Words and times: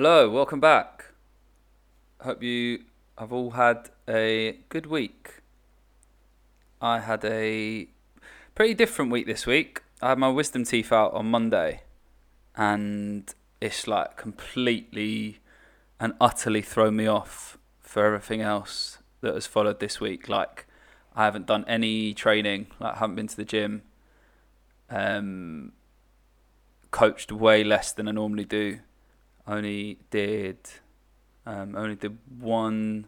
Hello, 0.00 0.30
welcome 0.30 0.60
back. 0.60 1.06
Hope 2.20 2.40
you 2.40 2.84
have 3.18 3.32
all 3.32 3.50
had 3.50 3.90
a 4.08 4.60
good 4.68 4.86
week. 4.86 5.42
I 6.80 7.00
had 7.00 7.24
a 7.24 7.88
pretty 8.54 8.74
different 8.74 9.10
week 9.10 9.26
this 9.26 9.44
week. 9.44 9.82
I 10.00 10.10
had 10.10 10.18
my 10.18 10.28
wisdom 10.28 10.62
teeth 10.62 10.92
out 10.92 11.14
on 11.14 11.32
Monday, 11.32 11.82
and 12.54 13.34
it's 13.60 13.88
like 13.88 14.16
completely 14.16 15.40
and 15.98 16.14
utterly 16.20 16.62
thrown 16.62 16.94
me 16.94 17.08
off 17.08 17.58
for 17.80 18.04
everything 18.04 18.40
else 18.40 18.98
that 19.20 19.34
has 19.34 19.48
followed 19.48 19.80
this 19.80 20.00
week. 20.00 20.28
Like, 20.28 20.68
I 21.16 21.24
haven't 21.24 21.46
done 21.46 21.64
any 21.66 22.14
training, 22.14 22.68
like, 22.78 22.94
I 22.94 22.98
haven't 22.98 23.16
been 23.16 23.26
to 23.26 23.36
the 23.36 23.44
gym, 23.44 23.82
um, 24.90 25.72
coached 26.92 27.32
way 27.32 27.64
less 27.64 27.90
than 27.90 28.06
I 28.06 28.12
normally 28.12 28.44
do 28.44 28.78
only 29.48 29.98
did 30.10 30.58
um, 31.46 31.74
only 31.74 31.94
did 31.94 32.18
one 32.38 33.06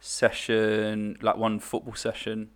session, 0.00 1.18
like 1.20 1.36
one 1.36 1.60
football 1.60 1.94
session, 1.94 2.50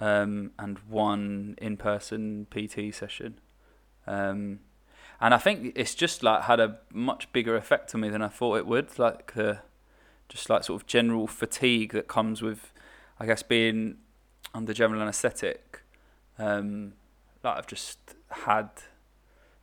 um, 0.00 0.52
and 0.58 0.78
one 0.88 1.56
in-person 1.58 2.46
PT 2.50 2.94
session. 2.94 3.40
Um, 4.06 4.60
and 5.20 5.34
I 5.34 5.38
think 5.38 5.72
it's 5.74 5.94
just 5.94 6.22
like 6.22 6.42
had 6.42 6.60
a 6.60 6.78
much 6.92 7.32
bigger 7.32 7.56
effect 7.56 7.94
on 7.94 8.02
me 8.02 8.08
than 8.08 8.22
I 8.22 8.28
thought 8.28 8.56
it 8.56 8.66
would. 8.66 8.98
Like 8.98 9.34
the 9.34 9.60
just 10.28 10.50
like 10.50 10.64
sort 10.64 10.80
of 10.80 10.86
general 10.86 11.26
fatigue 11.26 11.92
that 11.92 12.08
comes 12.08 12.42
with, 12.42 12.72
I 13.18 13.26
guess, 13.26 13.42
being 13.42 13.96
under 14.54 14.72
general 14.72 15.02
anaesthetic. 15.02 15.82
Um, 16.38 16.92
like 17.42 17.56
I've 17.58 17.66
just 17.66 17.98
had 18.28 18.68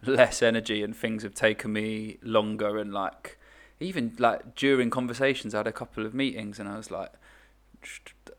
less 0.05 0.41
energy 0.41 0.83
and 0.83 0.95
things 0.95 1.23
have 1.23 1.33
taken 1.33 1.73
me 1.73 2.17
longer 2.21 2.77
and 2.77 2.93
like 2.93 3.37
even 3.79 4.13
like 4.19 4.55
during 4.55 4.89
conversations 4.89 5.53
I 5.53 5.59
had 5.59 5.67
a 5.67 5.71
couple 5.71 6.05
of 6.05 6.13
meetings 6.13 6.59
and 6.59 6.67
I 6.69 6.77
was 6.77 6.91
like 6.91 7.11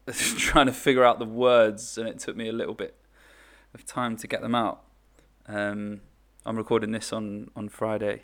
trying 0.13 0.67
to 0.67 0.73
figure 0.73 1.05
out 1.05 1.19
the 1.19 1.25
words 1.25 1.99
and 1.99 2.09
it 2.09 2.19
took 2.19 2.37
me 2.37 2.49
a 2.49 2.53
little 2.53 2.75
bit 2.75 2.97
of 3.75 3.85
time 3.85 4.17
to 4.17 4.27
get 4.27 4.41
them 4.41 4.55
out. 4.55 4.83
Um, 5.47 6.01
I'm 6.47 6.57
recording 6.57 6.93
this 6.93 7.13
on 7.13 7.51
on 7.57 7.69
Friday. 7.69 8.23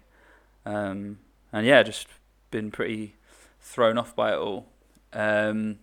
Um, 0.64 1.18
and 1.52 1.66
yeah 1.66 1.82
just 1.82 2.06
been 2.50 2.70
pretty 2.70 3.14
thrown 3.60 3.98
off 3.98 4.14
by 4.14 4.32
it 4.32 4.38
all. 4.38 4.66
Um, 5.12 5.78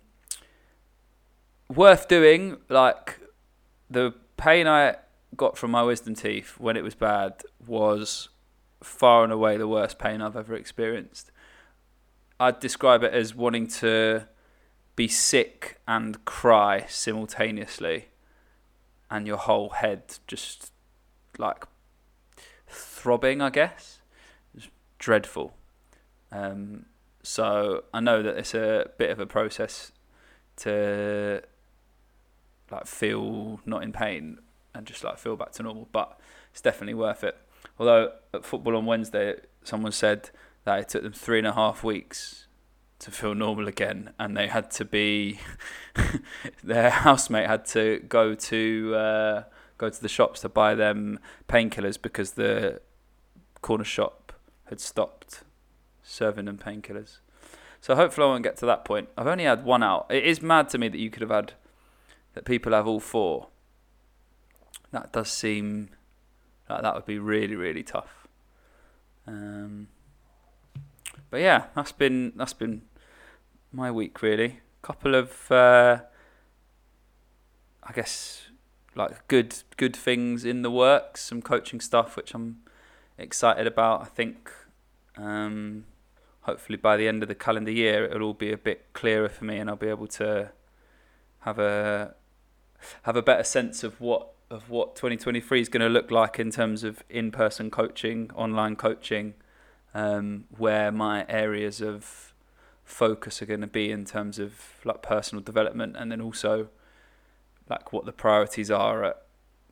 worth 1.74 2.08
doing 2.08 2.58
like 2.70 3.20
the 3.90 4.14
pain 4.38 4.68
I 4.68 4.98
got 5.36 5.58
from 5.58 5.72
my 5.72 5.84
wisdom 5.84 6.16
teeth 6.16 6.56
when 6.58 6.78
it 6.78 6.84
was 6.84 6.96
bad 6.96 7.44
was 7.66 8.30
far 8.82 9.24
and 9.24 9.34
away 9.34 9.58
the 9.58 9.68
worst 9.68 10.00
pain 10.00 10.22
I've 10.22 10.36
ever 10.36 10.56
experienced. 10.56 11.32
I'd 12.40 12.60
describe 12.60 13.04
it 13.04 13.14
as 13.14 13.34
wanting 13.34 13.68
to 13.68 14.28
be 14.96 15.08
sick 15.08 15.80
and 15.88 16.24
cry 16.26 16.86
simultaneously, 16.88 18.10
and 19.10 19.28
your 19.28 19.38
whole 19.38 19.70
head 19.70 20.18
just 20.28 20.72
like 21.38 21.66
throbbing, 22.68 23.42
I 23.42 23.50
guess. 23.50 24.00
It's 24.56 24.68
dreadful. 25.00 25.54
Um, 26.32 26.86
so 27.24 27.84
I 27.94 28.00
know 28.00 28.22
that 28.22 28.38
it's 28.38 28.54
a 28.54 28.90
bit 28.98 29.10
of 29.10 29.20
a 29.20 29.26
process 29.26 29.92
to 30.58 31.42
like 32.72 32.88
feel 32.88 33.62
not 33.66 33.84
in 33.84 33.94
pain 33.94 34.40
and 34.78 34.86
just 34.86 35.04
like 35.04 35.18
feel 35.18 35.36
back 35.36 35.52
to 35.54 35.64
normal. 35.64 35.90
But 35.92 36.20
it's 36.52 36.62
definitely 36.62 36.94
worth 36.94 37.24
it. 37.24 37.38
Although 37.80 38.14
at 38.34 38.46
football 38.46 38.76
on 38.78 38.86
Wednesday, 38.86 39.36
someone 39.64 39.92
said 39.92 40.30
that 40.64 40.80
it 40.80 40.90
took 40.90 41.04
them 41.04 41.14
three 41.14 41.40
and 41.40 41.48
a 41.48 41.54
half 41.54 41.84
weeks 41.84 42.48
to 43.00 43.12
feel 43.12 43.36
normal 43.36 43.68
again, 43.68 44.14
and 44.18 44.36
they 44.38 44.48
had 44.48 44.72
to 44.72 44.86
be 44.86 45.40
their 46.64 46.90
housemate 46.90 47.48
had 47.48 47.66
to 47.66 48.00
go 48.08 48.34
to 48.36 48.96
uh, 48.96 49.44
go 49.78 49.90
to 49.90 50.02
the 50.02 50.08
shops 50.08 50.42
to 50.42 50.50
buy 50.50 50.76
them 50.76 51.20
painkillers 51.48 52.02
because 52.02 52.32
the 52.32 52.82
corner 53.62 53.84
shop 53.84 54.34
had 54.66 54.80
stopped 54.80 55.44
serving 56.04 56.46
them 56.46 56.58
painkillers. 56.58 57.20
So 57.82 57.96
hopefully 57.96 58.28
I 58.28 58.30
won't 58.32 58.44
get 58.44 58.58
to 58.58 58.66
that 58.66 58.86
point. 58.86 59.10
I've 59.18 59.28
only 59.28 59.44
had 59.44 59.64
one 59.64 59.84
out. 59.84 60.08
It 60.10 60.24
is 60.24 60.42
mad 60.42 60.70
to 60.70 60.78
me 60.78 60.88
that 60.88 60.98
you 60.98 61.10
could 61.10 61.22
have 61.22 61.32
had 61.32 61.54
that 62.34 62.46
people 62.46 62.74
have 62.74 62.88
all 62.88 63.00
four 63.00 63.50
that 64.92 65.12
does 65.12 65.30
seem 65.30 65.90
like 66.70 66.82
that 66.82 66.96
would 66.96 67.06
be 67.06 67.20
really 67.20 67.56
really 67.56 67.84
tough. 67.84 68.28
Um, 69.26 69.88
but 71.30 71.42
yeah, 71.42 71.66
that's 71.76 71.92
been 71.92 72.34
that's 72.36 72.54
been 72.54 72.84
my 73.72 73.92
week 73.92 74.22
really. 74.22 74.62
Couple 74.82 75.16
of 75.16 75.52
uh, 75.52 76.00
I 77.84 77.92
guess 77.94 78.50
like 78.96 79.28
good 79.28 79.56
good 79.76 79.96
things 79.96 80.46
in 80.46 80.62
the 80.62 80.72
works, 80.72 81.22
some 81.24 81.42
coaching 81.42 81.80
stuff 81.80 82.16
which 82.16 82.34
I'm 82.34 82.58
excited 83.18 83.68
about. 83.68 84.02
I 84.02 84.06
think 84.06 84.52
um, 85.18 85.86
hopefully 86.42 86.78
by 86.78 86.96
the 86.96 87.08
end 87.08 87.22
of 87.22 87.30
the 87.30 87.36
calendar 87.36 87.72
year 87.72 88.06
it'll 88.06 88.24
all 88.24 88.34
be 88.34 88.52
a 88.52 88.58
bit 88.58 88.94
clearer 88.94 89.30
for 89.30 89.44
me 89.46 89.58
and 89.58 89.70
I'll 89.70 89.76
be 89.76 89.90
able 89.90 90.08
to 90.08 90.52
have 91.40 91.60
a 91.60 92.16
have 93.04 93.16
a 93.16 93.22
better 93.22 93.44
sense 93.44 93.84
of 93.84 94.00
what 94.00 94.30
of 94.50 94.70
what 94.70 94.96
2023 94.96 95.62
is 95.62 95.70
going 95.70 95.82
to 95.82 95.90
look 95.90 96.10
like 96.10 96.40
in 96.40 96.52
terms 96.52 96.84
of 96.84 97.04
in-person 97.10 97.70
coaching, 97.70 98.32
online 98.34 98.76
coaching, 98.76 99.34
um, 99.94 100.46
where 100.58 100.92
my 100.92 101.26
areas 101.28 101.82
of 101.82 102.34
focus 102.84 103.42
are 103.42 103.46
going 103.46 103.62
to 103.62 103.68
be 103.68 103.92
in 103.92 104.06
terms 104.06 104.40
of 104.40 104.62
like 104.86 105.02
personal 105.02 105.44
development, 105.44 105.96
and 105.98 106.12
then 106.12 106.22
also 106.22 106.70
like 107.70 107.92
what 107.92 108.06
the 108.06 108.14
priorities 108.14 108.72
are 108.72 109.04
at 109.04 109.24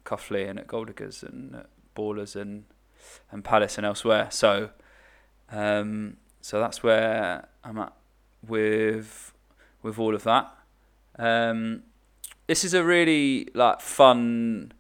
Cuffley 0.03 0.50
and 0.50 0.59
at 0.59 0.68
Golddiggers 0.68 1.24
and 1.24 1.56
at 1.56 1.69
Ballers 1.96 2.35
and 2.35 2.66
and 3.31 3.44
Palace 3.44 3.78
and 3.78 3.85
elsewhere. 3.85 4.28
So, 4.31 4.72
um, 5.52 6.18
so 6.41 6.59
that's 6.59 6.84
where 6.84 7.47
I'm 7.64 7.78
at 7.78 7.94
with 8.46 9.34
with 9.81 9.97
all 9.97 10.16
of 10.16 10.24
that. 10.24 10.52
Um, 11.18 11.84
this 12.47 12.63
is 12.63 12.73
a 12.73 12.83
really 12.83 13.47
like 13.53 13.81
fun 13.81 14.72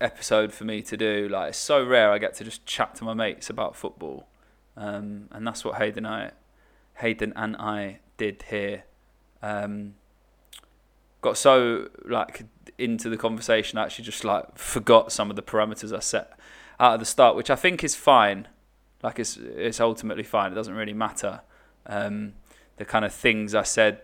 episode 0.00 0.52
for 0.52 0.64
me 0.64 0.82
to 0.82 0.96
do. 0.96 1.28
Like 1.28 1.50
it's 1.50 1.58
so 1.58 1.84
rare 1.84 2.10
I 2.10 2.18
get 2.18 2.34
to 2.34 2.44
just 2.44 2.64
chat 2.66 2.94
to 2.96 3.04
my 3.04 3.14
mates 3.14 3.50
about 3.50 3.76
football, 3.76 4.28
um, 4.76 5.28
and 5.30 5.46
that's 5.46 5.64
what 5.64 5.76
Hayden 5.76 6.06
and 6.06 6.14
I, 6.14 6.30
Hayden 6.98 7.32
and 7.36 7.56
I 7.56 8.00
did 8.16 8.44
here. 8.48 8.84
Um, 9.42 9.94
got 11.20 11.36
so 11.36 11.88
like 12.04 12.44
into 12.78 13.08
the 13.08 13.16
conversation, 13.16 13.78
I 13.78 13.84
actually 13.84 14.04
just 14.04 14.24
like 14.24 14.56
forgot 14.56 15.12
some 15.12 15.30
of 15.30 15.36
the 15.36 15.42
parameters 15.42 15.94
I 15.94 16.00
set 16.00 16.38
out 16.78 16.94
at 16.94 17.00
the 17.00 17.06
start, 17.06 17.36
which 17.36 17.50
I 17.50 17.56
think 17.56 17.84
is 17.84 17.94
fine. 17.94 18.48
Like 19.02 19.18
it's 19.18 19.36
it's 19.36 19.80
ultimately 19.80 20.24
fine. 20.24 20.52
It 20.52 20.54
doesn't 20.54 20.74
really 20.74 20.94
matter. 20.94 21.40
Um, 21.86 22.34
the 22.76 22.84
kind 22.84 23.04
of 23.04 23.12
things 23.12 23.54
I 23.54 23.62
said 23.62 24.00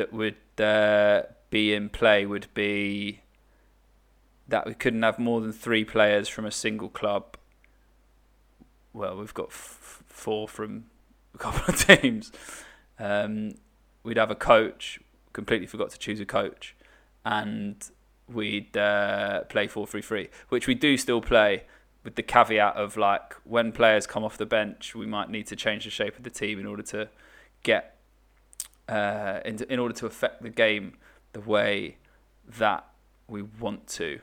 that 0.00 0.14
would 0.14 0.36
uh, 0.58 1.24
be 1.50 1.74
in 1.74 1.90
play 1.90 2.24
would 2.24 2.46
be 2.54 3.20
that 4.48 4.66
we 4.66 4.72
couldn't 4.72 5.02
have 5.02 5.18
more 5.18 5.42
than 5.42 5.52
three 5.52 5.84
players 5.84 6.26
from 6.26 6.46
a 6.46 6.50
single 6.50 6.88
club. 6.88 7.36
Well, 8.94 9.18
we've 9.18 9.34
got 9.34 9.48
f- 9.48 10.02
four 10.06 10.48
from 10.48 10.86
a 11.34 11.38
couple 11.38 11.62
of 11.68 11.86
teams. 11.86 12.32
Um, 12.98 13.56
we'd 14.02 14.16
have 14.16 14.30
a 14.30 14.34
coach. 14.34 15.00
Completely 15.34 15.66
forgot 15.66 15.90
to 15.90 15.98
choose 15.98 16.18
a 16.18 16.24
coach, 16.24 16.74
and 17.26 17.76
we'd 18.26 18.74
uh, 18.74 19.42
play 19.44 19.68
four 19.68 19.86
three 19.86 20.02
three, 20.02 20.30
which 20.48 20.66
we 20.66 20.74
do 20.74 20.96
still 20.96 21.20
play, 21.20 21.64
with 22.04 22.14
the 22.14 22.22
caveat 22.22 22.74
of 22.74 22.96
like 22.96 23.34
when 23.44 23.70
players 23.70 24.06
come 24.06 24.24
off 24.24 24.38
the 24.38 24.46
bench, 24.46 24.94
we 24.94 25.06
might 25.06 25.28
need 25.28 25.46
to 25.48 25.56
change 25.56 25.84
the 25.84 25.90
shape 25.90 26.16
of 26.16 26.24
the 26.24 26.30
team 26.30 26.58
in 26.58 26.64
order 26.64 26.82
to 26.84 27.10
get 27.62 27.99
uh, 28.90 29.40
in, 29.44 29.62
in 29.70 29.78
order 29.78 29.94
to 29.94 30.06
affect 30.06 30.42
the 30.42 30.50
game 30.50 30.94
the 31.32 31.40
way 31.40 31.96
that 32.58 32.84
we 33.28 33.42
want 33.42 33.86
to. 33.86 34.20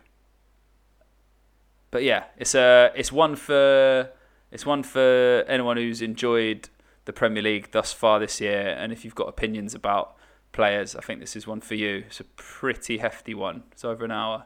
But 1.89 2.03
yeah, 2.03 2.25
it's 2.37 2.53
a 2.53 2.91
it's 2.95 3.11
one 3.11 3.35
for 3.35 4.09
it's 4.51 4.65
one 4.65 4.83
for 4.83 5.45
anyone 5.47 5.77
who's 5.77 6.01
enjoyed 6.01 6.69
the 7.05 7.13
Premier 7.13 7.41
League 7.41 7.71
thus 7.71 7.93
far 7.93 8.19
this 8.19 8.41
year, 8.41 8.75
and 8.77 8.91
if 8.91 9.05
you've 9.05 9.15
got 9.15 9.29
opinions 9.29 9.73
about 9.73 10.17
players, 10.51 10.95
I 10.95 10.99
think 10.99 11.21
this 11.21 11.35
is 11.37 11.47
one 11.47 11.61
for 11.61 11.75
you. 11.75 12.03
It's 12.07 12.19
a 12.19 12.25
pretty 12.25 12.97
hefty 12.97 13.33
one. 13.33 13.63
It's 13.71 13.85
over 13.85 14.03
an 14.03 14.11
hour. 14.11 14.45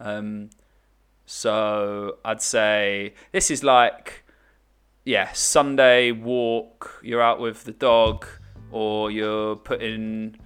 Um, 0.00 0.48
so 1.26 2.16
I'd 2.24 2.40
say 2.40 3.12
this 3.32 3.50
is 3.50 3.62
like, 3.62 4.24
yeah, 5.04 5.32
Sunday 5.32 6.10
walk. 6.10 7.00
You're 7.02 7.20
out 7.20 7.38
with 7.38 7.64
the 7.64 7.72
dog 7.72 8.26
or 8.70 9.10
you're 9.10 9.56
putting 9.56 10.36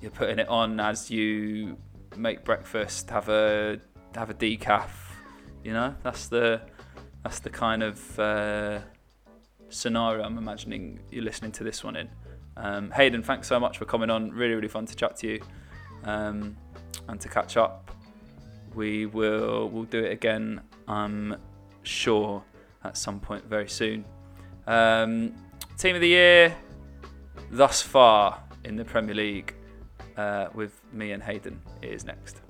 you're 0.00 0.10
putting 0.10 0.38
it 0.38 0.48
on 0.48 0.80
as 0.80 1.10
you 1.10 1.76
make 2.16 2.44
breakfast, 2.44 3.10
have 3.10 3.28
a 3.28 3.80
have 4.14 4.30
a 4.30 4.34
decaf. 4.34 4.88
You 5.62 5.72
know, 5.72 5.94
that's 6.02 6.28
the 6.28 6.62
that's 7.22 7.40
the 7.40 7.50
kind 7.50 7.82
of 7.82 8.18
uh, 8.18 8.80
scenario 9.68 10.24
I'm 10.24 10.38
imagining 10.38 11.00
you're 11.10 11.24
listening 11.24 11.52
to 11.52 11.64
this 11.64 11.84
one 11.84 11.96
in. 11.96 12.08
Um, 12.56 12.90
Hayden, 12.90 13.22
thanks 13.22 13.46
so 13.46 13.60
much 13.60 13.78
for 13.78 13.84
coming 13.84 14.10
on. 14.10 14.30
Really, 14.30 14.54
really 14.54 14.68
fun 14.68 14.86
to 14.86 14.96
chat 14.96 15.16
to 15.18 15.28
you 15.28 15.40
um, 16.04 16.56
and 17.08 17.20
to 17.20 17.28
catch 17.28 17.56
up. 17.56 17.90
We 18.74 19.06
will 19.06 19.68
we'll 19.68 19.84
do 19.84 20.04
it 20.04 20.12
again. 20.12 20.62
I'm 20.88 21.36
sure 21.82 22.42
at 22.84 22.96
some 22.96 23.20
point 23.20 23.44
very 23.44 23.68
soon. 23.68 24.04
Um, 24.66 25.34
team 25.76 25.94
of 25.94 26.00
the 26.00 26.08
year 26.08 26.56
thus 27.50 27.82
far 27.82 28.42
in 28.64 28.76
the 28.76 28.84
Premier 28.84 29.14
League 29.14 29.54
uh, 30.16 30.48
with 30.54 30.80
me 30.92 31.12
and 31.12 31.22
Hayden 31.22 31.60
is 31.82 32.04
next. 32.04 32.40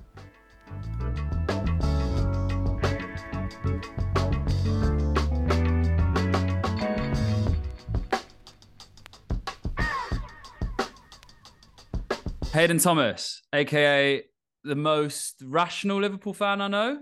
Hayden 12.53 12.79
Thomas, 12.79 13.41
aka 13.53 14.23
the 14.63 14.75
most 14.75 15.41
rational 15.45 16.01
Liverpool 16.01 16.33
fan 16.33 16.59
I 16.59 16.67
know. 16.67 17.01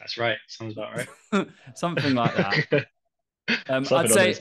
That's 0.00 0.18
right. 0.18 0.36
Sounds 0.48 0.76
about 0.76 0.96
right. 0.96 1.48
Something 1.74 2.14
like 2.14 2.34
that. 2.36 2.86
Um, 3.68 3.84
I'd 3.90 4.08
say, 4.08 4.34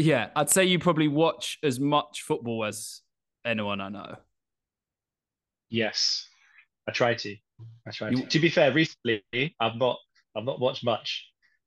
yeah, 0.00 0.30
I'd 0.34 0.50
say 0.50 0.64
you 0.64 0.78
probably 0.78 1.08
watch 1.08 1.58
as 1.62 1.78
much 1.78 2.22
football 2.22 2.64
as 2.64 3.00
anyone 3.44 3.80
I 3.80 3.88
know. 3.88 4.16
Yes, 5.68 6.26
I 6.88 6.92
try 6.92 7.14
to. 7.14 7.36
I 7.86 7.90
try 7.90 8.10
to. 8.10 8.26
To 8.26 8.38
be 8.38 8.48
fair, 8.48 8.72
recently 8.72 9.22
I've 9.60 9.76
not 9.76 9.98
I've 10.36 10.44
not 10.44 10.60
watched 10.60 10.84
much. 10.84 11.26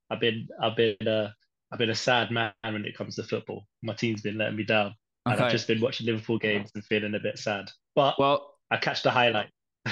I've 0.09 0.19
been 0.19 0.47
I've 0.62 0.75
been 0.75 1.07
uh, 1.07 1.30
I've 1.71 1.80
been 1.80 1.89
a 1.89 1.95
sad 1.95 2.31
man 2.31 2.53
when 2.63 2.85
it 2.85 2.97
comes 2.97 3.15
to 3.15 3.24
football. 3.24 3.65
My 3.81 3.94
team's 3.94 4.21
been 4.21 4.38
letting 4.38 4.57
me 4.57 4.63
down. 4.63 4.95
Okay. 5.25 5.36
And 5.36 5.41
I've 5.41 5.51
just 5.51 5.68
been 5.68 5.79
watching 5.79 6.06
Liverpool 6.06 6.38
games 6.38 6.71
and 6.75 6.83
feeling 6.86 7.15
a 7.15 7.19
bit 7.19 7.39
sad. 7.39 7.69
But 7.95 8.19
well, 8.19 8.56
I 8.71 8.77
catch 8.77 9.03
the 9.03 9.12
highlight. 9.12 9.50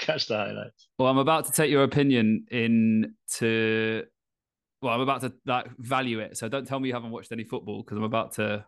catch 0.00 0.26
the 0.26 0.36
highlights. 0.36 0.88
Well, 0.98 1.08
I'm 1.08 1.18
about 1.18 1.46
to 1.46 1.52
take 1.52 1.70
your 1.70 1.84
opinion 1.84 2.46
into. 2.50 4.04
Well, 4.82 4.94
I'm 4.94 5.00
about 5.00 5.20
to 5.22 5.32
like 5.46 5.66
value 5.78 6.20
it. 6.20 6.36
So 6.38 6.48
don't 6.48 6.66
tell 6.66 6.80
me 6.80 6.88
you 6.88 6.94
haven't 6.94 7.10
watched 7.10 7.32
any 7.32 7.44
football 7.44 7.82
because 7.82 7.98
I'm 7.98 8.04
about 8.04 8.32
to. 8.34 8.64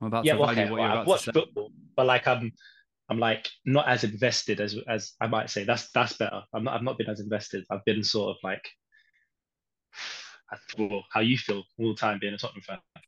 I'm 0.00 0.08
about 0.08 0.24
yeah, 0.24 0.34
to 0.34 0.38
well, 0.38 0.48
value 0.48 0.62
okay. 0.62 0.70
what 0.70 0.80
well, 0.80 0.90
you're 0.90 0.98
I've 0.98 1.06
watched 1.06 1.32
football, 1.32 1.70
but 1.96 2.06
like 2.06 2.26
I'm, 2.28 2.52
I'm 3.08 3.18
like 3.18 3.48
not 3.64 3.88
as 3.88 4.04
invested 4.04 4.60
as 4.60 4.76
as 4.88 5.12
I 5.20 5.26
might 5.26 5.50
say. 5.50 5.64
That's 5.64 5.90
that's 5.92 6.16
better. 6.16 6.42
I'm 6.52 6.64
not. 6.64 6.74
I've 6.74 6.82
not 6.82 6.98
been 6.98 7.08
as 7.08 7.20
invested. 7.20 7.64
I've 7.70 7.84
been 7.84 8.02
sort 8.02 8.30
of 8.30 8.36
like. 8.42 8.68
How 11.10 11.20
you 11.20 11.38
feel 11.38 11.64
all 11.78 11.88
the 11.88 11.96
time 11.96 12.18
being 12.20 12.34
a 12.34 12.38
Tottenham 12.38 12.62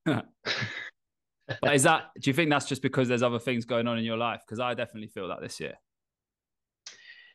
fan? 0.05 0.23
but 1.61 1.75
is 1.75 1.85
that 1.85 2.11
do 2.21 2.29
you 2.29 2.35
think 2.35 2.51
that's 2.51 2.67
just 2.67 2.83
because 2.83 3.09
there's 3.09 3.23
other 3.23 3.39
things 3.39 3.65
going 3.65 3.87
on 3.87 3.99
in 3.99 4.05
your 4.05 4.17
life 4.17 4.41
because 4.45 4.59
i 4.59 4.75
definitely 4.75 5.09
feel 5.09 5.29
that 5.29 5.41
this 5.41 5.61
year 5.61 5.75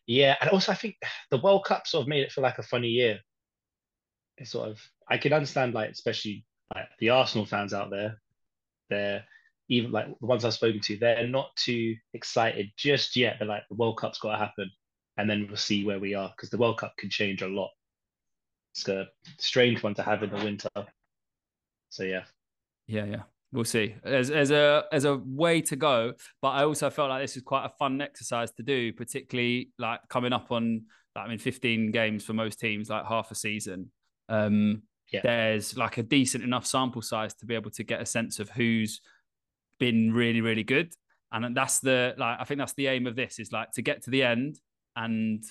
yeah 0.06 0.36
and 0.42 0.50
also 0.50 0.72
i 0.72 0.76
think 0.76 0.96
the 1.30 1.38
world 1.38 1.64
cup 1.66 1.88
sort 1.88 2.02
of 2.02 2.08
made 2.08 2.22
it 2.22 2.32
feel 2.32 2.44
like 2.44 2.58
a 2.58 2.64
funny 2.64 2.90
year 2.90 3.20
it's 4.42 4.52
sort 4.52 4.70
of 4.70 4.82
i 5.10 5.18
can 5.18 5.34
understand 5.34 5.74
like 5.74 5.90
especially 5.90 6.46
like 6.74 6.88
the 7.00 7.10
arsenal 7.10 7.46
fans 7.46 7.74
out 7.74 7.90
there 7.90 8.20
they're 8.90 9.24
even 9.70 9.92
like 9.92 10.08
the 10.20 10.26
ones 10.26 10.44
i've 10.44 10.54
spoken 10.54 10.82
to 10.82 10.98
they're 10.98 11.28
not 11.28 11.56
too 11.56 11.96
excited 12.14 12.70
just 12.78 13.16
yet 13.16 13.38
they're 13.40 13.48
like 13.48 13.64
the 13.70 13.76
world 13.76 13.98
cup's 13.98 14.20
got 14.20 14.32
to 14.32 14.38
happen 14.38 14.70
and 15.18 15.30
then 15.30 15.46
we'll 15.48 15.58
see 15.58 15.86
where 15.86 16.00
we 16.00 16.14
are 16.14 16.32
because 16.36 16.50
the 16.50 16.58
world 16.58 16.78
cup 16.78 16.94
can 16.98 17.10
change 17.10 17.42
a 17.42 17.48
lot 17.48 17.70
it's 18.74 18.88
a 18.88 19.08
strange 19.38 19.82
one 19.84 19.94
to 19.94 20.04
have 20.04 20.24
in 20.24 20.30
the 20.30 20.44
winter 20.44 20.70
so 21.90 22.04
yeah 22.04 22.24
yeah 22.88 23.06
yeah 23.06 23.22
we'll 23.52 23.66
see. 23.66 23.96
As 24.04 24.32
as 24.32 24.52
a 24.52 24.86
as 24.92 25.06
a 25.06 25.18
way 25.18 25.62
to 25.62 25.76
go, 25.76 26.14
but 26.42 26.50
I 26.50 26.64
also 26.64 26.90
felt 26.90 27.10
like 27.10 27.22
this 27.22 27.36
is 27.36 27.44
quite 27.44 27.66
a 27.66 27.70
fun 27.78 28.02
exercise 28.02 28.52
to 28.54 28.64
do, 28.64 28.94
particularly 28.94 29.72
like 29.78 30.02
coming 30.10 30.34
up 30.34 30.52
on. 30.52 30.84
I 31.14 31.28
mean, 31.28 31.40
15 31.40 31.92
games 31.92 32.24
for 32.24 32.32
most 32.32 32.58
teams, 32.58 32.90
like 32.90 33.06
half 33.06 33.32
a 33.32 33.36
season. 33.36 33.92
Um, 34.32 34.84
yeah. 35.12 35.22
There's 35.24 35.78
like 35.78 35.98
a 35.98 36.04
decent 36.04 36.44
enough 36.44 36.66
sample 36.66 37.02
size 37.02 37.34
to 37.36 37.46
be 37.46 37.56
able 37.56 37.72
to 37.72 37.84
get 37.84 38.02
a 38.02 38.06
sense 38.06 38.40
of 38.40 38.50
who's 38.50 39.02
been 39.80 40.14
really, 40.14 40.42
really 40.42 40.64
good, 40.64 40.94
and 41.32 41.56
that's 41.56 41.80
the 41.80 42.16
like. 42.18 42.38
I 42.40 42.46
think 42.46 42.60
that's 42.60 42.74
the 42.74 42.88
aim 42.88 43.08
of 43.08 43.16
this 43.16 43.40
is 43.40 43.52
like 43.52 43.72
to 43.74 43.82
get 43.82 44.04
to 44.04 44.10
the 44.10 44.24
end 44.24 44.60
and 44.96 45.44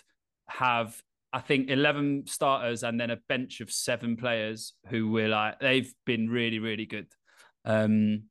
have 0.49 1.00
I 1.32 1.41
think 1.41 1.71
11 1.71 2.25
starters 2.27 2.82
and 2.82 2.99
then 3.00 3.11
a 3.11 3.17
bench 3.29 3.61
of 3.61 3.71
seven 3.71 4.17
players 4.17 4.75
who 4.88 5.11
were 5.11 5.29
like, 5.29 5.61
they've 5.61 5.93
been 6.05 6.29
really, 6.29 6.59
really 6.59 6.87
good. 6.87 7.06
Um, 7.65 8.25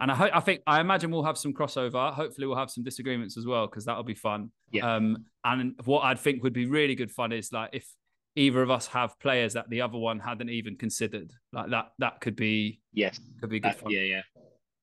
and 0.00 0.10
I, 0.10 0.14
hope, 0.14 0.30
I 0.34 0.40
think 0.40 0.60
I 0.66 0.80
imagine 0.80 1.10
we'll 1.10 1.22
have 1.22 1.38
some 1.38 1.54
crossover. 1.54 2.12
Hopefully, 2.12 2.46
we'll 2.46 2.56
have 2.56 2.70
some 2.70 2.84
disagreements 2.84 3.38
as 3.38 3.46
well 3.46 3.66
because 3.66 3.84
that'll 3.84 4.02
be 4.02 4.14
fun. 4.14 4.50
Yeah. 4.70 4.96
Um, 4.96 5.24
and 5.44 5.80
what 5.84 6.00
I'd 6.00 6.18
think 6.18 6.42
would 6.42 6.52
be 6.52 6.66
really 6.66 6.94
good 6.94 7.12
fun 7.12 7.32
is 7.32 7.52
like 7.52 7.70
if 7.72 7.86
either 8.36 8.62
of 8.62 8.70
us 8.70 8.86
have 8.88 9.18
players 9.20 9.54
that 9.54 9.68
the 9.70 9.80
other 9.80 9.98
one 9.98 10.18
hadn't 10.18 10.50
even 10.50 10.76
considered. 10.76 11.32
Like 11.52 11.70
that, 11.70 11.92
that 11.98 12.20
could 12.20 12.36
be 12.36 12.80
yes, 12.92 13.20
could 13.40 13.50
be 13.50 13.60
good 13.60 13.72
uh, 13.72 13.74
fun. 13.74 13.92
Yeah, 13.92 14.00
yeah. 14.00 14.22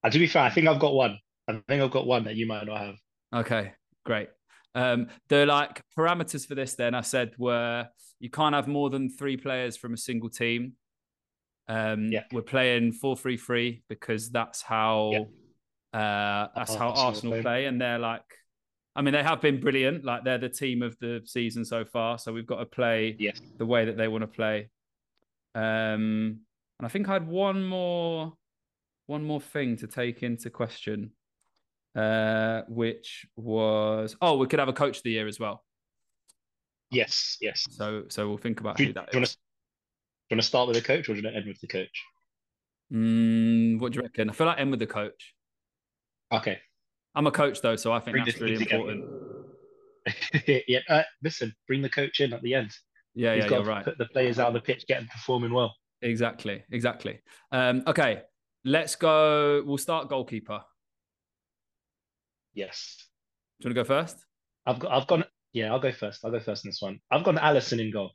And 0.03 0.13
to 0.13 0.19
be 0.19 0.27
fair, 0.27 0.43
I 0.43 0.49
think 0.49 0.67
I've 0.67 0.79
got 0.79 0.93
one. 0.93 1.19
I 1.47 1.53
think 1.67 1.81
I've 1.81 1.91
got 1.91 2.07
one 2.07 2.23
that 2.25 2.35
you 2.35 2.47
might 2.47 2.65
not 2.65 2.79
have. 2.79 2.95
Okay, 3.33 3.73
great. 4.05 4.29
Um, 4.73 5.07
the 5.27 5.45
like 5.45 5.81
parameters 5.97 6.47
for 6.47 6.55
this 6.55 6.75
then 6.75 6.95
I 6.95 7.01
said 7.01 7.33
were 7.37 7.87
you 8.19 8.29
can't 8.29 8.55
have 8.55 8.67
more 8.67 8.89
than 8.89 9.09
three 9.09 9.35
players 9.35 9.75
from 9.75 9.93
a 9.93 9.97
single 9.97 10.29
team. 10.29 10.73
Um, 11.67 12.11
yeah. 12.11 12.23
We're 12.31 12.41
playing 12.41 12.93
four 12.93 13.17
three 13.17 13.37
three 13.37 13.83
because 13.89 14.29
that's 14.29 14.61
how 14.61 15.11
yeah. 15.93 15.99
uh, 15.99 16.47
that's 16.55 16.75
how 16.75 16.89
Arsenal, 16.89 17.07
Arsenal 17.07 17.31
play. 17.33 17.41
play, 17.41 17.65
and 17.65 17.81
they're 17.81 17.99
like, 17.99 18.23
I 18.95 19.01
mean, 19.01 19.13
they 19.13 19.23
have 19.23 19.41
been 19.41 19.59
brilliant. 19.59 20.03
Like 20.03 20.23
they're 20.23 20.37
the 20.37 20.49
team 20.49 20.81
of 20.81 20.97
the 20.99 21.21
season 21.25 21.63
so 21.63 21.85
far, 21.85 22.17
so 22.17 22.33
we've 22.33 22.47
got 22.47 22.59
to 22.59 22.65
play 22.65 23.15
yes. 23.19 23.39
the 23.57 23.65
way 23.65 23.85
that 23.85 23.97
they 23.97 24.07
want 24.07 24.23
to 24.23 24.27
play. 24.27 24.69
Um, 25.55 26.41
and 26.79 26.85
I 26.85 26.87
think 26.87 27.07
I 27.07 27.13
had 27.13 27.27
one 27.27 27.63
more 27.63 28.33
one 29.07 29.23
more 29.23 29.41
thing 29.41 29.77
to 29.77 29.87
take 29.87 30.23
into 30.23 30.49
question, 30.49 31.11
uh, 31.95 32.61
which 32.67 33.25
was 33.35 34.15
oh, 34.21 34.37
we 34.37 34.47
could 34.47 34.59
have 34.59 34.69
a 34.69 34.73
coach 34.73 34.97
of 34.97 35.03
the 35.03 35.11
year 35.11 35.27
as 35.27 35.39
well. 35.39 35.63
Yes, 36.89 37.37
yes. 37.39 37.65
So 37.71 38.03
so 38.09 38.27
we'll 38.27 38.37
think 38.37 38.59
about 38.59 38.77
do, 38.77 38.85
who 38.85 38.93
that 38.93 39.15
is 39.15 39.37
you 40.31 40.35
want 40.35 40.43
to 40.43 40.47
start 40.47 40.67
with 40.67 40.77
the 40.77 40.83
coach 40.83 41.09
or 41.09 41.13
do 41.13 41.19
you 41.19 41.25
want 41.25 41.33
to 41.33 41.37
end 41.39 41.47
with 41.47 41.59
the 41.59 41.67
coach? 41.67 42.03
Mm, 42.93 43.79
what 43.79 43.91
do 43.91 43.97
you 43.97 44.03
reckon? 44.03 44.29
I 44.29 44.33
feel 44.33 44.47
like 44.47 44.59
end 44.59 44.71
with 44.71 44.79
the 44.79 44.87
coach. 44.87 45.33
Okay. 46.31 46.59
I'm 47.15 47.27
a 47.27 47.31
coach 47.31 47.61
though, 47.61 47.75
so 47.75 47.91
I 47.91 47.99
think 47.99 48.13
bring 48.13 48.25
that's 48.25 48.39
really 48.39 48.61
important. 48.61 49.05
yeah, 50.67 50.79
uh, 50.89 51.03
listen, 51.23 51.53
bring 51.67 51.81
the 51.81 51.89
coach 51.89 52.19
in 52.19 52.33
at 52.33 52.41
the 52.41 52.53
end. 52.53 52.71
Yeah, 53.13 53.35
He's 53.35 53.45
yeah, 53.45 53.51
you're 53.51 53.63
right. 53.63 53.83
Put 53.83 53.97
the 53.97 54.05
players 54.05 54.39
out 54.39 54.47
on 54.47 54.53
the 54.53 54.61
pitch, 54.61 54.85
get 54.87 54.99
them 54.99 55.09
performing 55.11 55.53
well. 55.53 55.75
Exactly, 56.01 56.63
exactly. 56.71 57.19
Um, 57.51 57.83
okay, 57.85 58.21
let's 58.63 58.95
go. 58.95 59.63
We'll 59.65 59.77
start 59.77 60.09
goalkeeper. 60.09 60.61
Yes. 62.53 62.97
Do 63.59 63.69
you 63.69 63.69
want 63.69 63.87
to 63.87 63.93
go 63.93 64.01
first? 64.01 64.25
I've 64.65 64.79
got. 64.79 64.91
I've 64.91 65.07
gone. 65.07 65.25
Yeah, 65.53 65.71
I'll 65.71 65.79
go 65.79 65.91
first. 65.91 66.23
I'll 66.23 66.31
go 66.31 66.39
first 66.39 66.65
in 66.65 66.69
this 66.69 66.81
one. 66.81 66.99
I've 67.11 67.23
gone 67.23 67.37
Alisson 67.37 67.79
in 67.79 67.91
goal. 67.91 68.11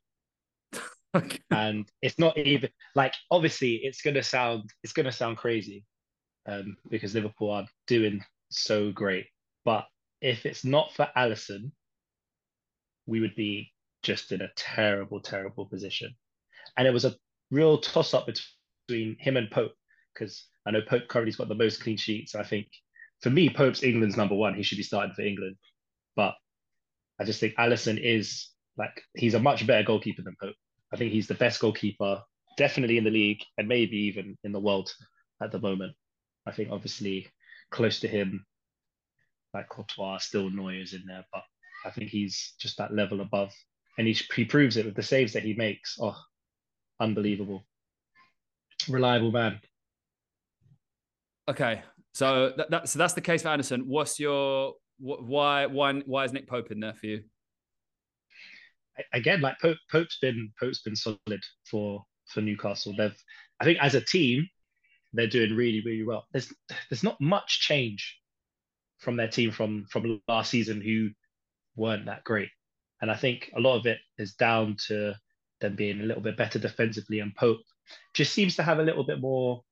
Okay. 1.14 1.38
And 1.50 1.90
it's 2.02 2.18
not 2.18 2.36
even 2.36 2.68
like 2.94 3.14
obviously 3.30 3.76
it's 3.76 4.02
gonna 4.02 4.22
sound 4.22 4.68
it's 4.82 4.92
gonna 4.92 5.12
sound 5.12 5.38
crazy, 5.38 5.82
um, 6.46 6.76
because 6.90 7.14
Liverpool 7.14 7.52
are 7.52 7.64
doing 7.86 8.20
so 8.48 8.92
great. 8.92 9.26
But 9.64 9.86
if 10.20 10.46
it's 10.46 10.64
not 10.64 10.92
for 10.94 11.08
Alisson, 11.16 11.72
we 13.06 13.20
would 13.20 13.34
be 13.36 13.72
just 14.02 14.32
in 14.32 14.40
a 14.40 14.50
terrible, 14.56 15.20
terrible 15.20 15.66
position. 15.66 16.14
And 16.76 16.86
it 16.86 16.92
was 16.92 17.04
a 17.04 17.14
real 17.50 17.78
toss 17.78 18.14
up 18.14 18.26
between 18.26 19.16
him 19.18 19.36
and 19.36 19.50
Pope 19.50 19.72
because 20.14 20.46
I 20.66 20.70
know 20.70 20.80
Pope 20.86 21.08
currently's 21.08 21.36
got 21.36 21.48
the 21.48 21.54
most 21.54 21.82
clean 21.82 21.96
sheets. 21.96 22.34
I 22.34 22.42
think 22.42 22.66
for 23.22 23.30
me, 23.30 23.48
Pope's 23.48 23.82
England's 23.82 24.16
number 24.16 24.34
one. 24.34 24.54
He 24.54 24.62
should 24.62 24.78
be 24.78 24.82
starting 24.82 25.14
for 25.14 25.22
England. 25.22 25.56
But 26.14 26.34
I 27.20 27.24
just 27.24 27.40
think 27.40 27.54
Alisson 27.56 27.98
is 27.98 28.50
like 28.76 29.02
he's 29.14 29.34
a 29.34 29.40
much 29.40 29.66
better 29.66 29.84
goalkeeper 29.84 30.22
than 30.22 30.36
Pope. 30.40 30.56
I 30.92 30.96
think 30.96 31.12
he's 31.12 31.26
the 31.26 31.34
best 31.34 31.60
goalkeeper, 31.60 32.22
definitely 32.56 32.98
in 32.98 33.04
the 33.04 33.10
league 33.10 33.42
and 33.58 33.68
maybe 33.68 33.96
even 33.96 34.36
in 34.44 34.52
the 34.52 34.60
world 34.60 34.92
at 35.42 35.52
the 35.52 35.60
moment. 35.60 35.94
I 36.46 36.52
think 36.52 36.70
obviously 36.70 37.26
close 37.70 38.00
to 38.00 38.08
him, 38.08 38.44
like 39.54 39.68
Courtois, 39.68 40.18
still 40.18 40.50
Neuer's 40.50 40.92
in 40.94 41.04
there, 41.06 41.24
but 41.32 41.42
I 41.84 41.90
think 41.90 42.10
he's 42.10 42.54
just 42.60 42.78
that 42.78 42.94
level 42.94 43.20
above. 43.20 43.52
And 43.98 44.06
he, 44.06 44.18
he 44.34 44.44
proves 44.44 44.76
it 44.76 44.84
with 44.84 44.94
the 44.94 45.02
saves 45.02 45.32
that 45.32 45.42
he 45.42 45.54
makes. 45.54 45.96
Oh, 46.00 46.16
unbelievable. 47.00 47.64
Reliable 48.88 49.32
man. 49.32 49.60
Okay, 51.48 51.82
so 52.12 52.52
that, 52.56 52.70
that 52.70 52.88
so 52.88 52.98
that's 52.98 53.14
the 53.14 53.20
case 53.20 53.42
for 53.42 53.48
Anderson. 53.48 53.82
What's 53.86 54.18
your 54.18 54.74
why 54.98 55.66
why 55.66 55.94
why 56.06 56.24
is 56.24 56.32
Nick 56.32 56.48
Pope 56.48 56.72
in 56.72 56.80
there 56.80 56.94
for 56.94 57.06
you? 57.06 57.22
again, 59.12 59.40
like 59.40 59.58
Pope, 59.60 59.78
Pope's 59.90 60.18
been 60.18 60.52
Pope's 60.58 60.82
been 60.82 60.96
solid 60.96 61.42
for 61.70 62.04
for 62.32 62.40
Newcastle. 62.40 62.94
They've, 62.96 63.16
I 63.60 63.64
think, 63.64 63.78
as 63.80 63.94
a 63.94 64.00
team, 64.00 64.48
they're 65.12 65.26
doing 65.26 65.54
really, 65.54 65.82
really 65.84 66.04
well. 66.04 66.26
There's 66.32 66.52
there's 66.90 67.02
not 67.02 67.20
much 67.20 67.60
change 67.60 68.18
from 68.98 69.16
their 69.16 69.28
team 69.28 69.50
from 69.50 69.86
from 69.90 70.20
last 70.28 70.50
season 70.50 70.80
who 70.80 71.10
weren't 71.76 72.06
that 72.06 72.24
great. 72.24 72.48
And 73.00 73.10
I 73.10 73.16
think 73.16 73.50
a 73.56 73.60
lot 73.60 73.78
of 73.78 73.86
it 73.86 73.98
is 74.18 74.34
down 74.34 74.76
to 74.88 75.14
them 75.60 75.76
being 75.76 76.00
a 76.00 76.04
little 76.04 76.22
bit 76.22 76.36
better 76.36 76.58
defensively 76.58 77.20
and 77.20 77.34
Pope 77.34 77.60
just 78.14 78.32
seems 78.32 78.56
to 78.56 78.62
have 78.62 78.78
a 78.78 78.82
little 78.82 79.04
bit 79.04 79.20
more 79.20 79.62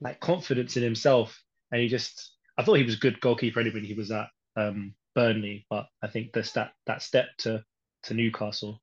like 0.00 0.20
confidence 0.20 0.76
in 0.76 0.82
himself. 0.82 1.40
And 1.70 1.80
he 1.80 1.88
just 1.88 2.32
I 2.58 2.64
thought 2.64 2.74
he 2.74 2.84
was 2.84 2.94
a 2.94 2.98
good 2.98 3.20
goalkeeper 3.20 3.60
anyway 3.60 3.80
he 3.80 3.94
was 3.94 4.10
at 4.10 4.28
um, 4.56 4.94
Burnley, 5.14 5.66
but 5.70 5.86
I 6.02 6.08
think 6.08 6.32
the 6.32 6.48
that 6.54 6.72
that 6.86 7.02
step 7.02 7.26
to 7.38 7.64
to 8.04 8.14
Newcastle 8.14 8.80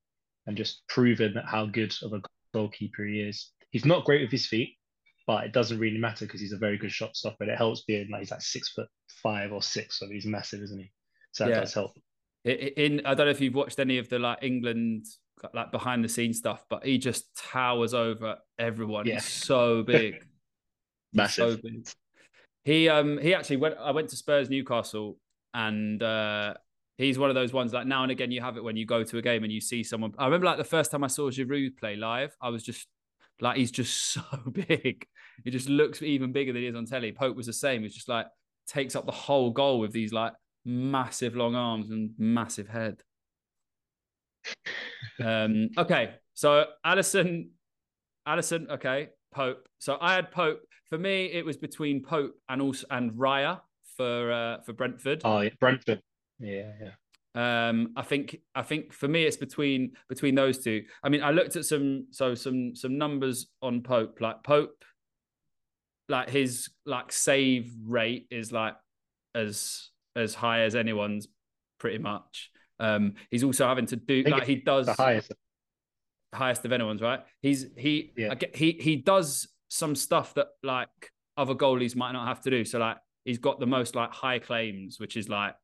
and 0.47 0.57
just 0.57 0.81
proving 0.87 1.33
how 1.45 1.65
good 1.65 1.93
of 2.03 2.13
a 2.13 2.21
goalkeeper 2.53 3.05
he 3.05 3.21
is. 3.21 3.51
He's 3.71 3.85
not 3.85 4.05
great 4.05 4.21
with 4.21 4.31
his 4.31 4.47
feet, 4.47 4.75
but 5.29 5.43
it 5.43 5.53
doesn't 5.53 5.77
really 5.77 5.99
matter 5.99 6.25
because 6.25 6.41
he's 6.41 6.53
a 6.53 6.57
very 6.57 6.75
good 6.75 6.91
shot 6.91 7.15
stopper. 7.15 7.43
And 7.43 7.51
it 7.51 7.55
helps 7.55 7.81
being 7.81 8.09
like 8.09 8.21
he's 8.21 8.31
like 8.31 8.41
six 8.41 8.69
foot 8.69 8.87
five 9.21 9.51
or 9.51 9.61
six, 9.61 9.99
so 9.99 10.07
he's 10.07 10.25
massive, 10.25 10.59
isn't 10.63 10.79
he? 10.79 10.91
So 11.33 11.43
that 11.43 11.51
yeah. 11.51 11.59
does 11.59 11.73
help. 11.75 11.91
In 12.45 13.05
I 13.05 13.13
don't 13.13 13.27
know 13.27 13.31
if 13.31 13.39
you've 13.39 13.53
watched 13.53 13.77
any 13.77 13.99
of 13.99 14.09
the 14.09 14.17
like 14.17 14.39
England 14.41 15.05
like 15.53 15.71
behind 15.71 16.03
the 16.03 16.09
scenes 16.09 16.39
stuff, 16.39 16.65
but 16.67 16.83
he 16.83 16.97
just 16.97 17.27
towers 17.37 17.93
over 17.93 18.37
everyone. 18.57 19.05
Yeah. 19.05 19.15
He's 19.15 19.25
so 19.25 19.83
big, 19.83 20.15
massive. 21.13 21.57
So 21.57 21.61
big. 21.61 21.87
He 22.63 22.89
um 22.89 23.19
he 23.19 23.35
actually 23.35 23.57
went. 23.57 23.75
I 23.79 23.91
went 23.91 24.09
to 24.09 24.15
Spurs 24.15 24.49
Newcastle, 24.49 25.19
and 25.53 26.01
uh, 26.01 26.55
he's 26.97 27.19
one 27.19 27.29
of 27.29 27.35
those 27.35 27.53
ones 27.53 27.71
like 27.71 27.85
now 27.85 28.01
and 28.01 28.11
again 28.11 28.31
you 28.31 28.41
have 28.41 28.57
it 28.57 28.63
when 28.63 28.75
you 28.75 28.87
go 28.87 29.03
to 29.03 29.19
a 29.19 29.21
game 29.21 29.43
and 29.43 29.53
you 29.53 29.61
see 29.61 29.83
someone. 29.83 30.11
I 30.17 30.25
remember 30.25 30.47
like 30.47 30.57
the 30.57 30.63
first 30.63 30.89
time 30.89 31.03
I 31.03 31.07
saw 31.07 31.29
Giroud 31.29 31.77
play 31.77 31.97
live, 31.97 32.35
I 32.41 32.49
was 32.49 32.63
just 32.63 32.87
like 33.41 33.57
he's 33.57 33.71
just 33.71 33.95
so 34.13 34.23
big. 34.51 35.05
He 35.43 35.51
just 35.51 35.69
looks 35.69 36.01
even 36.01 36.31
bigger 36.31 36.53
than 36.53 36.61
he 36.61 36.67
is 36.67 36.75
on 36.75 36.85
telly. 36.85 37.11
Pope 37.11 37.35
was 37.35 37.45
the 37.45 37.53
same. 37.53 37.83
It's 37.83 37.95
just 37.95 38.09
like 38.09 38.27
takes 38.67 38.95
up 38.95 39.05
the 39.05 39.11
whole 39.11 39.51
goal 39.51 39.79
with 39.79 39.91
these 39.91 40.13
like 40.13 40.33
massive 40.65 41.35
long 41.35 41.55
arms 41.55 41.89
and 41.89 42.11
massive 42.17 42.67
head. 42.67 43.01
um, 45.23 45.69
okay, 45.77 46.15
so 46.33 46.65
Alisson, 46.85 47.49
Alisson, 48.27 48.69
okay, 48.69 49.09
Pope. 49.33 49.67
So 49.79 49.97
I 49.99 50.15
had 50.15 50.31
Pope. 50.31 50.61
For 50.89 50.97
me, 50.97 51.25
it 51.25 51.45
was 51.45 51.57
between 51.57 52.03
Pope 52.03 52.33
and 52.47 52.61
also 52.61 52.87
and 52.89 53.11
Raya 53.11 53.61
for 53.95 54.31
uh, 54.31 54.61
for 54.65 54.73
Brentford. 54.73 55.21
Oh, 55.23 55.41
yeah, 55.41 55.49
Brentford. 55.59 56.01
Yeah, 56.39 56.71
yeah. 56.81 56.91
Um, 57.35 57.93
I 57.95 58.01
think 58.01 58.37
I 58.55 58.63
think 58.63 58.91
for 58.91 59.07
me 59.07 59.23
it's 59.23 59.37
between 59.37 59.91
between 60.07 60.33
those 60.35 60.63
two. 60.63 60.83
I 61.03 61.09
mean, 61.09 61.21
I 61.21 61.31
looked 61.31 61.55
at 61.55 61.65
some 61.65 62.07
so 62.09 62.33
some 62.33 62.75
some 62.75 62.97
numbers 62.97 63.47
on 63.61 63.81
Pope. 63.81 64.19
Like 64.19 64.43
Pope, 64.43 64.83
like 66.09 66.29
his 66.29 66.69
like 66.85 67.11
save 67.11 67.71
rate 67.85 68.27
is 68.31 68.51
like 68.51 68.75
as 69.35 69.89
as 70.15 70.33
high 70.33 70.61
as 70.61 70.75
anyone's, 70.75 71.27
pretty 71.79 71.99
much. 71.99 72.51
Um, 72.79 73.13
he's 73.29 73.43
also 73.43 73.67
having 73.67 73.85
to 73.87 73.95
do 73.95 74.23
like 74.23 74.45
he 74.45 74.55
does 74.55 74.87
the 74.87 74.93
highest 74.93 75.31
highest 76.33 76.65
of 76.65 76.71
anyone's. 76.71 77.01
Right? 77.01 77.21
He's 77.41 77.67
he 77.77 78.13
yeah. 78.17 78.35
get, 78.35 78.55
he 78.55 78.77
he 78.79 78.95
does 78.97 79.47
some 79.69 79.95
stuff 79.95 80.33
that 80.33 80.47
like 80.63 80.89
other 81.37 81.55
goalies 81.55 81.95
might 81.95 82.11
not 82.11 82.27
have 82.27 82.41
to 82.41 82.49
do. 82.49 82.65
So 82.65 82.79
like 82.79 82.97
he's 83.23 83.37
got 83.37 83.59
the 83.59 83.67
most 83.67 83.95
like 83.95 84.11
high 84.11 84.39
claims, 84.39 84.99
which 84.99 85.15
is 85.15 85.29
like 85.29 85.55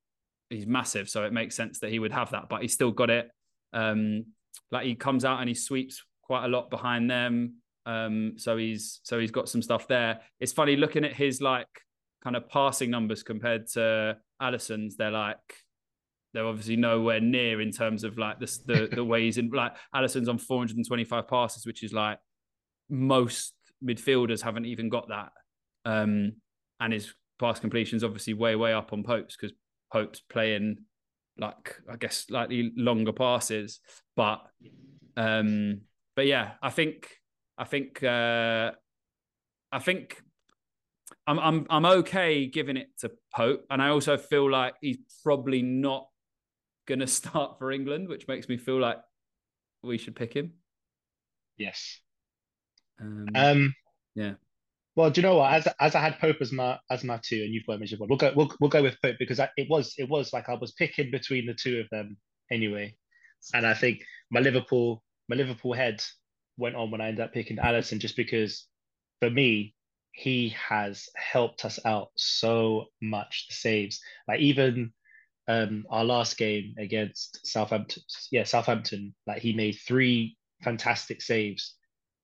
he's 0.49 0.67
massive, 0.67 1.09
so 1.09 1.23
it 1.23 1.33
makes 1.33 1.55
sense 1.55 1.79
that 1.79 1.89
he 1.89 1.99
would 1.99 2.11
have 2.11 2.31
that. 2.31 2.49
But 2.49 2.61
he's 2.61 2.73
still 2.73 2.91
got 2.91 3.09
it. 3.09 3.29
Um, 3.73 4.25
like 4.71 4.85
he 4.85 4.95
comes 4.95 5.25
out 5.25 5.39
and 5.39 5.49
he 5.49 5.55
sweeps 5.55 6.03
quite 6.21 6.45
a 6.45 6.47
lot 6.47 6.69
behind 6.69 7.09
them. 7.09 7.55
Um, 7.85 8.33
so 8.37 8.57
he's 8.57 8.99
so 9.03 9.19
he's 9.19 9.31
got 9.31 9.49
some 9.49 9.61
stuff 9.61 9.87
there. 9.87 10.21
It's 10.39 10.51
funny 10.51 10.75
looking 10.75 11.05
at 11.05 11.13
his 11.13 11.41
like 11.41 11.67
kind 12.23 12.35
of 12.35 12.49
passing 12.49 12.89
numbers 12.89 13.23
compared 13.23 13.67
to 13.73 14.17
Alisson's. 14.41 14.95
They're 14.95 15.11
like 15.11 15.37
they're 16.33 16.45
obviously 16.45 16.75
nowhere 16.75 17.21
near 17.21 17.61
in 17.61 17.71
terms 17.71 18.03
of 18.03 18.17
like 18.17 18.39
the 18.39 18.59
the, 18.65 18.89
the 18.95 19.03
ways 19.03 19.37
in 19.37 19.49
like 19.49 19.75
Alisson's 19.93 20.27
on 20.27 20.37
425 20.37 21.27
passes, 21.27 21.65
which 21.65 21.83
is 21.83 21.93
like 21.93 22.19
most 22.89 23.53
midfielders 23.83 24.41
haven't 24.41 24.65
even 24.65 24.89
got 24.89 25.09
that. 25.09 25.31
Um, 25.85 26.33
and 26.79 26.91
his 26.91 27.13
pass 27.39 27.59
completions 27.59 28.03
obviously 28.03 28.33
way 28.33 28.55
way 28.55 28.73
up 28.73 28.93
on 28.93 29.03
Pope's 29.03 29.37
because 29.37 29.55
Pope's 29.91 30.21
playing 30.21 30.77
like 31.37 31.75
I 31.91 31.97
guess 31.97 32.25
slightly 32.27 32.71
longer 32.75 33.13
passes, 33.13 33.79
but 34.15 34.41
um, 35.17 35.81
but 36.15 36.25
yeah, 36.25 36.53
I 36.61 36.69
think 36.69 37.09
I 37.57 37.63
think 37.63 38.03
uh, 38.03 38.71
I 39.71 39.79
think 39.79 40.21
I'm 41.27 41.39
I'm 41.39 41.67
I'm 41.69 41.85
okay 41.85 42.47
giving 42.47 42.77
it 42.77 42.89
to 42.99 43.11
Pope, 43.33 43.65
and 43.69 43.81
I 43.81 43.89
also 43.89 44.17
feel 44.17 44.49
like 44.49 44.75
he's 44.81 44.97
probably 45.23 45.61
not 45.61 46.07
gonna 46.87 47.07
start 47.21 47.57
for 47.59 47.71
England, 47.71 48.09
which 48.09 48.27
makes 48.27 48.49
me 48.49 48.57
feel 48.57 48.79
like 48.79 48.97
we 49.83 49.97
should 49.97 50.15
pick 50.15 50.33
him. 50.33 50.53
Yes. 51.57 51.99
Um, 52.99 53.27
um 53.35 53.75
yeah. 54.15 54.33
Well, 54.95 55.09
do 55.09 55.19
you 55.19 55.27
know 55.27 55.37
what? 55.37 55.53
As 55.53 55.67
as 55.79 55.95
I 55.95 55.99
had 55.99 56.19
Pope 56.19 56.37
as 56.41 56.51
my 56.51 56.79
as 56.89 57.03
my 57.03 57.19
two, 57.23 57.41
and 57.43 57.53
you've 57.53 57.65
got 57.65 57.79
Mission 57.79 57.99
We'll 57.99 58.17
go 58.17 58.31
we'll, 58.35 58.51
we'll 58.59 58.69
go 58.69 58.83
with 58.83 59.01
Pope 59.01 59.17
because 59.19 59.39
I, 59.39 59.49
it 59.57 59.67
was 59.69 59.93
it 59.97 60.09
was 60.09 60.31
like 60.31 60.47
I 60.49 60.55
was 60.55 60.71
picking 60.73 61.11
between 61.11 61.45
the 61.45 61.53
two 61.53 61.79
of 61.79 61.89
them 61.89 62.17
anyway, 62.51 62.95
and 63.53 63.65
I 63.65 63.73
think 63.73 64.03
my 64.31 64.39
Liverpool 64.39 65.03
my 65.27 65.35
Liverpool 65.35 65.73
head 65.73 66.01
went 66.57 66.75
on 66.75 66.91
when 66.91 67.01
I 67.01 67.07
ended 67.07 67.25
up 67.25 67.33
picking 67.33 67.57
Alisson 67.57 67.99
just 67.99 68.15
because 68.15 68.67
for 69.19 69.29
me 69.29 69.73
he 70.11 70.49
has 70.49 71.09
helped 71.15 71.65
us 71.65 71.79
out 71.85 72.09
so 72.15 72.85
much. 73.01 73.47
The 73.49 73.55
saves, 73.55 73.99
like 74.27 74.39
even 74.39 74.91
um 75.47 75.85
our 75.89 76.03
last 76.03 76.37
game 76.37 76.75
against 76.77 77.45
Southampton, 77.45 78.03
yeah 78.31 78.43
Southampton, 78.43 79.13
like 79.27 79.41
he 79.41 79.53
made 79.53 79.77
three 79.85 80.37
fantastic 80.63 81.21
saves, 81.21 81.75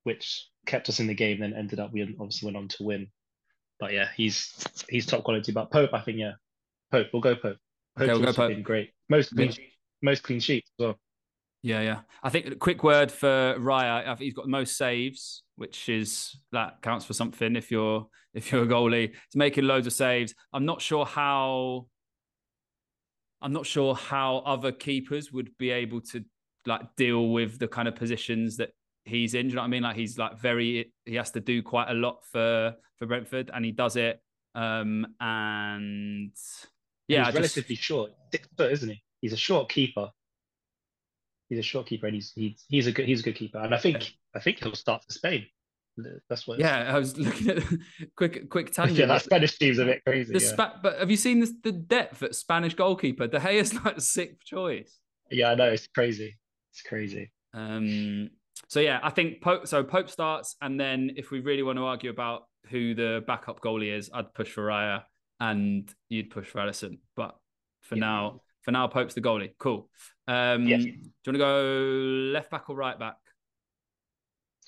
which 0.04 0.48
kept 0.66 0.90
us 0.90 1.00
in 1.00 1.08
the 1.08 1.14
game. 1.14 1.40
Then 1.40 1.54
ended 1.54 1.80
up 1.80 1.92
we 1.92 2.04
obviously 2.04 2.48
went 2.48 2.58
on 2.58 2.68
to 2.70 2.84
win. 2.84 3.08
But 3.80 3.94
yeah, 3.94 4.10
he's 4.16 4.54
he's 4.90 5.06
top 5.06 5.24
quality. 5.24 5.52
But 5.52 5.72
Pope, 5.72 5.94
I 5.94 6.02
think 6.02 6.20
yeah, 6.20 6.34
Pope. 6.92 7.08
We'll 7.12 7.22
go 7.22 7.36
Pope. 7.36 7.58
Pope's 7.98 8.10
okay, 8.10 8.14
we'll 8.14 8.22
go 8.22 8.34
Pope. 8.34 8.50
been 8.50 8.64
great. 8.64 8.92
Most 9.10 9.36
clean, 9.36 9.52
yeah. 9.52 9.66
most 10.02 10.24
clean 10.24 10.40
sheets 10.40 10.70
as 10.80 10.86
well. 10.86 11.00
Yeah, 11.64 11.82
yeah. 11.82 12.00
I 12.24 12.30
think 12.30 12.48
a 12.48 12.56
quick 12.56 12.84
word 12.84 13.12
for 13.12 13.56
Raya. 13.60 14.02
I 14.02 14.06
think 14.06 14.22
he's 14.22 14.34
got 14.34 14.46
the 14.46 14.52
most 14.52 14.78
saves, 14.78 15.44
which 15.56 15.90
is 15.90 16.36
that 16.52 16.82
counts 16.82 17.06
for 17.06 17.14
something 17.14 17.56
if 17.56 17.70
you're 17.70 18.08
if 18.34 18.52
you're 18.52 18.64
a 18.64 18.68
goalie. 18.68 19.10
He's 19.10 19.36
making 19.36 19.66
loads 19.66 19.86
of 19.86 19.94
saves. 19.94 20.34
I'm 20.54 20.66
not 20.66 20.82
sure 20.82 21.06
how 21.06 21.86
I'm 23.42 23.54
not 23.54 23.66
sure 23.66 23.94
how 23.96 24.38
other 24.38 24.72
keepers 24.72 25.32
would 25.32 25.56
be 25.58 25.70
able 25.72 26.02
to 26.02 26.24
like 26.66 26.96
deal 26.96 27.30
with 27.30 27.60
the 27.60 27.68
kind 27.68 27.88
of 27.88 27.96
positions 27.96 28.58
that 28.58 28.70
he's 29.06 29.34
in. 29.34 29.48
Do 29.48 29.50
you 29.50 29.56
know 29.56 29.62
what 29.62 29.66
I 29.66 29.70
mean? 29.70 29.84
Like 29.84 29.96
he's 29.96 30.18
like 30.18 30.40
very 30.40 30.92
he 31.06 31.16
has 31.16 31.32
to 31.32 31.40
do 31.42 31.62
quite 31.62 31.90
a 31.90 31.94
lot 31.94 32.26
for 32.32 32.74
for 32.98 33.06
Brentford, 33.06 33.52
and 33.54 33.64
he 33.64 33.72
does 33.72 33.98
it. 33.98 34.20
Um 34.56 35.08
and 35.20 36.32
yeah, 37.08 37.26
he's 37.26 37.36
relatively 37.36 37.76
short, 37.76 38.12
six 38.32 38.48
foot, 38.58 38.72
isn't 38.72 38.90
he? 38.90 39.04
He's 39.22 39.34
a 39.34 39.38
short 39.38 39.70
keeper. 39.70 40.10
He's 41.52 41.60
a 41.60 41.64
short 41.64 41.86
keeper, 41.86 42.06
and 42.08 42.16
he's 42.16 42.32
he's 42.34 42.64
he's 42.70 42.88
a 42.88 42.94
good 42.94 43.06
he's 43.06 43.20
a 43.20 43.24
good 43.24 43.36
keeper, 43.36 43.58
and 43.58 43.76
I 43.76 43.78
think 43.78 44.14
I 44.34 44.40
think 44.40 44.64
he'll 44.64 44.74
start 44.74 45.04
for 45.04 45.12
Spain. 45.12 45.46
That's 46.30 46.48
what. 46.48 46.60
Yeah, 46.60 46.96
I 46.96 46.98
was 46.98 47.18
looking 47.18 47.50
at 47.50 47.64
quick 48.16 48.50
quick 48.50 48.72
tangent. 48.74 48.98
yeah, 48.98 49.08
that 49.08 49.24
Spanish 49.24 49.58
team's 49.58 49.78
a 49.78 49.84
bit 49.84 50.02
crazy. 50.06 50.32
The 50.32 50.40
yeah. 50.40 50.48
Spa- 50.48 50.80
but 50.82 51.00
have 51.00 51.12
you 51.12 51.18
seen 51.18 51.42
this, 51.42 51.52
the 51.62 51.74
depth 51.74 52.24
at 52.24 52.36
Spanish 52.36 52.74
goalkeeper? 52.74 53.28
De 53.28 53.38
Gea's 53.38 53.74
like 53.74 53.98
a 53.98 54.02
sixth 54.02 54.46
choice. 54.46 54.98
Yeah, 55.30 55.52
I 55.52 55.56
know 55.56 55.66
it's 55.66 55.88
crazy. 55.88 56.38
It's 56.72 56.84
crazy. 56.84 57.34
Um, 57.54 58.30
so 58.70 58.80
yeah, 58.80 59.02
I 59.04 59.10
think 59.10 59.42
Pope. 59.42 59.68
So 59.68 59.84
Pope 59.84 60.10
starts, 60.10 60.56
and 60.62 60.80
then 60.80 61.12
if 61.18 61.32
we 61.32 61.42
really 61.42 61.64
want 61.64 61.80
to 61.80 61.84
argue 61.84 62.12
about 62.12 62.44
who 62.70 62.96
the 62.96 63.26
backup 63.28 63.60
goalie 63.60 63.94
is, 63.94 64.10
I'd 64.14 64.34
push 64.34 64.50
for 64.50 64.66
Raya, 64.68 65.04
and 65.42 65.94
you'd 66.08 66.30
push 66.30 66.48
for 66.48 66.60
Alisson. 66.60 67.00
But 67.18 67.36
for 67.82 67.96
yeah. 67.96 68.00
now, 68.00 68.42
for 68.62 68.72
now, 68.72 68.88
Pope's 68.88 69.16
the 69.16 69.22
goalie. 69.22 69.52
Cool. 69.60 69.90
Um, 70.32 70.66
yes. 70.66 70.84
Do 70.84 70.88
you 70.88 71.02
want 71.28 71.36
to 71.36 71.38
go 71.38 72.32
left 72.32 72.52
back 72.52 72.70
or 72.70 72.76
right 72.76 72.98
back? 72.98 73.18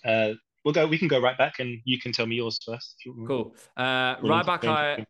Uh, 0.06 0.34
we'll 0.66 0.74
go. 0.74 0.86
We 0.86 0.98
can 0.98 1.08
go 1.08 1.22
right 1.22 1.38
back, 1.38 1.60
and 1.60 1.80
you 1.86 2.00
can 2.00 2.12
tell 2.12 2.26
me 2.26 2.36
yours 2.36 2.60
first. 2.66 2.96
Cool. 3.28 3.56
Uh, 3.78 4.16
right 4.22 4.46
back, 4.46 4.66
I 4.66 5.06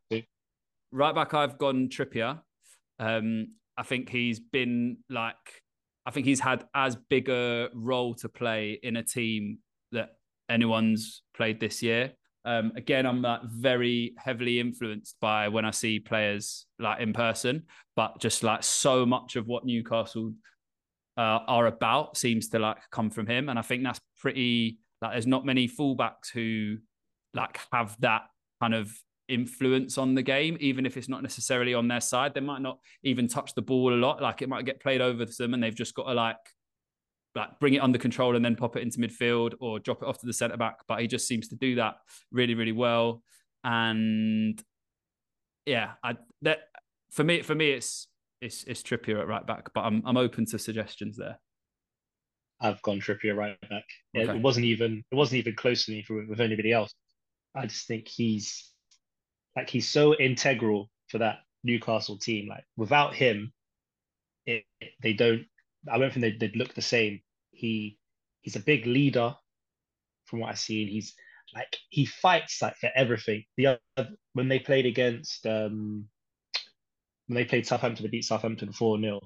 right 0.91 1.15
back. 1.15 1.33
I've 1.33 1.57
gone 1.57 1.89
Trippier. 1.89 2.39
Um, 2.99 3.47
I 3.77 3.83
think 3.83 4.09
he's 4.09 4.39
been 4.39 4.97
like 5.09 5.63
I 6.05 6.11
think 6.11 6.27
he's 6.27 6.39
had 6.39 6.65
as 6.75 6.95
big 7.09 7.29
a 7.29 7.69
role 7.73 8.13
to 8.15 8.29
play 8.29 8.79
in 8.83 8.97
a 8.97 9.03
team 9.03 9.59
that 9.91 10.17
anyone's 10.49 11.23
played 11.35 11.59
this 11.59 11.81
year. 11.81 12.13
Um, 12.45 12.73
again, 12.75 13.05
I'm 13.05 13.21
like 13.21 13.43
very 13.43 14.13
heavily 14.17 14.59
influenced 14.59 15.17
by 15.21 15.47
when 15.47 15.65
I 15.65 15.71
see 15.71 15.99
players 15.99 16.65
like 16.79 16.99
in 16.99 17.13
person, 17.13 17.63
but 17.95 18.19
just 18.19 18.43
like 18.43 18.63
so 18.63 19.05
much 19.05 19.35
of 19.35 19.47
what 19.47 19.65
Newcastle 19.65 20.33
uh, 21.17 21.39
are 21.47 21.67
about 21.67 22.17
seems 22.17 22.49
to 22.49 22.59
like 22.59 22.77
come 22.91 23.09
from 23.09 23.27
him, 23.27 23.49
and 23.49 23.57
I 23.57 23.61
think 23.61 23.83
that's 23.83 24.01
pretty. 24.19 24.79
Like, 25.01 25.13
there's 25.13 25.27
not 25.27 25.45
many 25.45 25.67
fullbacks 25.67 26.31
who 26.33 26.77
like 27.33 27.59
have 27.71 27.97
that 27.99 28.23
kind 28.61 28.73
of 28.73 28.89
influence 29.27 29.97
on 29.97 30.15
the 30.15 30.21
game, 30.21 30.57
even 30.59 30.85
if 30.85 30.97
it's 30.97 31.09
not 31.09 31.21
necessarily 31.21 31.73
on 31.73 31.87
their 31.87 32.01
side. 32.01 32.33
They 32.33 32.41
might 32.41 32.61
not 32.61 32.79
even 33.03 33.27
touch 33.27 33.53
the 33.53 33.61
ball 33.61 33.93
a 33.93 33.95
lot. 33.95 34.21
Like 34.21 34.41
it 34.41 34.49
might 34.49 34.65
get 34.65 34.81
played 34.81 35.01
over 35.01 35.25
to 35.25 35.37
them 35.37 35.53
and 35.53 35.63
they've 35.63 35.75
just 35.75 35.95
got 35.95 36.07
to 36.07 36.13
like 36.13 36.37
like 37.35 37.59
bring 37.59 37.73
it 37.73 37.81
under 37.83 37.97
control 37.97 38.35
and 38.35 38.43
then 38.43 38.55
pop 38.55 38.75
it 38.75 38.83
into 38.83 38.99
midfield 38.99 39.53
or 39.59 39.79
drop 39.79 40.01
it 40.01 40.07
off 40.07 40.19
to 40.19 40.25
the 40.25 40.33
centre 40.33 40.57
back. 40.57 40.77
But 40.87 41.01
he 41.01 41.07
just 41.07 41.27
seems 41.27 41.47
to 41.49 41.55
do 41.55 41.75
that 41.75 41.95
really, 42.31 42.55
really 42.55 42.71
well. 42.71 43.23
And 43.63 44.61
yeah, 45.65 45.91
I 46.03 46.15
that 46.41 46.59
for 47.11 47.23
me 47.23 47.41
for 47.41 47.55
me 47.55 47.71
it's 47.71 48.07
it's 48.41 48.63
it's 48.65 48.83
Trippier 48.83 49.19
at 49.19 49.27
right 49.27 49.45
back, 49.45 49.73
but 49.73 49.81
I'm 49.81 50.03
I'm 50.05 50.17
open 50.17 50.45
to 50.47 50.59
suggestions 50.59 51.17
there. 51.17 51.39
I've 52.61 52.81
gone 52.81 52.99
Trippier 52.99 53.35
right 53.35 53.59
back. 53.69 53.83
Okay. 54.15 54.37
It 54.37 54.41
wasn't 54.41 54.65
even 54.65 55.03
it 55.11 55.15
wasn't 55.15 55.39
even 55.39 55.55
close 55.55 55.85
to 55.85 55.91
me 55.91 56.03
for, 56.03 56.25
with 56.25 56.41
anybody 56.41 56.71
else. 56.71 56.93
I 57.55 57.65
just 57.65 57.87
think 57.87 58.07
he's 58.07 58.71
like 59.55 59.69
he's 59.69 59.87
so 59.87 60.15
integral 60.15 60.89
for 61.09 61.19
that 61.19 61.39
Newcastle 61.63 62.17
team. 62.17 62.47
Like 62.49 62.63
without 62.77 63.13
him, 63.13 63.51
it, 64.45 64.63
it, 64.81 64.91
they 65.01 65.13
don't. 65.13 65.45
I 65.91 65.97
don't 65.97 66.13
think 66.13 66.21
they'd, 66.21 66.39
they'd 66.39 66.55
look 66.55 66.73
the 66.73 66.81
same. 66.81 67.21
He 67.51 67.97
he's 68.41 68.55
a 68.55 68.61
big 68.61 68.85
leader, 68.85 69.35
from 70.25 70.39
what 70.39 70.49
I've 70.49 70.59
seen. 70.59 70.87
He's 70.87 71.13
like 71.55 71.77
he 71.89 72.05
fights 72.05 72.61
like 72.61 72.75
for 72.77 72.89
everything. 72.95 73.43
The 73.57 73.79
other, 73.97 74.09
when 74.33 74.47
they 74.47 74.59
played 74.59 74.85
against 74.85 75.45
um 75.45 76.05
when 77.27 77.35
they 77.35 77.45
played 77.45 77.67
Southampton, 77.67 78.03
they 78.03 78.09
beat 78.09 78.25
Southampton 78.25 78.71
four 78.73 78.99
0 78.99 79.21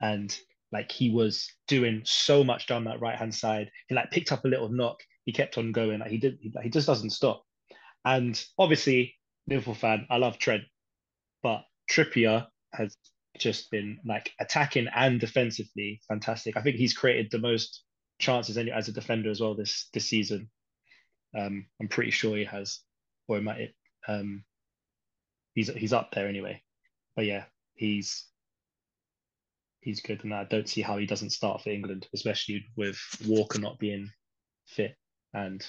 and 0.00 0.36
like 0.70 0.90
he 0.90 1.10
was 1.10 1.50
doing 1.68 2.02
so 2.04 2.42
much 2.42 2.66
down 2.66 2.84
that 2.84 3.00
right 3.00 3.18
hand 3.18 3.34
side. 3.34 3.70
He 3.88 3.94
like 3.94 4.10
picked 4.10 4.32
up 4.32 4.44
a 4.44 4.48
little 4.48 4.68
knock. 4.68 5.00
He 5.24 5.32
kept 5.32 5.58
on 5.58 5.72
going. 5.72 6.00
Like 6.00 6.10
he 6.10 6.18
did. 6.18 6.38
He, 6.40 6.52
like, 6.54 6.64
he 6.64 6.70
just 6.70 6.86
doesn't 6.86 7.10
stop. 7.10 7.44
And 8.04 8.42
obviously, 8.58 9.14
Liverpool 9.46 9.74
fan, 9.74 10.06
I 10.10 10.16
love 10.16 10.38
Trent, 10.38 10.62
but 11.42 11.62
Trippier 11.90 12.46
has 12.72 12.96
just 13.38 13.70
been 13.70 13.98
like 14.04 14.32
attacking 14.40 14.88
and 14.94 15.20
defensively 15.20 16.00
fantastic. 16.08 16.56
I 16.56 16.62
think 16.62 16.76
he's 16.76 16.94
created 16.96 17.30
the 17.30 17.38
most 17.38 17.84
chances 18.18 18.56
as 18.56 18.88
a 18.88 18.92
defender 18.92 19.30
as 19.30 19.40
well 19.40 19.54
this 19.54 19.88
this 19.92 20.06
season. 20.06 20.50
Um, 21.36 21.66
I'm 21.80 21.88
pretty 21.88 22.10
sure 22.10 22.36
he 22.36 22.44
has, 22.44 22.80
or 23.28 23.38
he 23.38 23.42
might. 23.42 23.74
Um, 24.06 24.44
he's 25.54 25.68
he's 25.68 25.92
up 25.92 26.10
there 26.12 26.28
anyway. 26.28 26.62
But 27.16 27.26
yeah, 27.26 27.44
he's 27.74 28.26
he's 29.80 30.02
good, 30.02 30.24
and 30.24 30.34
I 30.34 30.44
don't 30.44 30.68
see 30.68 30.82
how 30.82 30.98
he 30.98 31.06
doesn't 31.06 31.30
start 31.30 31.62
for 31.62 31.70
England, 31.70 32.06
especially 32.14 32.64
with 32.76 32.98
Walker 33.26 33.58
not 33.58 33.78
being 33.78 34.10
fit 34.66 34.96
and 35.34 35.64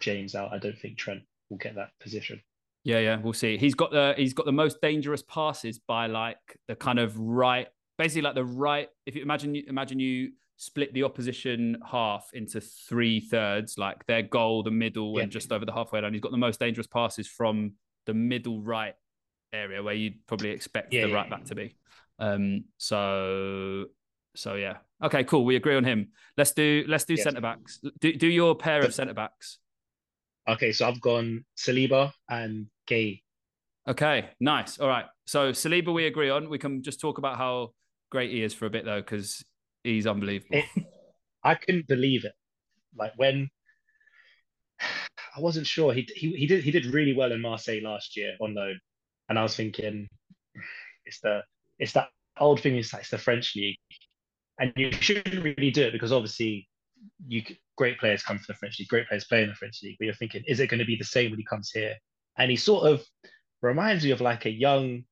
James 0.00 0.34
out. 0.34 0.52
I 0.52 0.58
don't 0.58 0.78
think 0.78 0.98
Trent 0.98 1.22
will 1.50 1.58
get 1.58 1.74
that 1.76 1.90
position. 2.00 2.42
Yeah, 2.86 3.00
yeah, 3.00 3.18
we'll 3.18 3.32
see. 3.32 3.58
He's 3.58 3.74
got 3.74 3.90
the 3.90 4.14
he's 4.16 4.32
got 4.32 4.46
the 4.46 4.52
most 4.52 4.80
dangerous 4.80 5.20
passes 5.20 5.80
by 5.80 6.06
like 6.06 6.38
the 6.68 6.76
kind 6.76 7.00
of 7.00 7.18
right, 7.18 7.66
basically 7.98 8.22
like 8.22 8.36
the 8.36 8.44
right. 8.44 8.88
If 9.06 9.16
you 9.16 9.22
imagine 9.22 9.56
imagine 9.56 9.98
you 9.98 10.30
split 10.56 10.94
the 10.94 11.02
opposition 11.02 11.78
half 11.84 12.30
into 12.32 12.60
three 12.60 13.18
thirds, 13.18 13.76
like 13.76 14.06
their 14.06 14.22
goal, 14.22 14.62
the 14.62 14.70
middle, 14.70 15.14
yeah. 15.16 15.24
and 15.24 15.32
just 15.32 15.50
over 15.50 15.64
the 15.64 15.72
halfway 15.72 16.00
line. 16.00 16.12
He's 16.12 16.22
got 16.22 16.30
the 16.30 16.38
most 16.38 16.60
dangerous 16.60 16.86
passes 16.86 17.26
from 17.26 17.72
the 18.06 18.14
middle 18.14 18.62
right 18.62 18.94
area 19.52 19.82
where 19.82 19.94
you'd 19.94 20.24
probably 20.28 20.50
expect 20.50 20.92
yeah, 20.92 21.08
the 21.08 21.12
right 21.12 21.28
back 21.28 21.46
to 21.46 21.56
be. 21.56 21.74
Um, 22.20 22.66
so 22.78 23.86
so 24.36 24.54
yeah. 24.54 24.76
Okay, 25.02 25.24
cool. 25.24 25.44
We 25.44 25.56
agree 25.56 25.74
on 25.74 25.82
him. 25.82 26.10
Let's 26.36 26.52
do 26.52 26.84
let's 26.86 27.02
do 27.02 27.14
yes. 27.14 27.24
centre 27.24 27.40
backs. 27.40 27.80
Do 27.98 28.12
do 28.12 28.28
your 28.28 28.54
pair 28.54 28.82
of 28.82 28.94
centre 28.94 29.12
backs. 29.12 29.58
Okay, 30.48 30.70
so 30.70 30.86
I've 30.86 31.00
gone 31.00 31.44
Saliba 31.58 32.12
and 32.30 32.68
Guéhi. 32.86 33.22
Okay, 33.88 34.30
nice. 34.40 34.78
All 34.78 34.88
right. 34.88 35.06
So 35.26 35.52
Saliba, 35.52 35.94
we 35.94 36.06
agree 36.06 36.30
on. 36.30 36.48
We 36.48 36.58
can 36.58 36.82
just 36.82 37.00
talk 37.00 37.18
about 37.18 37.36
how 37.36 37.70
great 38.10 38.30
he 38.30 38.42
is 38.42 38.52
for 38.54 38.66
a 38.66 38.70
bit 38.70 38.84
though, 38.84 39.00
because 39.00 39.44
he's 39.84 40.06
unbelievable. 40.06 40.56
It, 40.58 40.64
I 41.44 41.54
couldn't 41.54 41.86
believe 41.86 42.24
it. 42.24 42.32
Like 42.96 43.12
when 43.16 43.48
I 45.36 45.40
wasn't 45.40 45.66
sure 45.66 45.92
he, 45.92 46.08
he 46.14 46.32
he 46.32 46.46
did 46.46 46.64
he 46.64 46.70
did 46.70 46.86
really 46.86 47.14
well 47.14 47.32
in 47.32 47.40
Marseille 47.40 47.82
last 47.82 48.16
year 48.16 48.34
on 48.40 48.54
loan, 48.54 48.78
and 49.28 49.38
I 49.38 49.42
was 49.42 49.54
thinking 49.54 50.08
it's 51.04 51.20
the 51.20 51.42
it's 51.78 51.92
that 51.92 52.08
old 52.38 52.60
thing. 52.60 52.76
It's 52.76 52.92
like 52.92 53.02
it's 53.02 53.10
the 53.10 53.18
French 53.18 53.54
league, 53.54 53.76
and 54.58 54.72
you 54.76 54.90
shouldn't 54.92 55.44
really 55.44 55.70
do 55.70 55.82
it 55.82 55.92
because 55.92 56.12
obviously 56.12 56.68
you 57.28 57.42
great 57.76 57.98
players 57.98 58.22
come 58.22 58.38
from 58.38 58.46
the 58.48 58.54
French 58.54 58.78
league, 58.78 58.88
great 58.88 59.06
players 59.08 59.24
play 59.24 59.42
in 59.42 59.48
the 59.48 59.54
French 59.54 59.80
league, 59.82 59.96
but 59.98 60.06
you're 60.06 60.14
thinking, 60.14 60.42
is 60.46 60.60
it 60.60 60.68
going 60.68 60.80
to 60.80 60.86
be 60.86 60.96
the 60.96 61.04
same 61.04 61.30
when 61.30 61.38
he 61.38 61.44
comes 61.44 61.70
here? 61.70 61.94
And 62.38 62.50
he 62.50 62.56
sort 62.56 62.86
of 62.86 63.04
reminds 63.62 64.04
me 64.04 64.10
of 64.10 64.20
like 64.20 64.44
a 64.44 64.50
young, 64.50 65.04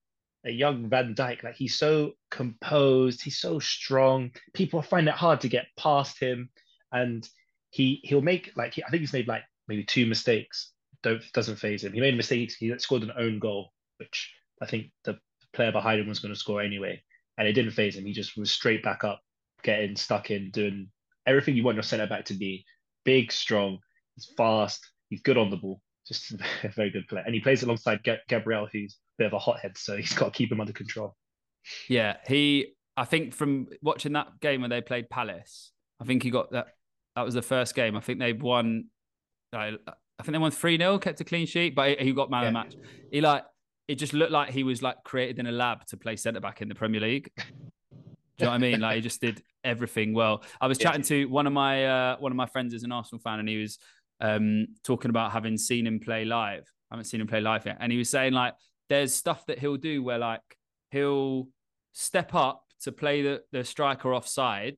a 0.44 0.50
young 0.50 0.88
Van 0.88 1.14
Dijk. 1.14 1.42
Like 1.42 1.54
he's 1.54 1.76
so 1.76 2.12
composed, 2.30 3.22
he's 3.22 3.38
so 3.38 3.58
strong. 3.58 4.30
People 4.52 4.82
find 4.82 5.08
it 5.08 5.14
hard 5.14 5.40
to 5.42 5.48
get 5.48 5.66
past 5.76 6.18
him, 6.18 6.50
and 6.92 7.28
he 7.70 8.00
he'll 8.04 8.22
make 8.22 8.52
like 8.56 8.78
I 8.86 8.90
think 8.90 9.00
he's 9.00 9.12
made 9.12 9.28
like 9.28 9.42
maybe 9.68 9.84
two 9.84 10.06
mistakes. 10.06 10.72
Don't 11.02 11.22
doesn't 11.32 11.56
phase 11.56 11.84
him. 11.84 11.92
He 11.92 12.00
made 12.00 12.16
mistakes. 12.16 12.54
He 12.54 12.76
scored 12.78 13.02
an 13.02 13.12
own 13.16 13.38
goal, 13.38 13.72
which 13.98 14.32
I 14.60 14.66
think 14.66 14.90
the 15.04 15.18
player 15.52 15.72
behind 15.72 16.00
him 16.00 16.08
was 16.08 16.18
going 16.18 16.34
to 16.34 16.38
score 16.40 16.62
anyway, 16.62 17.02
and 17.38 17.48
it 17.48 17.52
didn't 17.52 17.72
phase 17.72 17.96
him. 17.96 18.06
He 18.06 18.12
just 18.12 18.36
was 18.36 18.50
straight 18.50 18.82
back 18.82 19.04
up, 19.04 19.20
getting 19.62 19.96
stuck 19.96 20.30
in, 20.30 20.50
doing 20.50 20.88
everything 21.26 21.56
you 21.56 21.64
want 21.64 21.76
your 21.76 21.82
centre 21.82 22.06
back 22.06 22.26
to 22.26 22.34
be 22.34 22.64
big, 23.04 23.32
strong, 23.32 23.78
he's 24.14 24.30
fast, 24.36 24.90
he's 25.08 25.22
good 25.22 25.38
on 25.38 25.50
the 25.50 25.56
ball. 25.56 25.80
Just 26.06 26.32
a 26.62 26.68
very 26.68 26.90
good 26.90 27.06
player. 27.08 27.22
And 27.24 27.34
he 27.34 27.40
plays 27.40 27.62
alongside 27.62 28.00
Gabriel, 28.28 28.68
who's 28.70 28.96
a 29.18 29.22
bit 29.22 29.26
of 29.26 29.32
a 29.32 29.38
hothead, 29.38 29.76
so 29.76 29.96
he's 29.96 30.12
got 30.12 30.32
to 30.32 30.36
keep 30.36 30.50
him 30.50 30.60
under 30.60 30.72
control. 30.72 31.16
Yeah, 31.88 32.16
he. 32.26 32.74
I 32.96 33.04
think 33.04 33.34
from 33.34 33.66
watching 33.82 34.12
that 34.12 34.38
game 34.40 34.60
when 34.60 34.70
they 34.70 34.80
played 34.80 35.10
Palace, 35.10 35.72
I 36.00 36.04
think 36.04 36.22
he 36.22 36.30
got 36.30 36.52
that. 36.52 36.68
That 37.16 37.24
was 37.24 37.34
the 37.34 37.42
first 37.42 37.74
game. 37.74 37.96
I 37.96 38.00
think 38.00 38.18
they 38.18 38.32
won. 38.32 38.86
I 39.52 39.76
think 40.22 40.32
they 40.32 40.38
won 40.38 40.50
three 40.50 40.76
0 40.76 40.98
kept 40.98 41.20
a 41.20 41.24
clean 41.24 41.46
sheet, 41.46 41.74
but 41.74 42.00
he 42.00 42.12
got 42.12 42.30
man 42.30 42.42
yeah. 42.42 42.48
of 42.48 42.52
the 42.52 42.58
match. 42.58 42.76
He 43.10 43.20
like 43.20 43.44
it 43.88 43.96
just 43.96 44.12
looked 44.12 44.32
like 44.32 44.50
he 44.50 44.62
was 44.62 44.82
like 44.82 44.96
created 45.04 45.38
in 45.38 45.46
a 45.46 45.52
lab 45.52 45.86
to 45.86 45.96
play 45.96 46.16
centre 46.16 46.40
back 46.40 46.62
in 46.62 46.68
the 46.68 46.74
Premier 46.74 47.00
League. 47.00 47.30
Do 47.36 47.42
you 48.38 48.46
know 48.46 48.50
what 48.50 48.54
I 48.54 48.58
mean? 48.58 48.80
Like 48.80 48.96
he 48.96 49.00
just 49.02 49.20
did 49.20 49.42
everything 49.62 50.14
well. 50.14 50.42
I 50.60 50.66
was 50.66 50.78
chatting 50.78 51.02
to 51.02 51.26
one 51.26 51.46
of 51.46 51.52
my 51.52 51.86
uh, 51.86 52.16
one 52.18 52.32
of 52.32 52.36
my 52.36 52.46
friends 52.46 52.74
is 52.74 52.82
an 52.82 52.92
Arsenal 52.92 53.20
fan, 53.20 53.40
and 53.40 53.48
he 53.48 53.58
was 53.58 53.78
um, 54.24 54.68
talking 54.84 55.10
about 55.10 55.32
having 55.32 55.58
seen 55.58 55.86
him 55.86 56.00
play 56.00 56.24
live. 56.24 56.64
I 56.90 56.94
haven't 56.94 57.04
seen 57.06 57.20
him 57.20 57.26
play 57.26 57.40
live 57.40 57.66
yet, 57.66 57.76
and 57.80 57.92
he 57.92 57.98
was 57.98 58.08
saying 58.08 58.32
like 58.32 58.54
there's 58.88 59.12
stuff 59.12 59.44
that 59.46 59.58
he'll 59.58 59.76
do 59.76 60.02
where 60.02 60.18
like 60.18 60.40
he'll 60.90 61.48
step 61.92 62.34
up 62.34 62.64
to 62.82 62.92
play 62.92 63.22
the 63.22 63.42
the 63.52 63.64
striker 63.64 64.14
offside, 64.14 64.76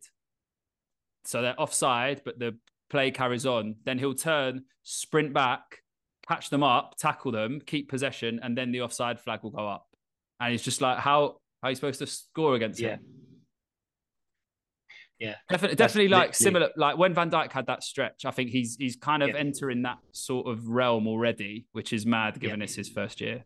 so 1.25 1.43
they're 1.43 1.61
offside, 1.61 2.23
but 2.25 2.39
the 2.39 2.59
play 2.91 3.11
carries 3.13 3.47
on. 3.47 3.77
Then 3.85 3.99
he'll 3.99 4.15
turn, 4.15 4.65
sprint 4.83 5.33
back, 5.33 5.83
catch 6.27 6.51
them 6.51 6.65
up, 6.65 6.97
tackle 6.99 7.31
them, 7.31 7.61
keep 7.65 7.89
possession, 7.89 8.41
and 8.43 8.59
then 8.59 8.73
the 8.73 8.83
offside 8.83 9.21
flag 9.21 9.45
will 9.45 9.51
go 9.51 9.69
up. 9.69 9.87
And 10.41 10.51
he's 10.51 10.63
just 10.63 10.81
like, 10.81 10.99
how 10.99 11.39
how 11.63 11.69
are 11.69 11.71
you 11.71 11.77
supposed 11.77 12.01
to 12.01 12.07
score 12.07 12.57
against 12.57 12.81
yeah. 12.81 12.97
him? 12.97 13.01
Yeah, 15.19 15.37
definitely, 15.49 15.77
definitely 15.77 16.09
like 16.09 16.35
similar. 16.35 16.71
Like 16.77 16.99
when 16.99 17.15
Van 17.15 17.31
Dijk 17.31 17.51
had 17.51 17.67
that 17.67 17.83
stretch, 17.83 18.27
I 18.27 18.31
think 18.31 18.51
he's 18.51 18.77
he's 18.79 18.97
kind 18.97 19.23
of 19.23 19.31
yeah. 19.31 19.37
entering 19.37 19.83
that 19.83 19.99
sort 20.13 20.47
of 20.47 20.69
realm 20.69 21.07
already, 21.07 21.67
which 21.73 21.93
is 21.93 22.05
mad 22.05 22.39
given 22.39 22.61
yeah. 22.61 22.65
it's 22.65 22.75
his 22.75 22.89
first 22.91 23.21
year. 23.21 23.45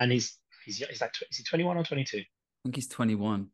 And 0.00 0.12
he's 0.12 0.38
he's 0.66 0.78
he's 0.78 1.00
like 1.00 1.14
is 1.30 1.38
he 1.38 1.44
twenty 1.44 1.64
one 1.64 1.78
or 1.78 1.84
twenty 1.84 2.04
two? 2.04 2.18
I 2.18 2.62
think 2.64 2.76
he's 2.76 2.88
twenty 2.88 3.14
one. 3.14 3.48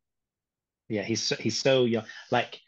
Yeah, 0.88 1.02
he's 1.02 1.28
he's 1.38 1.58
so 1.58 1.84
young. 1.84 2.04
Like 2.32 2.58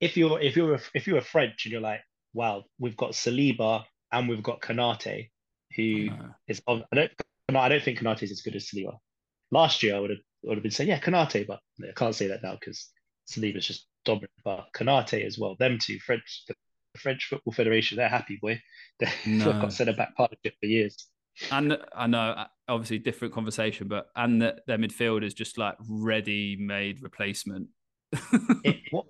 if 0.00 0.16
you're 0.16 0.40
if 0.40 0.56
you're 0.56 0.78
if 0.94 1.06
you're 1.08 1.18
a 1.18 1.22
French 1.22 1.64
and 1.64 1.72
you're 1.72 1.80
like, 1.80 2.00
wow, 2.34 2.64
we've 2.78 2.96
got 2.96 3.12
Saliba 3.12 3.84
and 4.12 4.28
we've 4.28 4.42
got 4.42 4.60
Konate, 4.60 5.30
who 5.74 6.08
is 6.46 6.62
on 6.68 6.84
I 6.92 6.96
don't 6.96 7.12
I 7.48 7.68
don't 7.68 7.82
think 7.82 7.98
Konate 7.98 8.22
is 8.22 8.30
as 8.30 8.42
good 8.42 8.54
as 8.54 8.66
Saliba. 8.66 8.96
Last 9.50 9.82
year 9.82 9.96
I 9.96 9.98
would 9.98 10.10
have 10.10 10.20
would 10.44 10.56
have 10.56 10.62
been 10.62 10.70
saying 10.70 10.88
yeah 10.88 11.00
Konate, 11.00 11.48
but 11.48 11.58
I 11.82 11.92
can't 11.96 12.14
say 12.14 12.28
that 12.28 12.44
now 12.44 12.56
because 12.60 12.90
Saliba's 13.28 13.66
just 13.66 13.88
dominant, 14.04 14.32
but 14.44 14.66
Konate 14.76 15.24
as 15.24 15.38
well. 15.38 15.56
Them 15.58 15.78
two, 15.80 15.98
French, 16.00 16.44
the 16.48 16.54
French 16.98 17.26
Football 17.26 17.52
Federation, 17.52 17.96
they're 17.96 18.08
happy, 18.08 18.38
boy. 18.40 18.60
They've 19.00 19.10
no. 19.26 19.52
got 19.52 19.72
centre 19.72 19.92
back 19.92 20.16
partnership 20.16 20.54
for 20.60 20.66
years. 20.66 21.08
And 21.50 21.76
I 21.94 22.06
know, 22.06 22.44
obviously, 22.68 22.98
different 22.98 23.34
conversation, 23.34 23.88
but 23.88 24.06
and 24.14 24.40
the, 24.40 24.56
their 24.66 24.78
midfield 24.78 25.24
is 25.24 25.34
just 25.34 25.58
like 25.58 25.74
ready-made 25.88 27.02
replacement. 27.02 27.68
it, 28.64 28.76
what, 28.92 29.06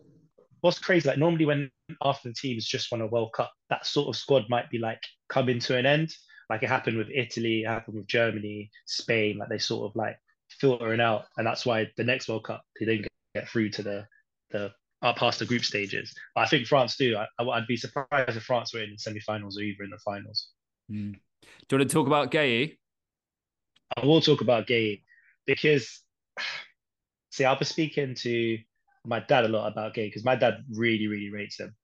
what's 0.62 0.78
crazy? 0.78 1.06
Like 1.06 1.18
normally, 1.18 1.44
when 1.44 1.70
after 2.02 2.30
the 2.30 2.34
teams 2.34 2.64
just 2.64 2.90
won 2.90 3.02
a 3.02 3.06
World 3.06 3.32
Cup, 3.34 3.52
that 3.68 3.84
sort 3.84 4.08
of 4.08 4.16
squad 4.16 4.44
might 4.48 4.70
be 4.70 4.78
like 4.78 5.02
coming 5.28 5.58
to 5.60 5.76
an 5.76 5.84
end. 5.84 6.14
Like 6.48 6.62
it 6.62 6.70
happened 6.70 6.96
with 6.96 7.10
Italy, 7.14 7.64
it 7.64 7.68
happened 7.68 7.98
with 7.98 8.06
Germany, 8.06 8.70
Spain. 8.86 9.36
Like 9.36 9.50
they 9.50 9.58
sort 9.58 9.90
of 9.90 9.94
like 9.94 10.16
filtering 10.48 11.00
out, 11.00 11.26
and 11.36 11.46
that's 11.46 11.66
why 11.66 11.90
the 11.98 12.04
next 12.04 12.28
World 12.28 12.44
Cup 12.44 12.62
they 12.80 12.86
didn't 12.86 13.08
get 13.34 13.48
through 13.48 13.68
to 13.70 13.82
the 13.82 14.06
the 14.50 14.72
up 15.04 15.16
past 15.16 15.38
the 15.38 15.46
group 15.46 15.64
stages. 15.64 16.12
But 16.34 16.42
I 16.42 16.46
think 16.46 16.66
France 16.66 16.96
do. 16.96 17.16
I, 17.16 17.42
would 17.42 17.66
be 17.68 17.76
surprised 17.76 18.36
if 18.36 18.42
France 18.42 18.74
were 18.74 18.82
in 18.82 18.92
the 18.92 18.98
semi-finals 18.98 19.58
or 19.58 19.62
even 19.62 19.84
in 19.84 19.90
the 19.90 19.98
finals. 19.98 20.48
Mm. 20.90 21.12
Do 21.42 21.76
you 21.76 21.78
want 21.78 21.90
to 21.90 21.94
talk 21.94 22.06
about 22.06 22.30
Guéhi? 22.30 22.78
I 23.96 24.06
will 24.06 24.22
talk 24.22 24.40
about 24.40 24.66
Guéhi 24.66 25.02
because, 25.46 26.00
see, 27.30 27.44
I've 27.44 27.58
been 27.58 27.66
speaking 27.66 28.14
to 28.16 28.58
my 29.04 29.20
dad 29.20 29.44
a 29.44 29.48
lot 29.48 29.70
about 29.70 29.94
Guéhi 29.94 30.08
because 30.08 30.24
my 30.24 30.36
dad 30.36 30.64
really, 30.72 31.06
really 31.06 31.30
rates 31.30 31.60
him. 31.60 31.76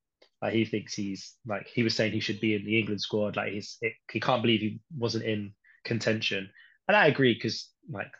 Like 0.42 0.54
he 0.54 0.64
thinks 0.64 0.94
he's 0.94 1.34
like 1.46 1.66
he 1.66 1.82
was 1.82 1.94
saying 1.94 2.12
he 2.12 2.20
should 2.20 2.40
be 2.40 2.54
in 2.54 2.64
the 2.64 2.78
England 2.78 3.02
squad. 3.02 3.36
Like 3.36 3.52
he's 3.52 3.76
it, 3.82 3.92
he 4.10 4.20
can't 4.20 4.40
believe 4.40 4.60
he 4.60 4.80
wasn't 4.96 5.24
in 5.24 5.52
contention, 5.84 6.48
and 6.88 6.96
I 6.96 7.08
agree 7.08 7.34
because 7.34 7.68
like 7.90 8.10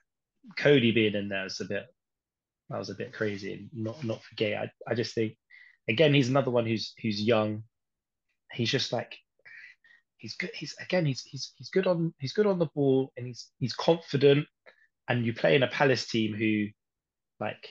Cody 0.59 0.93
being 0.93 1.15
in 1.15 1.31
there 1.31 1.47
is 1.47 1.61
a 1.61 1.65
bit 1.65 1.87
that 2.71 2.79
was 2.79 2.91
a 2.91 2.95
bit 2.95 3.13
crazy 3.13 3.53
and 3.53 3.71
not 3.73 4.03
not 4.05 4.23
for 4.23 4.35
gay. 4.37 4.57
I, 4.57 4.71
I 4.89 4.95
just 4.95 5.15
think 5.15 5.35
again 5.89 6.15
he's 6.15 6.29
another 6.29 6.51
one 6.51 6.67
who's 6.67 6.95
who's 7.03 7.21
young. 7.21 7.65
He's 8.53 8.71
just 8.71 8.93
like 8.93 9.17
he's 10.17 10.37
good. 10.37 10.51
He's 10.55 10.75
again 10.81 11.05
he's 11.05 11.23
he's 11.23 11.53
he's 11.57 11.71
good 11.71 11.87
on 11.87 12.15
he's 12.19 12.33
good 12.33 12.47
on 12.47 12.59
the 12.59 12.71
ball 12.75 13.13
and 13.17 13.27
he's 13.27 13.51
he's 13.59 13.75
confident. 13.75 14.47
And 15.09 15.27
you 15.27 15.35
play 15.35 15.57
in 15.57 15.65
a 15.65 15.69
Palace 15.69 16.07
team 16.07 16.35
who 16.35 16.67
like 17.41 17.67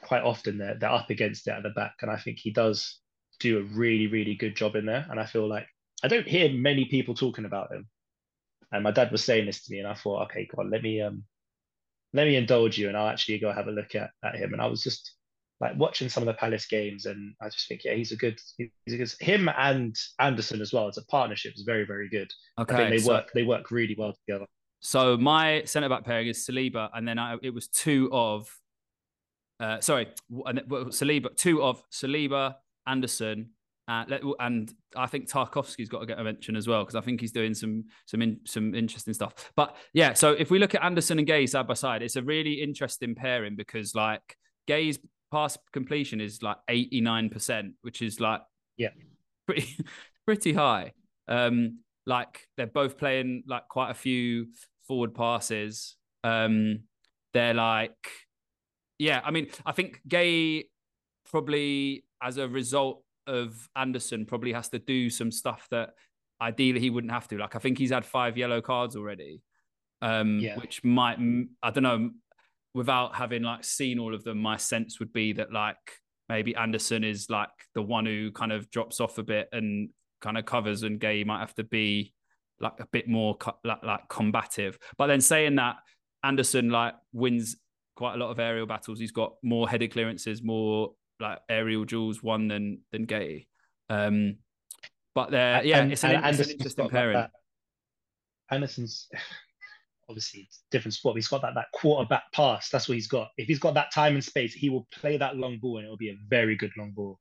quite 0.00 0.22
often 0.22 0.58
they're 0.58 0.78
they're 0.78 0.90
up 0.90 1.10
against 1.10 1.46
it 1.46 1.52
at 1.52 1.62
the 1.62 1.70
back, 1.70 1.96
and 2.00 2.10
I 2.10 2.16
think 2.16 2.38
he 2.38 2.50
does 2.50 3.00
do 3.40 3.58
a 3.58 3.62
really, 3.62 4.06
really 4.06 4.34
good 4.34 4.56
job 4.56 4.74
in 4.74 4.86
there. 4.86 5.06
And 5.10 5.20
I 5.20 5.26
feel 5.26 5.48
like 5.48 5.66
I 6.02 6.08
don't 6.08 6.26
hear 6.26 6.50
many 6.50 6.86
people 6.86 7.14
talking 7.14 7.44
about 7.44 7.72
him. 7.72 7.86
And 8.72 8.82
my 8.84 8.90
dad 8.90 9.12
was 9.12 9.24
saying 9.24 9.46
this 9.46 9.64
to 9.64 9.72
me, 9.72 9.80
and 9.80 9.88
I 9.88 9.94
thought, 9.94 10.24
okay, 10.24 10.48
on, 10.56 10.70
let 10.70 10.82
me 10.82 11.02
um 11.02 11.24
let 12.12 12.26
me 12.26 12.36
indulge 12.36 12.78
you, 12.78 12.88
and 12.88 12.96
I'll 12.96 13.08
actually 13.08 13.38
go 13.38 13.52
have 13.52 13.68
a 13.68 13.72
look 13.72 13.94
at, 13.94 14.10
at 14.24 14.36
him. 14.36 14.52
And 14.52 14.62
I 14.62 14.66
was 14.66 14.82
just 14.82 15.12
like 15.60 15.76
watching 15.76 16.08
some 16.08 16.22
of 16.22 16.26
the 16.26 16.34
Palace 16.34 16.66
games, 16.66 17.06
and 17.06 17.34
I 17.42 17.46
just 17.48 17.68
think, 17.68 17.84
yeah, 17.84 17.94
he's 17.94 18.12
a 18.12 18.16
good, 18.16 18.38
he's 18.56 18.94
a 18.94 18.96
good. 18.96 19.12
Him 19.20 19.48
and 19.56 19.96
Andersen 20.18 20.60
as 20.60 20.72
well. 20.72 20.88
It's 20.88 20.98
a 20.98 21.04
partnership. 21.06 21.54
is 21.54 21.62
very, 21.62 21.84
very 21.84 22.08
good. 22.08 22.30
Okay, 22.58 22.74
I 22.74 22.78
think 22.78 22.90
they 22.90 22.98
so, 22.98 23.12
work, 23.12 23.30
they 23.34 23.42
work 23.42 23.70
really 23.70 23.96
well 23.98 24.14
together. 24.26 24.46
So 24.80 25.16
my 25.16 25.64
centre 25.64 25.88
back 25.88 26.04
pairing 26.04 26.28
is 26.28 26.38
Saliba, 26.46 26.88
and 26.94 27.06
then 27.06 27.18
I, 27.18 27.36
it 27.42 27.52
was 27.52 27.68
two 27.68 28.08
of, 28.12 28.48
uh, 29.58 29.80
sorry, 29.80 30.08
Saliba, 30.30 31.36
two 31.36 31.62
of 31.62 31.82
Saliba, 31.90 32.54
Andersen, 32.86 33.50
uh, 33.88 34.04
and 34.38 34.72
I 34.94 35.06
think 35.06 35.30
Tarkowski's 35.30 35.88
got 35.88 36.00
to 36.00 36.06
get 36.06 36.18
a 36.18 36.24
mention 36.24 36.56
as 36.56 36.68
well 36.68 36.82
because 36.84 36.94
I 36.94 37.00
think 37.00 37.20
he's 37.20 37.32
doing 37.32 37.54
some 37.54 37.84
some 38.06 38.20
in, 38.20 38.40
some 38.44 38.74
interesting 38.74 39.14
stuff. 39.14 39.50
But 39.56 39.76
yeah, 39.94 40.12
so 40.12 40.32
if 40.32 40.50
we 40.50 40.58
look 40.58 40.74
at 40.74 40.84
Andersen 40.84 41.18
and 41.18 41.26
Guéhi 41.26 41.48
side 41.48 41.66
by 41.66 41.74
side, 41.74 42.02
it's 42.02 42.16
a 42.16 42.22
really 42.22 42.60
interesting 42.62 43.14
pairing 43.14 43.56
because 43.56 43.94
like 43.94 44.36
Guéhi's 44.68 44.98
pass 45.32 45.56
completion 45.72 46.20
is 46.20 46.42
like 46.42 46.58
eighty 46.68 47.00
nine 47.00 47.30
percent, 47.30 47.74
which 47.80 48.02
is 48.02 48.20
like 48.20 48.42
yeah 48.76 48.90
pretty 49.46 49.76
pretty 50.26 50.52
high. 50.52 50.92
Um, 51.26 51.78
like 52.04 52.46
they're 52.58 52.66
both 52.66 52.98
playing 52.98 53.44
like 53.46 53.68
quite 53.68 53.90
a 53.90 53.94
few 53.94 54.48
forward 54.86 55.14
passes. 55.14 55.96
Um, 56.24 56.80
they're 57.32 57.54
like 57.54 57.96
yeah, 58.98 59.22
I 59.24 59.30
mean, 59.30 59.48
I 59.64 59.72
think 59.72 60.02
Guéhi 60.06 60.64
probably 61.30 62.04
as 62.22 62.36
a 62.36 62.48
result 62.48 63.02
of 63.28 63.68
Andersen 63.76 64.26
probably 64.26 64.52
has 64.52 64.68
to 64.70 64.78
do 64.78 65.10
some 65.10 65.30
stuff 65.30 65.66
that 65.70 65.90
ideally 66.40 66.80
he 66.80 66.90
wouldn't 66.90 67.12
have 67.12 67.28
to. 67.28 67.38
Like 67.38 67.56
I 67.56 67.58
think 67.58 67.78
he's 67.78 67.92
had 67.92 68.04
five 68.04 68.36
yellow 68.36 68.60
cards 68.60 68.96
already, 68.96 69.42
um, 70.02 70.40
yeah. 70.40 70.56
which 70.56 70.82
might 70.84 71.18
I 71.62 71.70
don't 71.70 71.82
know. 71.84 72.10
Without 72.74 73.16
having 73.16 73.42
like 73.42 73.64
seen 73.64 73.98
all 73.98 74.14
of 74.14 74.24
them, 74.24 74.38
my 74.38 74.56
sense 74.56 75.00
would 75.00 75.12
be 75.12 75.32
that 75.34 75.52
like 75.52 75.76
maybe 76.28 76.54
Andersen 76.54 77.02
is 77.02 77.28
like 77.30 77.48
the 77.74 77.82
one 77.82 78.06
who 78.06 78.30
kind 78.30 78.52
of 78.52 78.70
drops 78.70 79.00
off 79.00 79.18
a 79.18 79.22
bit 79.22 79.48
and 79.52 79.90
kind 80.20 80.38
of 80.38 80.44
covers, 80.44 80.82
and 80.82 81.00
Guéhi 81.00 81.26
might 81.26 81.40
have 81.40 81.54
to 81.54 81.64
be 81.64 82.12
like 82.60 82.78
a 82.80 82.86
bit 82.86 83.08
more 83.08 83.36
co- 83.36 83.58
like, 83.64 83.82
like 83.82 84.08
combative. 84.08 84.78
But 84.96 85.06
then 85.06 85.20
saying 85.20 85.56
that 85.56 85.76
Andersen 86.22 86.70
like 86.70 86.94
wins 87.12 87.56
quite 87.96 88.14
a 88.14 88.18
lot 88.18 88.30
of 88.30 88.38
aerial 88.38 88.66
battles. 88.66 89.00
He's 89.00 89.12
got 89.12 89.34
more 89.42 89.68
headed 89.68 89.92
clearances, 89.92 90.42
more 90.42 90.92
like 91.20 91.38
aerial 91.48 91.84
duels 91.84 92.22
won 92.22 92.48
than 92.48 92.80
than 92.92 93.06
Guéhi. 93.06 93.46
Um, 93.90 94.36
but 95.14 95.30
there, 95.30 95.64
yeah, 95.64 95.80
and, 95.80 95.92
it's 95.92 96.04
an, 96.04 96.24
it's 96.24 96.40
an 96.40 96.50
interesting 96.50 96.88
pairing. 96.88 97.14
That, 97.14 97.30
Andersen's 98.50 99.08
obviously 100.08 100.42
it's 100.42 100.62
different 100.70 100.94
sport. 100.94 101.16
He's 101.16 101.28
got 101.28 101.42
that 101.42 101.54
that 101.54 101.66
quarterback 101.74 102.24
pass. 102.32 102.70
That's 102.70 102.88
what 102.88 102.94
he's 102.94 103.08
got. 103.08 103.28
If 103.36 103.48
he's 103.48 103.58
got 103.58 103.74
that 103.74 103.92
time 103.92 104.14
and 104.14 104.24
space, 104.24 104.54
he 104.54 104.70
will 104.70 104.86
play 104.92 105.16
that 105.16 105.36
long 105.36 105.58
ball, 105.58 105.78
and 105.78 105.84
it'll 105.84 105.96
be 105.96 106.10
a 106.10 106.18
very 106.28 106.56
good 106.56 106.72
long 106.76 106.92
ball. 106.92 107.18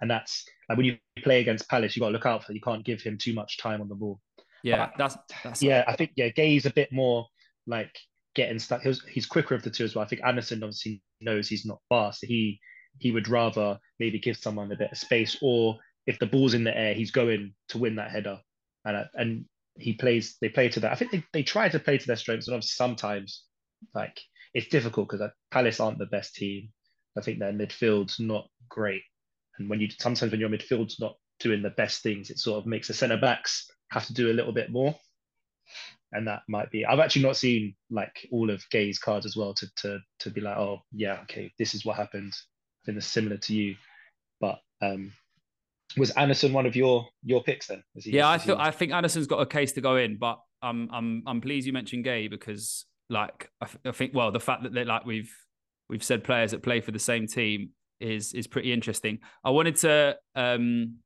And 0.00 0.10
that's 0.10 0.44
like 0.68 0.78
when 0.78 0.86
you 0.86 0.98
play 1.22 1.40
against 1.40 1.68
Palace, 1.68 1.94
you 1.94 2.00
got 2.00 2.08
to 2.08 2.12
look 2.12 2.26
out 2.26 2.44
for. 2.44 2.52
You 2.52 2.60
can't 2.60 2.84
give 2.84 3.00
him 3.00 3.18
too 3.18 3.32
much 3.32 3.58
time 3.58 3.80
on 3.80 3.88
the 3.88 3.94
ball. 3.94 4.20
Yeah, 4.62 4.86
but, 4.86 4.92
that's, 4.96 5.16
that's 5.42 5.62
yeah. 5.62 5.84
I 5.86 5.94
think 5.94 6.12
yeah, 6.16 6.30
Guéhi's 6.30 6.66
a 6.66 6.72
bit 6.72 6.90
more 6.90 7.26
like 7.66 7.94
getting 8.34 8.58
stuck. 8.58 8.82
He's, 8.82 9.02
he's 9.04 9.26
quicker 9.26 9.54
of 9.54 9.62
the 9.62 9.70
two 9.70 9.84
as 9.84 9.94
well. 9.94 10.04
I 10.04 10.08
think 10.08 10.22
Andersen 10.24 10.62
obviously 10.62 11.02
knows 11.20 11.48
he's 11.48 11.66
not 11.66 11.80
fast. 11.88 12.24
He 12.24 12.58
he 12.98 13.10
would 13.10 13.28
rather 13.28 13.78
maybe 13.98 14.18
give 14.18 14.36
someone 14.36 14.72
a 14.72 14.76
bit 14.76 14.92
of 14.92 14.98
space, 14.98 15.36
or 15.42 15.78
if 16.06 16.18
the 16.18 16.26
ball's 16.26 16.54
in 16.54 16.64
the 16.64 16.76
air, 16.76 16.94
he's 16.94 17.10
going 17.10 17.54
to 17.68 17.78
win 17.78 17.96
that 17.96 18.10
header. 18.10 18.40
And 18.84 18.96
uh, 18.96 19.04
and 19.14 19.44
he 19.76 19.94
plays, 19.94 20.36
they 20.40 20.48
play 20.48 20.68
to 20.68 20.80
that. 20.80 20.92
I 20.92 20.94
think 20.94 21.10
they, 21.10 21.24
they 21.32 21.42
try 21.42 21.68
to 21.68 21.78
play 21.78 21.98
to 21.98 22.06
their 22.06 22.16
strengths, 22.16 22.48
and 22.48 22.62
sometimes 22.62 23.44
like 23.94 24.20
it's 24.52 24.68
difficult 24.68 25.08
because 25.08 25.30
Palace 25.50 25.80
aren't 25.80 25.98
the 25.98 26.06
best 26.06 26.34
team. 26.34 26.70
I 27.16 27.20
think 27.20 27.38
their 27.38 27.52
midfield's 27.52 28.20
not 28.20 28.48
great, 28.68 29.02
and 29.58 29.68
when 29.68 29.80
you 29.80 29.88
sometimes 29.98 30.30
when 30.30 30.40
your 30.40 30.50
midfield's 30.50 31.00
not 31.00 31.16
doing 31.40 31.62
the 31.62 31.70
best 31.70 32.02
things, 32.02 32.30
it 32.30 32.38
sort 32.38 32.58
of 32.58 32.66
makes 32.66 32.88
the 32.88 32.94
centre 32.94 33.16
backs 33.16 33.70
have 33.90 34.06
to 34.06 34.14
do 34.14 34.30
a 34.30 34.34
little 34.34 34.52
bit 34.52 34.70
more. 34.70 34.94
And 36.12 36.28
that 36.28 36.42
might 36.48 36.70
be. 36.70 36.86
I've 36.86 37.00
actually 37.00 37.22
not 37.22 37.36
seen 37.36 37.74
like 37.90 38.28
all 38.30 38.50
of 38.50 38.62
Guéhi's 38.72 39.00
cards 39.00 39.26
as 39.26 39.36
well 39.36 39.52
to 39.54 39.66
to 39.78 39.98
to 40.20 40.30
be 40.30 40.40
like, 40.40 40.56
oh 40.56 40.82
yeah, 40.92 41.20
okay, 41.22 41.52
this 41.58 41.74
is 41.74 41.84
what 41.84 41.96
happened 41.96 42.34
think 42.84 42.96
they're 42.96 43.00
similar 43.00 43.36
to 43.38 43.54
you. 43.54 43.76
But 44.40 44.60
um, 44.82 45.12
was 45.96 46.10
Andersen 46.12 46.52
one 46.52 46.66
of 46.66 46.76
your 46.76 47.06
your 47.22 47.42
picks 47.42 47.68
then? 47.68 47.82
He, 47.94 48.12
yeah, 48.12 48.28
I 48.28 48.38
thought 48.38 48.58
I 48.58 48.70
think 48.70 48.92
Andersen's 48.92 49.26
got 49.26 49.40
a 49.40 49.46
case 49.46 49.72
to 49.72 49.80
go 49.80 49.96
in, 49.96 50.16
but 50.16 50.38
I'm 50.62 50.88
I'm 50.92 51.22
I'm 51.26 51.40
pleased 51.40 51.66
you 51.66 51.72
mentioned 51.72 52.04
Guéhi 52.04 52.30
because 52.30 52.86
like 53.10 53.50
I, 53.60 53.66
I 53.86 53.92
think 53.92 54.14
well 54.14 54.30
the 54.32 54.40
fact 54.40 54.62
that 54.62 54.72
they 54.72 54.84
like 54.84 55.04
we've 55.04 55.32
we've 55.88 56.02
said 56.02 56.24
players 56.24 56.52
that 56.52 56.62
play 56.62 56.80
for 56.80 56.90
the 56.90 56.98
same 56.98 57.26
team 57.26 57.70
is 58.00 58.32
is 58.32 58.46
pretty 58.46 58.72
interesting. 58.72 59.18
I 59.44 59.50
wanted 59.50 59.76
to 59.76 60.16
um 60.34 60.96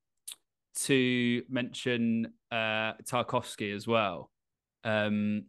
to 0.82 1.42
mention 1.48 2.32
uh 2.50 2.94
Tarkowski 3.04 3.74
as 3.74 3.86
well. 3.86 4.30
Um 4.84 5.46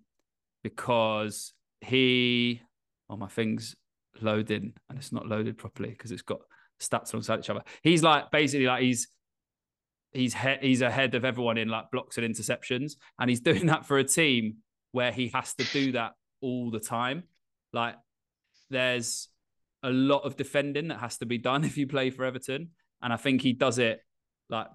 because 0.64 1.54
he 1.82 2.62
oh 3.10 3.16
my 3.16 3.28
things 3.28 3.76
loading 4.22 4.74
and 4.90 4.98
it's 4.98 5.12
not 5.12 5.28
loaded 5.28 5.58
properly 5.58 5.90
because 5.90 6.12
it's 6.12 6.22
got 6.22 6.40
stats 6.80 7.14
alongside 7.14 7.40
each 7.40 7.50
other. 7.50 7.64
He's 7.84 8.04
like 8.04 8.32
basically 8.32 8.68
like 8.68 8.82
he's 8.82 9.08
he's 10.12 10.34
he- 10.34 10.58
he's 10.62 10.82
ahead 10.82 11.16
of 11.16 11.26
everyone 11.26 11.58
in 11.58 11.68
like 11.68 11.92
blocks 11.92 12.18
and 12.18 12.28
interceptions, 12.28 12.94
and 13.20 13.30
he's 13.30 13.40
doing 13.50 13.68
that 13.68 13.86
for 13.86 13.98
a 13.98 14.04
team 14.04 14.58
where 14.92 15.12
he 15.12 15.28
has 15.30 15.54
to 15.56 15.64
do 15.66 15.92
that 15.94 16.14
all 16.42 16.72
the 16.72 16.80
time. 16.80 17.24
Like 17.74 17.96
there's 18.70 19.28
a 19.84 19.90
lot 19.90 20.24
of 20.24 20.36
defending 20.36 20.90
that 20.90 21.00
has 21.00 21.18
to 21.20 21.26
be 21.26 21.38
done 21.38 21.64
if 21.66 21.78
you 21.78 21.88
play 21.88 22.10
for 22.10 22.26
Everton, 22.26 22.70
and 23.02 23.14
I 23.14 23.18
think 23.18 23.42
he 23.42 23.54
does 23.54 23.80
it 23.80 24.02
like 24.50 24.68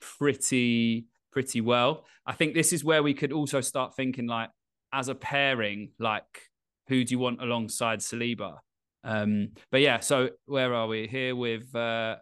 pretty 0.00 1.06
pretty 1.32 1.60
well. 1.60 2.04
I 2.24 2.32
think 2.32 2.54
this 2.54 2.72
is 2.72 2.84
where 2.84 3.02
we 3.02 3.14
could 3.14 3.32
also 3.32 3.60
start 3.60 3.94
thinking 3.94 4.26
like 4.26 4.50
as 4.92 5.08
a 5.08 5.14
pairing, 5.14 5.90
like 5.98 6.48
who 6.88 7.04
do 7.04 7.12
you 7.12 7.18
want 7.18 7.42
alongside 7.42 8.00
Saliba? 8.00 8.58
Um, 9.04 9.50
but 9.70 9.80
yeah, 9.80 10.00
so 10.00 10.30
where 10.46 10.74
are 10.74 10.86
we 10.86 11.06
here 11.06 11.34
with 11.34 11.74
uh, 11.74 12.16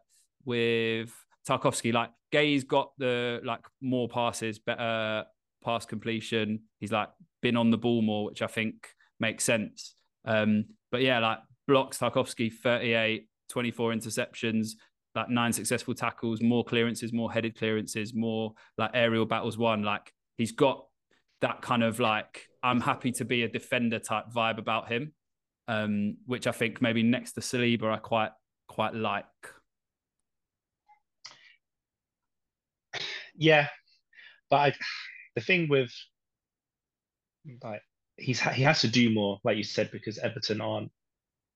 with 0.45 1.13
Tarkowski? 1.49 1.93
Like 1.93 2.11
Guéhi's 2.33 2.65
got 2.65 2.93
the 2.99 3.41
like 3.45 3.65
more 3.81 4.09
passes, 4.09 4.59
better 4.59 5.25
pass 5.65 5.87
completion. 5.87 6.61
He's 6.81 6.93
like 6.93 7.09
been 7.43 7.57
on 7.57 7.71
the 7.71 7.79
ball 7.79 8.03
more, 8.03 8.27
which 8.27 8.43
I 8.43 8.47
think 8.47 8.89
makes 9.21 9.45
sense. 9.45 9.95
Um, 10.25 10.67
but 10.91 11.03
yeah, 11.03 11.19
like 11.19 11.39
blocks 11.67 11.99
Tarkowski 11.99 12.53
38, 12.53 13.27
24 13.49 13.93
interceptions, 13.93 14.71
like 15.15 15.29
nine 15.29 15.53
successful 15.53 15.95
tackles, 15.95 16.43
more 16.43 16.65
clearances, 16.65 17.13
more 17.13 17.33
headed 17.33 17.57
clearances, 17.57 18.15
more 18.15 18.53
like 18.79 18.91
aerial 18.95 19.27
battles 19.27 19.59
won. 19.59 19.83
Like 19.83 20.13
he's 20.37 20.53
got 20.53 20.87
that 21.41 21.63
kind 21.63 21.83
of 21.83 22.01
like 22.01 22.47
I'm 22.63 22.81
happy 22.81 23.13
to 23.13 23.25
be 23.25 23.43
a 23.43 23.49
defender 23.49 23.99
type 23.99 24.27
vibe 24.35 24.59
about 24.59 24.89
him 24.91 25.13
um, 25.69 26.17
which 26.27 26.47
I 26.47 26.53
think 26.53 26.81
maybe 26.81 27.03
next 27.03 27.33
to 27.33 27.41
Saliba 27.41 27.93
I 27.93 27.99
quite 27.99 28.33
quite 28.69 28.95
like. 28.95 29.25
Yeah, 33.35 33.69
but 34.49 34.57
I, 34.57 34.75
the 35.35 35.41
thing 35.41 35.69
with 35.69 35.93
like 37.63 37.83
he's 38.17 38.41
he 38.41 38.63
has 38.63 38.81
to 38.81 38.89
do 38.89 39.13
more, 39.13 39.39
like 39.45 39.57
you 39.57 39.65
said, 39.65 39.91
because 39.91 40.19
Everton 40.19 40.61
aren't 40.61 40.91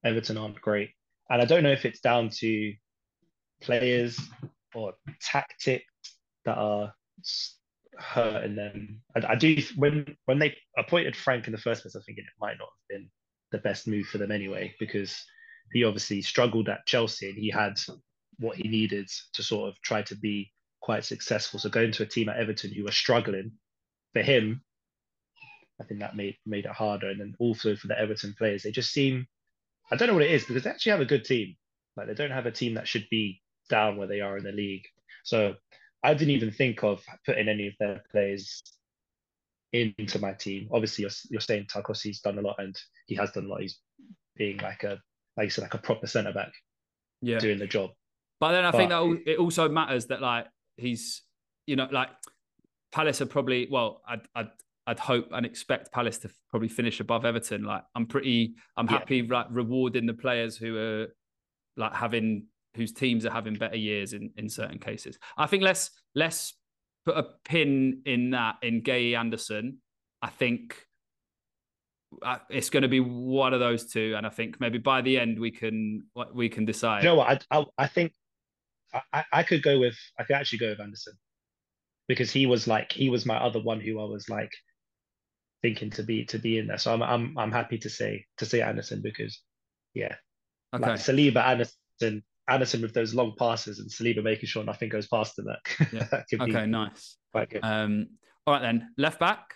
Everton 0.05 0.37
aren't 0.37 0.61
great, 0.61 0.91
and 1.29 1.41
I 1.41 1.45
don't 1.45 1.63
know 1.63 1.73
if 1.73 1.85
it's 1.85 2.01
down 2.01 2.31
to 2.41 2.75
players 3.63 4.19
or 4.75 4.95
tactics 5.21 5.85
that 6.45 6.57
are 6.57 6.93
hurting 7.99 8.57
them. 8.57 9.03
I, 9.17 9.33
I, 9.33 9.35
do 9.35 9.57
when 9.77 10.17
when 10.27 10.39
they 10.39 10.57
appointed 10.79 11.17
Frank 11.17 11.47
in 11.47 11.53
the 11.53 11.59
first 11.59 11.83
place, 11.83 11.97
I 11.97 12.01
think 12.05 12.19
it 12.19 12.25
might 12.41 12.59
not 12.59 12.69
have 12.69 12.89
been 12.89 13.11
the 13.53 13.59
best 13.59 13.87
move 13.87 14.07
for 14.07 14.19
them 14.19 14.31
anyway 14.31 14.75
because 14.79 15.25
he 15.73 15.85
obviously 15.85 16.23
struggled 16.23 16.69
at 16.69 16.87
Chelsea 16.87 17.29
and 17.29 17.39
he 17.39 17.51
had 17.51 17.79
what 18.39 18.57
he 18.57 18.69
needed 18.69 19.09
to 19.35 19.43
sort 19.43 19.69
of 19.69 19.81
try 19.83 20.03
to 20.03 20.17
be 20.17 20.53
quite 20.81 21.05
successful. 21.05 21.61
So 21.61 21.69
going 21.69 21.93
to 21.93 22.03
a 22.03 22.07
team 22.07 22.29
at 22.29 22.39
Everton 22.39 22.73
who 22.73 22.85
were 22.85 22.93
struggling 22.93 23.53
for 24.13 24.23
him, 24.23 24.63
I 25.81 25.85
think 25.85 26.01
that 26.01 26.17
made 26.17 26.37
made 26.47 26.65
it 26.65 26.73
harder. 26.73 27.09
And 27.11 27.21
then 27.21 27.35
also 27.39 27.77
for 27.77 27.87
the 27.87 27.99
Everton 27.99 28.35
players, 28.37 28.63
they 28.63 28.71
just 28.71 28.93
seem 28.93 29.27
I 29.91 29.97
don't 29.97 30.09
know 30.09 30.15
what 30.15 30.23
it 30.23 30.31
is 30.31 30.45
because 30.45 30.65
they 30.65 30.71
actually 30.71 30.93
have 30.93 31.01
a 31.01 31.07
good 31.07 31.25
team. 31.25 31.57
Like 31.97 32.07
they 32.07 32.15
don't 32.15 32.31
have 32.31 32.47
a 32.47 32.53
team 32.53 32.75
that 32.75 32.89
should 32.89 33.07
be 33.11 33.43
down 33.69 33.97
where 33.97 34.07
they 34.07 34.21
are 34.21 34.39
in 34.39 34.45
the 34.45 34.53
league. 34.53 34.87
So 35.25 35.55
I 36.03 36.15
didn't 36.15 36.35
even 36.35 36.51
think 36.51 36.83
of 36.83 37.03
putting 37.27 37.49
any 37.49 37.69
of 37.69 37.75
their 37.79 38.03
players 38.11 38.63
into 39.73 40.19
my 40.19 40.33
team. 40.33 40.69
Obviously, 40.73 41.03
you're, 41.03 41.11
you're 41.31 41.41
saying 41.41 41.67
Tarkowski's 41.73 42.21
done 42.21 42.39
a 42.39 42.43
lot, 42.43 42.57
and 42.59 42.77
he 43.07 43.15
has 43.17 43.31
done 43.33 43.47
a 43.47 43.49
lot. 43.49 43.61
He's 43.61 43.79
being 44.37 44.59
like 44.59 44.83
a, 44.85 44.99
like 45.37 45.45
you 45.45 45.51
said, 45.51 45.63
like 45.63 45.75
a 45.75 45.79
proper 45.79 46.07
centre 46.07 46.33
back, 46.33 46.53
yeah, 47.21 47.39
doing 47.39 47.59
the 47.59 47.67
job. 47.67 47.91
But 48.41 48.53
then 48.53 48.65
I 48.65 48.71
but, 48.71 48.79
think 48.79 48.91
that 48.91 49.23
it 49.27 49.39
also 49.39 49.69
matters 49.69 50.07
that 50.07 50.21
like 50.21 50.47
he's, 50.77 51.23
you 51.67 51.77
know, 51.77 51.89
like 51.91 52.09
Palace 52.93 53.21
are 53.21 53.27
probably 53.27 53.69
well, 53.71 54.03
I'd, 54.09 54.23
I'd 54.35 54.51
I'd 54.87 54.99
hope 54.99 55.29
and 55.33 55.47
expect 55.47 55.93
Palace 55.93 56.19
to 56.19 56.31
probably 56.51 56.69
finish 56.69 57.01
above 57.01 57.25
Everton. 57.25 57.63
Like 57.65 57.85
I'm 57.95 58.07
pretty, 58.07 58.55
I'm 58.77 58.89
happy 58.89 59.19
yeah. 59.19 59.35
like 59.35 59.47
rewarding 59.51 60.07
the 60.07 60.15
players 60.15 60.57
who 60.57 60.77
are 60.77 61.07
like 61.77 61.93
having 61.93 62.47
whose 62.75 62.93
teams 62.93 63.27
are 63.27 63.31
having 63.31 63.55
better 63.55 63.77
years 63.77 64.13
in 64.15 64.33
in 64.37 64.49
certain 64.49 64.79
cases. 64.79 65.19
I 65.37 65.47
think 65.47 65.63
let's 65.63 65.91
let's 66.15 66.55
put 67.05 67.17
a 67.17 67.25
pin 67.45 68.03
in 68.05 68.31
that 68.31 68.57
in 68.63 68.83
Guéhi 68.83 69.17
Andersen. 69.17 69.79
I 70.23 70.29
think 70.29 70.77
uh, 72.23 72.39
it's 72.49 72.71
going 72.71 72.83
to 72.83 72.89
be 72.89 73.01
one 73.01 73.55
of 73.55 73.61
those 73.61 73.91
two, 73.91 74.15
and 74.17 74.27
I 74.27 74.31
think 74.31 74.61
maybe 74.61 74.79
by 74.79 75.01
the 75.03 75.19
end 75.19 75.39
we 75.39 75.51
can 75.51 76.05
we 76.35 76.49
can 76.49 76.65
decide. 76.65 77.03
You 77.03 77.11
know 77.11 77.15
what? 77.17 77.45
I 77.51 77.59
I, 77.59 77.65
I 77.79 77.87
think 77.87 78.13
I, 79.13 79.25
I 79.33 79.43
could 79.43 79.63
go 79.63 79.79
with 79.79 79.97
I 80.19 80.25
could 80.25 80.37
actually 80.37 80.59
go 80.59 80.71
with 80.71 80.81
Andersen 80.81 81.15
because 82.09 82.33
he 82.33 82.47
was 82.47 82.67
like 82.67 82.93
he 82.93 83.09
was 83.09 83.27
my 83.27 83.37
other 83.37 83.61
one 83.61 83.81
who 83.81 84.01
I 84.01 84.05
was 84.05 84.29
like 84.29 84.53
thinking 85.63 85.91
to 85.91 86.03
be 86.03 86.25
to 86.27 86.39
be 86.39 86.59
in 86.59 86.67
there. 86.67 86.79
So 86.79 86.93
I'm 86.93 87.03
I'm 87.03 87.39
I'm 87.39 87.53
happy 87.53 87.79
to 87.79 87.91
say 87.91 88.27
to 88.39 88.47
say 88.47 88.61
Andersen 88.61 89.01
because 89.03 89.41
yeah, 89.95 90.17
okay. 90.75 90.85
like 90.85 91.01
Saliba 91.01 91.47
Andersen 91.47 92.23
Andersen 92.49 92.83
with 92.83 92.95
those 92.95 93.15
long 93.15 93.35
passes 93.39 93.79
and 93.79 93.91
Saliba 93.91 94.23
making 94.23 94.49
sure 94.49 94.65
nothing 94.65 94.89
goes 94.89 95.07
past 95.07 95.39
him. 95.39 95.47
That, 95.47 95.89
yeah. 95.93 96.09
that 96.11 96.27
okay, 96.41 96.67
nice. 96.67 97.17
Quite 97.33 97.51
good. 97.51 97.65
Um, 97.65 98.09
all 98.47 98.55
right 98.55 98.63
then, 98.63 98.91
left 98.97 99.21
back. 99.21 99.55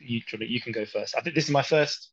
You 0.00 0.20
you 0.40 0.60
can 0.60 0.72
go 0.72 0.84
first. 0.84 1.14
I 1.16 1.20
think 1.20 1.34
this 1.34 1.44
is 1.44 1.50
my 1.50 1.62
first 1.62 2.10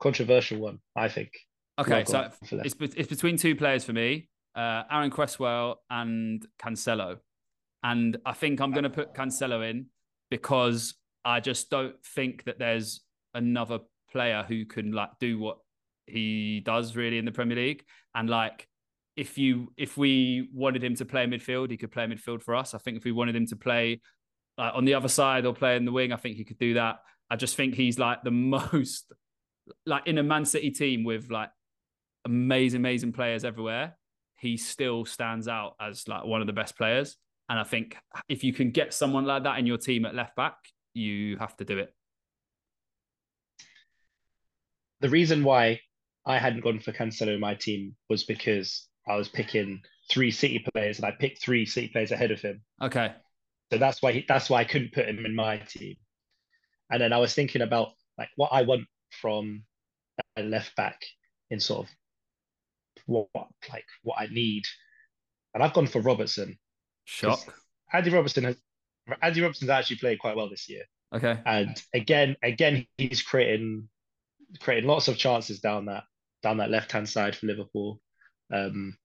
controversial 0.00 0.58
one. 0.58 0.78
I 0.96 1.08
think. 1.08 1.30
Okay, 1.78 2.04
so 2.04 2.30
it's 2.52 2.74
it's 2.80 3.08
between 3.08 3.36
two 3.36 3.54
players 3.54 3.84
for 3.84 3.92
me, 3.92 4.28
uh, 4.54 4.82
Aaron 4.90 5.10
Cresswell 5.10 5.80
and 5.88 6.44
Cancelo, 6.60 7.18
and 7.82 8.18
I 8.26 8.32
think 8.32 8.60
I'm 8.60 8.72
going 8.72 8.84
to 8.84 8.90
put 8.90 9.14
Cancelo 9.14 9.68
in 9.68 9.86
because 10.30 10.94
I 11.24 11.40
just 11.40 11.70
don't 11.70 11.94
think 12.04 12.44
that 12.44 12.58
there's 12.58 13.00
another 13.34 13.80
player 14.10 14.44
who 14.46 14.64
can 14.64 14.92
like 14.92 15.10
do 15.20 15.38
what 15.38 15.58
he 16.10 16.60
does 16.60 16.96
really 16.96 17.18
in 17.18 17.24
the 17.24 17.32
Premier 17.32 17.56
League. 17.56 17.84
And 18.14 18.28
like 18.28 18.66
if 19.16 19.38
you 19.38 19.72
if 19.76 19.96
we 19.96 20.48
wanted 20.52 20.82
him 20.82 20.94
to 20.96 21.04
play 21.04 21.26
midfield, 21.26 21.70
he 21.70 21.76
could 21.76 21.92
play 21.92 22.06
midfield 22.06 22.42
for 22.42 22.54
us. 22.54 22.74
I 22.74 22.78
think 22.78 22.96
if 22.96 23.04
we 23.04 23.12
wanted 23.12 23.36
him 23.36 23.46
to 23.46 23.56
play 23.56 24.00
uh, 24.58 24.70
on 24.74 24.84
the 24.84 24.94
other 24.94 25.08
side 25.08 25.46
or 25.46 25.54
play 25.54 25.76
in 25.76 25.84
the 25.84 25.92
wing, 25.92 26.12
I 26.12 26.16
think 26.16 26.36
he 26.36 26.44
could 26.44 26.58
do 26.58 26.74
that. 26.74 27.00
I 27.30 27.36
just 27.36 27.56
think 27.56 27.74
he's 27.74 27.98
like 27.98 28.22
the 28.22 28.30
most 28.62 29.12
like 29.86 30.06
in 30.06 30.18
a 30.18 30.22
Man 30.22 30.44
City 30.44 30.70
team 30.70 31.04
with 31.04 31.30
like 31.30 31.50
amazing, 32.24 32.80
amazing 32.80 33.12
players 33.12 33.44
everywhere. 33.44 33.96
He 34.38 34.56
still 34.56 35.04
stands 35.04 35.48
out 35.48 35.74
as 35.80 36.08
like 36.08 36.24
one 36.24 36.40
of 36.40 36.46
the 36.46 36.52
best 36.52 36.76
players. 36.76 37.16
And 37.48 37.58
I 37.58 37.64
think 37.64 37.96
if 38.28 38.44
you 38.44 38.52
can 38.52 38.70
get 38.70 38.94
someone 38.94 39.24
like 39.24 39.42
that 39.42 39.58
in 39.58 39.66
your 39.66 39.76
team 39.76 40.06
at 40.06 40.14
left 40.14 40.36
back, 40.36 40.54
you 40.94 41.36
have 41.38 41.56
to 41.56 41.64
do 41.64 41.78
it. 41.78 41.92
The 45.00 45.08
reason 45.08 45.44
why 45.44 45.80
I 46.30 46.38
hadn't 46.38 46.62
gone 46.62 46.80
for 46.80 46.92
Cancelo 46.92 47.34
in 47.34 47.40
my 47.40 47.54
team 47.54 47.94
was 48.08 48.24
because 48.24 48.88
I 49.08 49.16
was 49.16 49.28
picking 49.28 49.80
three 50.10 50.30
City 50.30 50.64
players 50.72 50.98
and 50.98 51.06
I 51.06 51.12
picked 51.12 51.42
three 51.42 51.66
City 51.66 51.88
players 51.88 52.12
ahead 52.12 52.30
of 52.30 52.40
him. 52.40 52.62
Okay. 52.80 53.12
So 53.72 53.78
that's 53.78 54.02
why 54.02 54.12
he, 54.12 54.24
that's 54.26 54.50
why 54.50 54.60
I 54.60 54.64
couldn't 54.64 54.92
put 54.92 55.08
him 55.08 55.24
in 55.24 55.34
my 55.34 55.58
team. 55.58 55.96
And 56.90 57.00
then 57.00 57.12
I 57.12 57.18
was 57.18 57.34
thinking 57.34 57.62
about 57.62 57.92
like 58.18 58.28
what 58.36 58.50
I 58.52 58.62
want 58.62 58.86
from 59.20 59.62
a 60.36 60.42
left 60.42 60.74
back 60.76 61.00
in 61.50 61.60
sort 61.60 61.86
of 61.86 61.94
what 63.06 63.28
like 63.70 63.86
what 64.02 64.16
I 64.18 64.26
need. 64.26 64.64
And 65.54 65.62
I've 65.62 65.72
gone 65.72 65.86
for 65.86 66.00
Robertson. 66.00 66.58
Shock. 67.04 67.40
Andy 67.92 68.10
Robertson 68.10 68.44
has 68.44 68.56
Andy 69.22 69.40
Robertson's 69.40 69.70
actually 69.70 69.96
played 69.96 70.18
quite 70.18 70.36
well 70.36 70.48
this 70.48 70.68
year. 70.68 70.84
Okay. 71.12 71.38
And 71.44 71.80
again, 71.94 72.36
again, 72.42 72.86
he's 72.98 73.22
creating 73.22 73.88
creating 74.60 74.88
lots 74.88 75.08
of 75.08 75.16
chances 75.16 75.60
down 75.60 75.86
that 75.86 76.04
down 76.42 76.58
that 76.58 76.70
left 76.70 76.92
hand 76.92 77.08
side 77.08 77.36
for 77.36 77.46
Liverpool. 77.46 78.00
Um, 78.52 78.96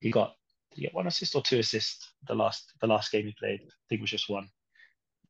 he 0.00 0.10
got 0.10 0.34
he 0.70 0.82
get 0.82 0.94
one 0.94 1.06
assist 1.06 1.34
or 1.34 1.42
two 1.42 1.58
assists 1.58 2.12
the 2.26 2.34
last 2.34 2.72
the 2.80 2.86
last 2.86 3.10
game 3.10 3.26
he 3.26 3.34
played. 3.38 3.60
I 3.60 3.72
think 3.88 4.00
it 4.00 4.02
was 4.02 4.10
just 4.10 4.30
one. 4.30 4.48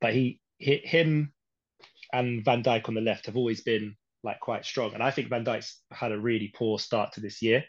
But 0.00 0.14
he, 0.14 0.40
he 0.58 0.76
him 0.76 1.32
and 2.12 2.44
Van 2.44 2.62
Dijk 2.62 2.88
on 2.88 2.94
the 2.94 3.00
left 3.00 3.26
have 3.26 3.36
always 3.36 3.62
been 3.62 3.96
like 4.22 4.40
quite 4.40 4.64
strong. 4.64 4.94
And 4.94 5.02
I 5.02 5.10
think 5.10 5.28
Van 5.28 5.44
Dijk's 5.44 5.80
had 5.90 6.12
a 6.12 6.18
really 6.18 6.52
poor 6.54 6.78
start 6.78 7.12
to 7.12 7.20
this 7.20 7.42
year. 7.42 7.64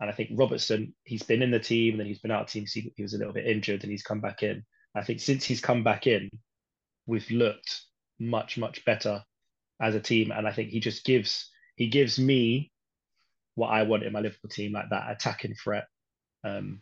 And 0.00 0.08
I 0.08 0.12
think 0.12 0.30
Robertson, 0.34 0.94
he's 1.04 1.24
been 1.24 1.42
in 1.42 1.50
the 1.50 1.58
team 1.58 1.94
and 1.94 2.00
then 2.00 2.06
he's 2.06 2.20
been 2.20 2.30
out 2.30 2.42
of 2.42 2.48
team. 2.48 2.66
He, 2.72 2.92
he 2.96 3.02
was 3.02 3.14
a 3.14 3.18
little 3.18 3.32
bit 3.32 3.46
injured 3.46 3.82
and 3.82 3.90
he's 3.90 4.02
come 4.02 4.20
back 4.20 4.42
in. 4.42 4.64
I 4.94 5.02
think 5.02 5.20
since 5.20 5.44
he's 5.44 5.60
come 5.60 5.82
back 5.82 6.06
in, 6.06 6.30
we've 7.06 7.28
looked 7.30 7.82
much, 8.20 8.58
much 8.58 8.84
better 8.84 9.22
as 9.80 9.94
a 9.94 10.00
team. 10.00 10.30
And 10.30 10.46
I 10.46 10.52
think 10.52 10.70
he 10.70 10.80
just 10.80 11.04
gives 11.04 11.50
he 11.76 11.88
gives 11.88 12.18
me 12.18 12.70
what 13.58 13.70
I 13.70 13.82
want 13.82 14.04
in 14.04 14.12
my 14.12 14.20
Liverpool 14.20 14.50
team, 14.50 14.72
like 14.72 14.88
that 14.90 15.10
attacking 15.10 15.54
threat. 15.54 15.88
Um, 16.44 16.80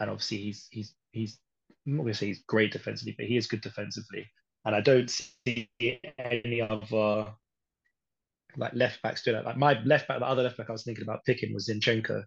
and 0.00 0.10
obviously 0.10 0.38
he's 0.38 0.66
he's 0.70 0.94
he's 1.12 1.38
I'm 1.86 1.96
not 1.96 2.02
gonna 2.02 2.14
say 2.14 2.26
he's 2.26 2.42
great 2.46 2.72
defensively, 2.72 3.14
but 3.16 3.26
he 3.26 3.36
is 3.36 3.46
good 3.46 3.60
defensively. 3.60 4.26
And 4.64 4.74
I 4.74 4.80
don't 4.80 5.08
see 5.08 5.70
any 6.18 6.60
other 6.60 7.32
like 8.56 8.74
left 8.74 9.00
backs 9.00 9.22
doing 9.22 9.36
it. 9.36 9.44
Like 9.44 9.56
my 9.56 9.80
left 9.84 10.08
back, 10.08 10.18
the 10.18 10.26
other 10.26 10.42
left 10.42 10.58
back 10.58 10.68
I 10.68 10.72
was 10.72 10.82
thinking 10.82 11.04
about 11.04 11.24
picking 11.24 11.54
was 11.54 11.68
Zinchenko. 11.68 12.24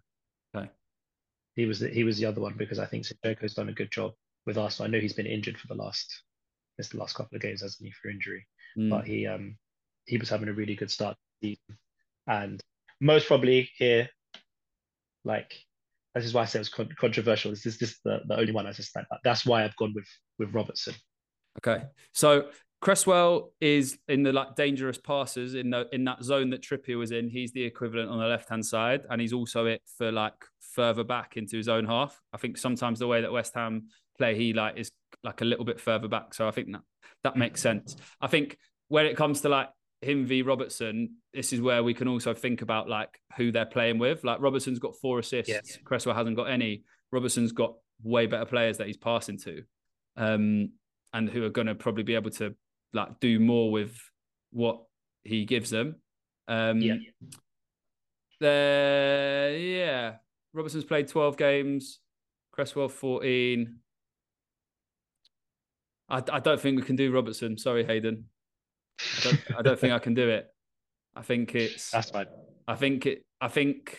Okay. 0.56 0.70
He 1.54 1.66
was 1.66 1.80
the, 1.80 1.88
he 1.88 2.02
was 2.02 2.18
the 2.18 2.26
other 2.26 2.40
one 2.40 2.54
because 2.56 2.78
I 2.78 2.86
think 2.86 3.04
Zinchenko's 3.04 3.54
done 3.54 3.68
a 3.68 3.74
good 3.74 3.92
job 3.92 4.12
with 4.46 4.56
Arsenal. 4.56 4.88
I 4.88 4.90
know 4.90 5.00
he's 5.00 5.12
been 5.12 5.26
injured 5.26 5.58
for 5.58 5.68
the 5.68 5.74
last 5.74 6.22
this 6.78 6.88
the 6.88 6.98
last 6.98 7.14
couple 7.14 7.36
of 7.36 7.42
games, 7.42 7.60
hasn't 7.60 7.86
he, 7.86 7.92
for 7.92 8.08
injury? 8.08 8.46
Mm. 8.78 8.88
But 8.88 9.06
he 9.06 9.26
um 9.26 9.58
he 10.06 10.16
was 10.16 10.30
having 10.30 10.48
a 10.48 10.54
really 10.54 10.74
good 10.74 10.90
start 10.90 11.16
and 12.26 12.60
most 13.02 13.26
probably 13.26 13.68
here, 13.76 14.08
like 15.24 15.52
this 16.14 16.24
is 16.24 16.32
why 16.32 16.42
I 16.42 16.44
say 16.44 16.58
it 16.58 16.60
was 16.60 16.68
con- 16.68 16.94
controversial. 16.98 17.50
This 17.50 17.66
is 17.66 17.78
this 17.78 17.98
the, 18.04 18.20
the 18.28 18.38
only 18.38 18.52
one 18.52 18.66
I 18.66 18.72
just 18.72 18.94
like. 18.94 19.06
That's 19.24 19.44
why 19.44 19.64
I've 19.64 19.76
gone 19.76 19.92
with 19.94 20.06
with 20.38 20.54
Robertson. 20.54 20.94
Okay, 21.58 21.84
so 22.12 22.46
Cresswell 22.80 23.52
is 23.60 23.98
in 24.08 24.22
the 24.22 24.32
like 24.32 24.54
dangerous 24.54 24.98
passes 24.98 25.54
in 25.54 25.70
the 25.70 25.88
in 25.92 26.04
that 26.04 26.22
zone 26.22 26.50
that 26.50 26.62
Trippier 26.62 26.96
was 26.96 27.10
in. 27.10 27.28
He's 27.28 27.52
the 27.52 27.64
equivalent 27.64 28.08
on 28.08 28.18
the 28.18 28.26
left 28.26 28.48
hand 28.48 28.64
side, 28.64 29.02
and 29.10 29.20
he's 29.20 29.32
also 29.32 29.66
it 29.66 29.82
for 29.98 30.12
like 30.12 30.34
further 30.60 31.04
back 31.04 31.36
into 31.36 31.56
his 31.56 31.68
own 31.68 31.84
half. 31.84 32.20
I 32.32 32.38
think 32.38 32.56
sometimes 32.56 33.00
the 33.00 33.08
way 33.08 33.20
that 33.20 33.32
West 33.32 33.54
Ham 33.54 33.88
play, 34.16 34.36
he 34.36 34.52
like 34.52 34.78
is 34.78 34.92
like 35.24 35.40
a 35.40 35.44
little 35.44 35.64
bit 35.64 35.80
further 35.80 36.08
back. 36.08 36.34
So 36.34 36.46
I 36.46 36.52
think 36.52 36.70
that 36.72 36.82
that 37.24 37.36
makes 37.36 37.60
sense. 37.60 37.96
I 38.20 38.28
think 38.28 38.56
when 38.88 39.06
it 39.06 39.16
comes 39.16 39.40
to 39.40 39.48
like 39.48 39.70
him 40.02 40.26
v 40.26 40.42
Robertson, 40.42 41.16
this 41.32 41.52
is 41.52 41.60
where 41.60 41.82
we 41.82 41.94
can 41.94 42.08
also 42.08 42.34
think 42.34 42.62
about 42.62 42.88
like 42.88 43.20
who 43.36 43.52
they're 43.52 43.64
playing 43.64 43.98
with. 43.98 44.24
Like 44.24 44.40
Robertson's 44.40 44.78
got 44.78 44.96
four 44.96 45.20
assists, 45.20 45.48
yeah. 45.48 45.60
Cresswell 45.84 46.14
hasn't 46.14 46.36
got 46.36 46.50
any. 46.50 46.82
Robertson's 47.10 47.52
got 47.52 47.74
way 48.02 48.26
better 48.26 48.44
players 48.44 48.78
that 48.78 48.86
he's 48.86 48.96
passing 48.96 49.38
to, 49.38 49.62
um, 50.16 50.70
and 51.12 51.28
who 51.28 51.44
are 51.44 51.50
going 51.50 51.68
to 51.68 51.74
probably 51.74 52.02
be 52.02 52.14
able 52.14 52.30
to 52.32 52.54
like 52.92 53.20
do 53.20 53.38
more 53.38 53.70
with 53.70 53.96
what 54.50 54.82
he 55.24 55.44
gives 55.44 55.70
them. 55.70 55.96
Um, 56.48 56.78
yeah. 56.80 56.96
There, 58.40 59.56
yeah. 59.56 60.14
Robertson's 60.52 60.84
played 60.84 61.08
twelve 61.08 61.36
games, 61.36 62.00
Cresswell 62.50 62.88
fourteen. 62.88 63.78
I, 66.08 66.22
I 66.30 66.40
don't 66.40 66.60
think 66.60 66.76
we 66.76 66.82
can 66.82 66.96
do 66.96 67.12
Robertson. 67.12 67.56
Sorry, 67.56 67.84
Hayden. 67.84 68.24
I 69.00 69.20
don't, 69.22 69.40
I 69.58 69.62
don't 69.62 69.78
think 69.78 69.92
I 69.92 69.98
can 69.98 70.14
do 70.14 70.28
it. 70.28 70.46
I 71.14 71.22
think 71.22 71.54
it's. 71.54 71.90
That's 71.90 72.10
fine. 72.10 72.26
I 72.66 72.74
think 72.76 73.06
it. 73.06 73.24
I 73.40 73.48
think 73.48 73.98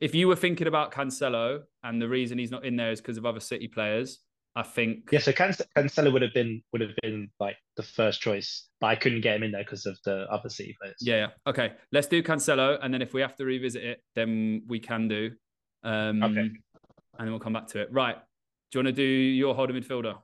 if 0.00 0.14
you 0.14 0.28
were 0.28 0.36
thinking 0.36 0.66
about 0.66 0.92
Cancelo 0.92 1.62
and 1.82 2.00
the 2.00 2.08
reason 2.08 2.38
he's 2.38 2.50
not 2.50 2.64
in 2.64 2.76
there 2.76 2.92
is 2.92 3.00
because 3.00 3.16
of 3.18 3.26
other 3.26 3.40
City 3.40 3.68
players, 3.68 4.20
I 4.56 4.62
think. 4.62 5.08
Yeah, 5.10 5.18
so 5.18 5.32
Cancelo 5.32 6.12
would 6.12 6.22
have 6.22 6.34
been 6.34 6.62
would 6.72 6.80
have 6.80 6.94
been 7.02 7.30
like 7.40 7.56
the 7.76 7.82
first 7.82 8.20
choice, 8.20 8.68
but 8.80 8.88
I 8.88 8.96
couldn't 8.96 9.20
get 9.20 9.36
him 9.36 9.42
in 9.42 9.52
there 9.52 9.64
because 9.64 9.86
of 9.86 9.98
the 10.04 10.26
other 10.30 10.48
City 10.48 10.76
players. 10.80 10.96
Yeah, 11.00 11.16
yeah. 11.16 11.28
Okay, 11.46 11.72
let's 11.92 12.06
do 12.06 12.22
Cancelo, 12.22 12.78
and 12.82 12.92
then 12.92 13.02
if 13.02 13.12
we 13.14 13.20
have 13.20 13.36
to 13.36 13.44
revisit 13.44 13.84
it, 13.84 14.02
then 14.14 14.62
we 14.66 14.80
can 14.80 15.08
do. 15.08 15.30
Um, 15.82 16.22
okay. 16.22 16.40
And 16.40 17.26
then 17.26 17.30
we'll 17.30 17.40
come 17.40 17.52
back 17.52 17.68
to 17.68 17.80
it. 17.80 17.88
Right. 17.92 18.16
Do 18.16 18.78
you 18.78 18.84
want 18.84 18.96
to 18.96 19.02
do 19.02 19.04
your 19.04 19.54
holding 19.54 19.76
midfielder? 19.76 20.16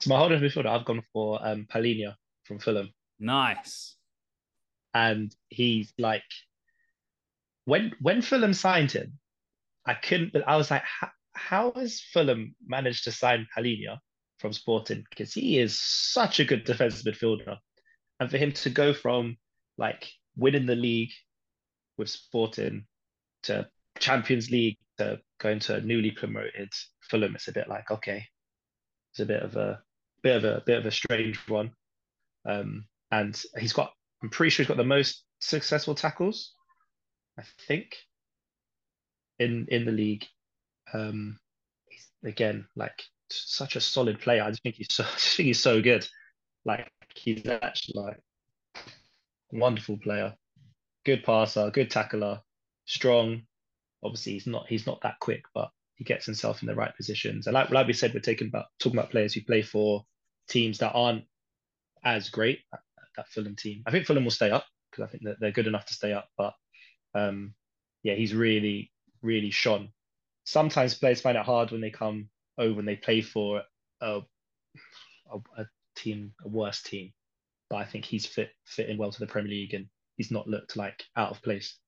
So 0.00 0.10
my 0.10 0.18
holding 0.18 0.40
midfielder, 0.40 0.66
I've 0.66 0.84
gone 0.84 1.02
for 1.12 1.44
um, 1.44 1.66
Palhinha 1.72 2.14
from 2.50 2.58
Fulham. 2.58 2.90
Nice. 3.20 3.94
And 4.92 5.32
he's 5.50 5.92
like, 5.98 6.24
when 7.64 7.92
when 8.00 8.22
Fulham 8.22 8.54
signed 8.54 8.90
him, 8.90 9.20
I 9.86 9.94
couldn't. 9.94 10.32
But 10.32 10.48
I 10.48 10.56
was 10.56 10.68
like, 10.68 10.82
how 11.34 11.72
has 11.76 12.00
Fulham 12.00 12.56
managed 12.66 13.04
to 13.04 13.12
sign 13.12 13.46
Palhinha 13.56 13.98
from 14.40 14.52
Sporting? 14.52 15.04
Because 15.10 15.32
he 15.32 15.60
is 15.60 15.80
such 15.80 16.40
a 16.40 16.44
good 16.44 16.64
defensive 16.64 17.04
midfielder. 17.06 17.56
And 18.18 18.28
for 18.28 18.36
him 18.36 18.50
to 18.50 18.70
go 18.70 18.92
from 18.92 19.36
like 19.78 20.10
winning 20.36 20.66
the 20.66 20.74
league 20.74 21.12
with 21.98 22.10
Sporting 22.10 22.84
to 23.44 23.68
Champions 24.00 24.50
League 24.50 24.76
to 24.98 25.20
going 25.38 25.60
to 25.60 25.76
a 25.76 25.80
newly 25.80 26.10
promoted 26.10 26.72
Fulham, 27.08 27.36
it's 27.36 27.46
a 27.46 27.52
bit 27.52 27.68
like, 27.68 27.92
okay, 27.92 28.24
it's 29.12 29.20
a 29.20 29.26
bit 29.26 29.44
of 29.44 29.54
a 29.54 29.80
bit 30.24 30.36
of 30.36 30.44
a 30.44 30.64
bit 30.66 30.78
of 30.78 30.86
a 30.86 30.90
strange 30.90 31.38
one. 31.48 31.70
Um, 32.46 32.86
and 33.10 33.40
he's 33.58 33.72
got 33.72 33.92
I'm 34.22 34.30
pretty 34.30 34.50
sure 34.50 34.64
he's 34.64 34.68
got 34.68 34.76
the 34.76 34.84
most 34.84 35.24
successful 35.38 35.94
tackles, 35.94 36.54
I 37.38 37.42
think, 37.66 37.96
in 39.38 39.66
in 39.70 39.84
the 39.84 39.92
league. 39.92 40.26
Um, 40.92 41.38
he's 41.88 42.08
again 42.24 42.66
like 42.76 43.02
such 43.30 43.76
a 43.76 43.80
solid 43.80 44.20
player. 44.20 44.42
I 44.42 44.50
just 44.50 44.62
think 44.62 44.76
he's 44.76 44.88
so 44.90 45.04
I 45.14 45.18
think 45.18 45.46
he's 45.46 45.62
so 45.62 45.80
good. 45.80 46.06
Like 46.64 46.90
he's 47.14 47.46
actually 47.46 48.02
like 48.02 48.20
wonderful 49.52 49.98
player, 49.98 50.34
good 51.04 51.24
passer, 51.24 51.70
good 51.70 51.90
tackler, 51.90 52.40
strong. 52.86 53.42
Obviously, 54.02 54.32
he's 54.32 54.46
not 54.46 54.66
he's 54.68 54.86
not 54.86 55.00
that 55.02 55.18
quick, 55.20 55.42
but 55.54 55.70
he 55.94 56.04
gets 56.04 56.26
himself 56.26 56.62
in 56.62 56.68
the 56.68 56.74
right 56.74 56.94
positions. 56.96 57.46
And 57.46 57.54
like 57.54 57.70
like 57.70 57.86
we 57.86 57.92
said, 57.92 58.12
we're 58.14 58.20
taking 58.20 58.48
about 58.48 58.66
talking 58.78 58.98
about 58.98 59.10
players 59.10 59.32
who 59.32 59.42
play 59.42 59.62
for 59.62 60.04
teams 60.48 60.78
that 60.78 60.92
aren't 60.92 61.24
as 62.04 62.28
great. 62.30 62.60
That, 62.72 62.80
Fulham 63.28 63.54
team. 63.54 63.82
I 63.86 63.90
think 63.90 64.06
Fulham 64.06 64.24
will 64.24 64.30
stay 64.30 64.50
up 64.50 64.64
because 64.90 65.04
I 65.04 65.08
think 65.10 65.24
that 65.24 65.36
they're 65.40 65.52
good 65.52 65.66
enough 65.66 65.84
to 65.86 65.92
stay 65.92 66.14
up. 66.14 66.28
But 66.38 66.54
um, 67.14 67.52
yeah, 68.02 68.14
he's 68.14 68.34
really 68.34 68.90
really 69.20 69.50
shone 69.50 69.90
sometimes 70.50 70.94
players 70.94 71.20
find 71.20 71.36
it 71.36 71.44
hard 71.44 71.70
when 71.70 71.80
they 71.80 71.90
come 71.90 72.28
over 72.58 72.80
and 72.80 72.88
they 72.88 72.96
play 72.96 73.20
for 73.20 73.62
a, 74.00 74.20
a, 75.30 75.36
a 75.56 75.66
team, 75.96 76.32
a 76.44 76.48
worse 76.48 76.82
team. 76.82 77.12
But 77.68 77.76
I 77.76 77.84
think 77.84 78.04
he's 78.04 78.26
fit 78.26 78.50
fitting 78.64 78.98
well 78.98 79.12
to 79.12 79.20
the 79.20 79.26
Premier 79.26 79.50
League 79.50 79.74
and 79.74 79.86
he's 80.16 80.32
not 80.32 80.48
looked 80.48 80.76
like 80.76 81.04
out 81.16 81.30
of 81.30 81.42
place. 81.42 81.78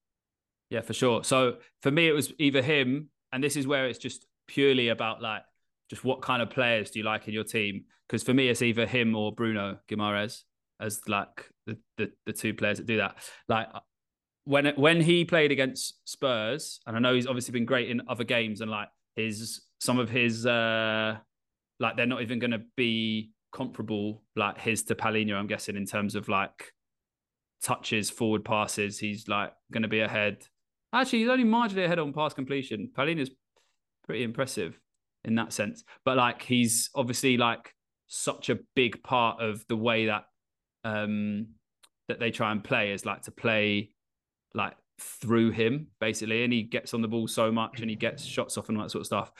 Yeah, 0.69 0.81
for 0.81 0.93
sure. 0.93 1.23
So 1.23 1.57
for 1.81 1.91
me, 1.91 2.07
it 2.07 2.13
was 2.13 2.31
either 2.39 2.61
him, 2.61 3.09
and 3.31 3.43
this 3.43 3.57
is 3.57 3.67
where 3.67 3.87
it's 3.87 3.99
just 3.99 4.25
purely 4.47 4.87
about 4.87 5.21
like 5.21 5.43
just 5.93 6.03
what 6.03 6.23
kind 6.23 6.41
of 6.41 6.49
players 6.49 6.89
do 6.89 6.99
you 6.99 7.05
like 7.05 7.27
in 7.27 7.33
your 7.33 7.43
team? 7.43 7.85
Because 8.07 8.23
for 8.23 8.33
me, 8.33 8.49
it's 8.49 8.63
either 8.63 8.87
him 8.87 9.15
or 9.15 9.31
Bruno 9.31 9.77
Guimaraes 9.87 10.41
as 10.79 11.01
like 11.07 11.49
the, 11.67 11.77
the 11.97 12.11
the 12.25 12.33
two 12.33 12.53
players 12.53 12.79
that 12.79 12.87
do 12.87 12.97
that. 12.97 13.17
Like 13.47 13.67
when 14.45 14.67
when 14.75 15.01
he 15.01 15.23
played 15.23 15.51
against 15.51 15.99
Spurs, 16.09 16.79
and 16.87 16.95
I 16.95 16.99
know 16.99 17.13
he's 17.13 17.27
obviously 17.27 17.51
been 17.51 17.65
great 17.65 17.89
in 17.91 18.01
other 18.07 18.23
games, 18.23 18.61
and 18.61 18.71
like 18.71 18.89
his 19.15 19.61
some 19.79 19.99
of 19.99 20.09
his 20.09 20.45
uh 20.47 21.17
like 21.79 21.95
they're 21.95 22.07
not 22.07 22.21
even 22.21 22.39
going 22.39 22.51
to 22.51 22.61
be 22.75 23.31
comparable 23.51 24.23
like 24.35 24.59
his 24.59 24.83
to 24.83 24.95
Palhinha, 24.95 25.35
I'm 25.35 25.47
guessing 25.47 25.75
in 25.75 25.85
terms 25.85 26.15
of 26.15 26.27
like 26.27 26.73
touches, 27.61 28.09
forward 28.09 28.43
passes. 28.43 28.97
He's 28.97 29.27
like 29.27 29.53
going 29.71 29.83
to 29.83 29.87
be 29.87 29.99
ahead. 29.99 30.47
Actually, 30.91 31.19
he's 31.19 31.29
only 31.29 31.45
marginally 31.45 31.85
ahead 31.85 31.99
on 31.99 32.13
pass 32.13 32.33
completion. 32.33 32.89
Palhinha's 32.95 33.29
pretty 34.05 34.23
impressive 34.23 34.79
in 35.25 35.35
that 35.35 35.53
sense, 35.53 35.83
but 36.05 36.17
like 36.17 36.41
he's 36.41 36.89
obviously 36.95 37.37
like 37.37 37.73
such 38.07 38.49
a 38.49 38.59
big 38.75 39.01
part 39.03 39.41
of 39.41 39.65
the 39.67 39.75
way 39.75 40.05
that 40.07 40.25
um 40.83 41.47
that 42.07 42.19
they 42.19 42.31
try 42.31 42.51
and 42.51 42.63
play 42.63 42.91
is 42.91 43.05
like 43.05 43.21
to 43.23 43.31
play 43.31 43.91
like 44.53 44.75
through 44.99 45.51
him 45.51 45.87
basically, 45.99 46.43
and 46.43 46.53
he 46.53 46.63
gets 46.63 46.93
on 46.93 47.01
the 47.01 47.07
ball 47.07 47.27
so 47.27 47.51
much 47.51 47.81
and 47.81 47.89
he 47.89 47.95
gets 47.95 48.23
shots 48.23 48.57
off 48.57 48.69
and 48.69 48.77
all 48.77 48.83
that 48.83 48.89
sort 48.89 49.01
of 49.01 49.07
stuff. 49.07 49.31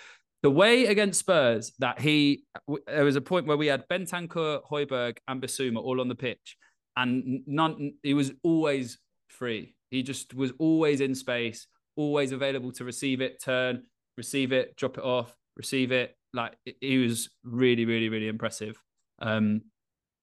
The 0.41 0.52
way 0.52 0.88
against 0.88 1.19
Spurs 1.19 1.72
that 1.80 2.02
he, 2.02 2.43
there 2.86 3.06
was 3.06 3.15
a 3.15 3.22
point 3.22 3.46
where 3.46 3.56
we 3.56 3.67
had 3.67 3.88
Bentancur, 3.88 4.60
Højbjerg, 4.69 5.17
and 5.30 5.41
Bissouma 5.41 5.78
all 5.78 6.02
on 6.02 6.10
the 6.10 6.15
pitch, 6.15 6.58
and 6.98 7.43
none. 7.48 7.93
He 8.04 8.13
was 8.13 8.34
always 8.43 8.98
free. 9.30 9.76
He 9.89 10.04
just 10.04 10.34
was 10.34 10.52
always 10.60 11.00
in 11.00 11.15
space, 11.15 11.67
always 11.96 12.34
available 12.34 12.74
to 12.74 12.84
receive 12.84 13.22
it, 13.22 13.41
turn, 13.41 13.84
receive 14.17 14.52
it, 14.52 14.76
drop 14.76 14.98
it 14.98 15.04
off, 15.06 15.34
receive 15.56 15.92
it. 15.92 16.16
Like 16.34 16.56
he 16.82 16.98
was 16.98 17.30
really, 17.44 17.86
really, 17.86 18.10
really 18.10 18.28
impressive. 18.28 18.78
Um, 19.22 19.62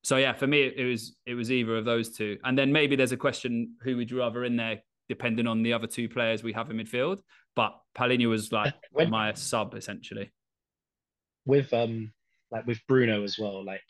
so 0.03 0.17
yeah, 0.17 0.33
for 0.33 0.47
me, 0.47 0.63
it 0.63 0.85
was 0.85 1.17
it 1.27 1.35
was 1.35 1.53
either 1.53 1.77
of 1.77 1.85
those 1.85 2.17
two, 2.17 2.39
and 2.45 2.59
then 2.59 2.73
maybe 2.73 2.97
there's 2.97 3.13
a 3.13 3.17
question: 3.17 3.75
who 3.83 3.97
would 3.97 4.11
you 4.11 4.19
rather 4.19 4.45
in 4.45 4.57
there, 4.57 4.81
depending 5.09 5.47
on 5.47 5.63
the 5.63 5.73
other 5.73 5.87
two 5.87 6.09
players 6.09 6.43
we 6.43 6.53
have 6.53 6.71
in 6.71 6.77
midfield. 6.77 7.21
But 7.55 7.75
Palhinha 7.97 8.29
was 8.29 8.53
like 8.53 8.75
when, 8.93 9.11
my 9.11 9.35
sub 9.35 9.75
essentially. 9.75 10.31
With 11.45 11.73
um, 11.75 12.13
like 12.51 12.67
with 12.67 12.81
Bruno 12.89 13.25
as 13.25 13.39
well, 13.39 13.65
like 13.65 13.83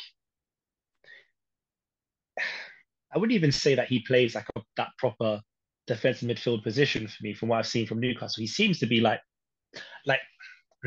I 3.12 3.18
wouldn't 3.18 3.36
even 3.36 3.52
say 3.52 3.74
that 3.74 3.88
he 3.88 4.00
plays 4.00 4.34
like 4.34 4.46
a, 4.56 4.60
that 4.76 4.88
proper 4.98 5.40
defensive 5.86 6.28
midfield 6.28 6.62
position 6.62 7.06
for 7.06 7.22
me. 7.22 7.34
From 7.34 7.48
what 7.48 7.58
I've 7.58 7.66
seen 7.66 7.86
from 7.86 8.00
Newcastle, 8.00 8.40
he 8.40 8.46
seems 8.46 8.78
to 8.80 8.86
be 8.86 9.00
like, 9.00 9.20
like 10.06 10.20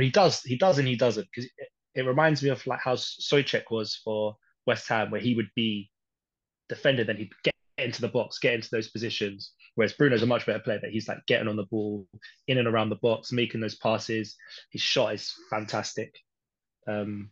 he 0.02 0.10
does, 0.10 0.42
he 0.42 0.58
does, 0.58 0.80
and 0.80 0.88
he 0.88 0.96
doesn't 0.96 1.28
because 1.34 1.50
it, 1.58 1.68
it 1.96 2.08
reminds 2.08 2.42
me 2.42 2.50
of 2.50 2.66
like 2.66 2.80
how 2.80 2.96
Soucek 2.96 3.64
was 3.70 4.00
for 4.04 4.36
West 4.66 4.88
Ham, 4.90 5.12
where 5.12 5.22
he 5.22 5.36
would 5.36 5.50
be 5.56 5.90
defended, 6.70 7.08
then 7.08 7.18
he'd 7.18 7.32
get 7.44 7.54
into 7.78 8.02
the 8.02 8.08
box, 8.08 8.40
get 8.40 8.54
into 8.54 8.70
those 8.72 8.90
positions. 8.90 9.54
Whereas 9.76 9.94
Bruno's 9.94 10.24
a 10.24 10.28
much 10.28 10.46
better 10.46 10.60
player, 10.60 10.80
but 10.82 10.92
he's 10.92 11.08
like 11.08 11.26
getting 11.28 11.48
on 11.48 11.56
the 11.56 11.66
ball, 11.66 12.08
in 12.48 12.58
and 12.58 12.68
around 12.68 12.90
the 12.90 12.96
box, 12.98 13.32
making 13.32 13.62
those 13.62 13.76
passes. 13.76 14.36
His 14.72 14.82
shot 14.82 15.14
is 15.14 15.34
fantastic. 15.50 16.14
Um, 16.88 17.32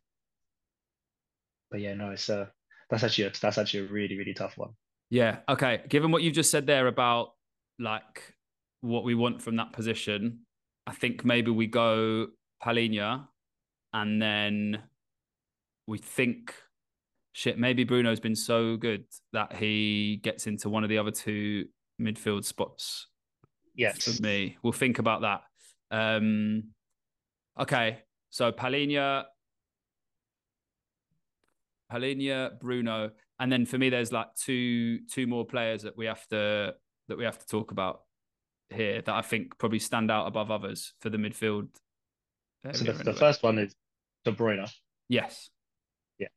but 1.70 1.80
yeah, 1.80 1.94
no, 1.94 2.12
it's 2.12 2.30
uh, 2.30 2.48
that's 2.90 3.04
actually 3.04 3.26
a, 3.26 3.32
that's 3.42 3.58
actually 3.58 3.86
a 3.88 3.92
really 3.92 4.18
really 4.18 4.34
tough 4.34 4.58
one. 4.58 4.72
Yeah. 5.10 5.40
Okay. 5.50 5.82
Given 5.90 6.12
what 6.12 6.24
you've 6.24 6.34
just 6.34 6.52
said 6.52 6.66
there 6.66 6.88
about 6.88 7.34
like 7.80 8.34
what 8.82 9.04
we 9.04 9.14
want 9.14 9.42
from 9.42 9.58
that 9.58 9.74
position, 9.74 10.40
I 10.88 10.94
think 10.94 11.26
maybe 11.26 11.52
we 11.52 11.68
go 11.68 12.28
Palhinha, 12.64 13.28
and 13.94 14.22
then 14.22 14.84
we 15.88 15.98
think 15.98 16.54
shit, 17.34 17.58
maybe 17.58 17.84
Bruno's 17.84 18.20
been 18.20 18.36
so 18.36 18.78
good 18.78 19.06
that 19.34 19.54
he 19.54 20.20
gets 20.24 20.48
into 20.48 20.70
one 20.70 20.84
of 20.84 20.90
the 20.90 20.98
other 20.98 21.12
two 21.12 21.66
midfield 22.00 22.46
spots. 22.46 23.08
Yes. 23.76 24.04
For 24.04 24.22
me. 24.22 24.58
We'll 24.64 24.74
think 24.74 25.00
about 25.00 25.22
that. 25.22 25.42
Um, 25.92 26.66
okay. 27.60 28.00
So 28.30 28.52
Palhinha, 28.52 29.24
Palhinha, 31.92 32.60
Bruno. 32.60 33.12
And 33.40 33.52
then 33.52 33.66
for 33.66 33.78
me, 33.78 33.90
there's 33.90 34.12
like 34.12 34.28
two 34.36 35.00
two 35.10 35.26
more 35.26 35.46
players 35.46 35.84
that 35.84 35.98
we 35.98 36.06
have 36.06 36.26
to 36.28 36.76
that 37.08 37.18
we 37.18 37.24
have 37.24 37.40
to 37.40 37.48
talk 37.48 37.72
about 37.72 38.02
here 38.70 39.02
that 39.02 39.14
I 39.14 39.22
think 39.22 39.58
probably 39.58 39.80
stand 39.80 40.12
out 40.12 40.28
above 40.28 40.52
others 40.52 40.94
for 41.00 41.10
the 41.10 41.18
midfield. 41.18 41.70
So 42.74 42.84
the, 42.84 42.94
the 42.94 43.14
first 43.14 43.44
one 43.44 43.58
is 43.58 43.74
De 44.26 44.32
Bruyne. 44.32 44.70
Yes. 45.10 45.50
Yeah. 46.20 46.28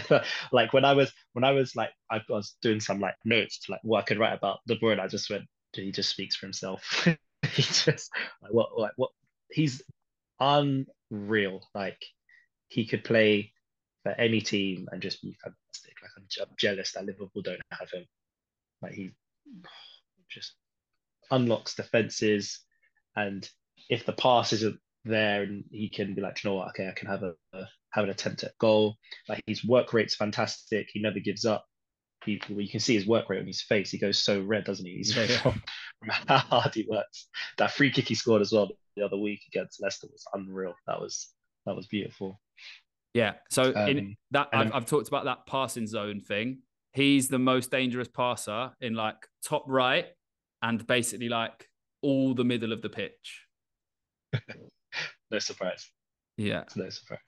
Like 0.52 0.72
when 0.72 0.84
i 0.84 0.94
was 0.94 1.12
when 1.32 1.44
i 1.44 1.52
was 1.52 1.76
like 1.76 1.90
i 2.10 2.20
was 2.28 2.56
doing 2.60 2.80
some 2.80 2.98
like 2.98 3.14
notes 3.24 3.60
to 3.60 3.72
like 3.72 3.80
what 3.84 4.00
i 4.00 4.02
could 4.02 4.18
write 4.18 4.32
about 4.34 4.58
de 4.66 4.76
bruyne 4.76 4.98
i 4.98 5.06
just 5.06 5.30
went 5.30 5.44
he 5.74 5.92
just 5.92 6.10
speaks 6.10 6.36
for 6.36 6.46
himself. 6.46 7.06
He 7.54 7.62
just 7.62 8.08
like 8.40 8.52
what 8.52 8.78
like 8.78 8.92
what 8.96 9.10
he's 9.50 9.82
unreal. 10.38 11.68
Like 11.74 12.00
he 12.68 12.86
could 12.86 13.02
play 13.02 13.52
for 14.04 14.12
any 14.12 14.40
team 14.40 14.88
and 14.90 15.02
just 15.02 15.20
be 15.20 15.36
fantastic. 15.42 15.94
Like 16.00 16.12
i'm, 16.16 16.24
I'm 16.40 16.54
jealous 16.56 16.92
that 16.92 17.04
liverpool 17.04 17.42
don't 17.42 17.60
have 17.72 17.90
him. 17.90 18.06
Like 18.80 18.92
he 18.92 19.10
just 20.30 20.54
unlocks 21.32 21.74
defenses. 21.74 22.60
And 23.16 23.46
if 23.90 24.06
the 24.06 24.12
pass 24.12 24.52
isn't 24.52 24.78
there 25.04 25.42
and 25.42 25.64
he 25.70 25.88
can 25.88 26.14
be 26.14 26.20
like, 26.20 26.42
you 26.42 26.50
know 26.50 26.56
what, 26.56 26.68
okay, 26.68 26.88
I 26.88 26.92
can 26.92 27.08
have 27.08 27.22
a, 27.22 27.34
a 27.52 27.64
have 27.90 28.04
an 28.04 28.10
attempt 28.10 28.42
at 28.42 28.56
goal. 28.58 28.96
Like 29.28 29.42
his 29.46 29.64
work 29.64 29.92
rate's 29.92 30.14
fantastic. 30.14 30.88
He 30.92 31.00
never 31.00 31.20
gives 31.20 31.44
up. 31.44 31.66
He, 32.24 32.40
you 32.48 32.68
can 32.68 32.80
see 32.80 32.94
his 32.94 33.06
work 33.06 33.28
rate 33.28 33.40
on 33.40 33.46
his 33.46 33.62
face. 33.62 33.90
He 33.90 33.98
goes 33.98 34.22
so 34.22 34.40
red, 34.40 34.64
doesn't 34.64 34.86
he? 34.86 34.96
He's 34.96 35.16
yeah. 35.16 35.26
From, 35.26 35.62
from 35.98 36.10
how 36.28 36.38
hard 36.38 36.74
he 36.74 36.86
works. 36.88 37.28
That 37.58 37.72
free 37.72 37.90
kick 37.90 38.08
he 38.08 38.14
scored 38.14 38.42
as 38.42 38.52
well 38.52 38.70
the 38.96 39.04
other 39.04 39.16
week 39.16 39.40
against 39.48 39.82
Leicester 39.82 40.06
was 40.10 40.24
unreal. 40.34 40.74
That 40.86 41.00
was 41.00 41.32
that 41.66 41.76
was 41.76 41.86
beautiful. 41.86 42.40
Yeah. 43.14 43.34
So 43.50 43.70
in 43.70 43.98
Um, 43.98 44.16
that 44.30 44.48
I've, 44.52 44.74
I've 44.74 44.86
talked 44.86 45.08
about 45.08 45.24
that 45.24 45.46
passing 45.46 45.86
zone 45.86 46.20
thing. 46.20 46.58
He's 46.94 47.28
the 47.28 47.38
most 47.38 47.70
dangerous 47.70 48.08
passer 48.08 48.72
in 48.80 48.94
like 48.94 49.16
top 49.44 49.64
right 49.66 50.06
and 50.62 50.86
basically 50.86 51.28
like 51.28 51.68
all 52.02 52.34
the 52.34 52.44
middle 52.44 52.72
of 52.72 52.82
the 52.82 52.88
pitch. 52.88 53.46
No 55.32 55.38
surprise. 55.38 55.90
Yeah. 56.36 56.64
No 56.76 56.88
surprise. 56.90 57.18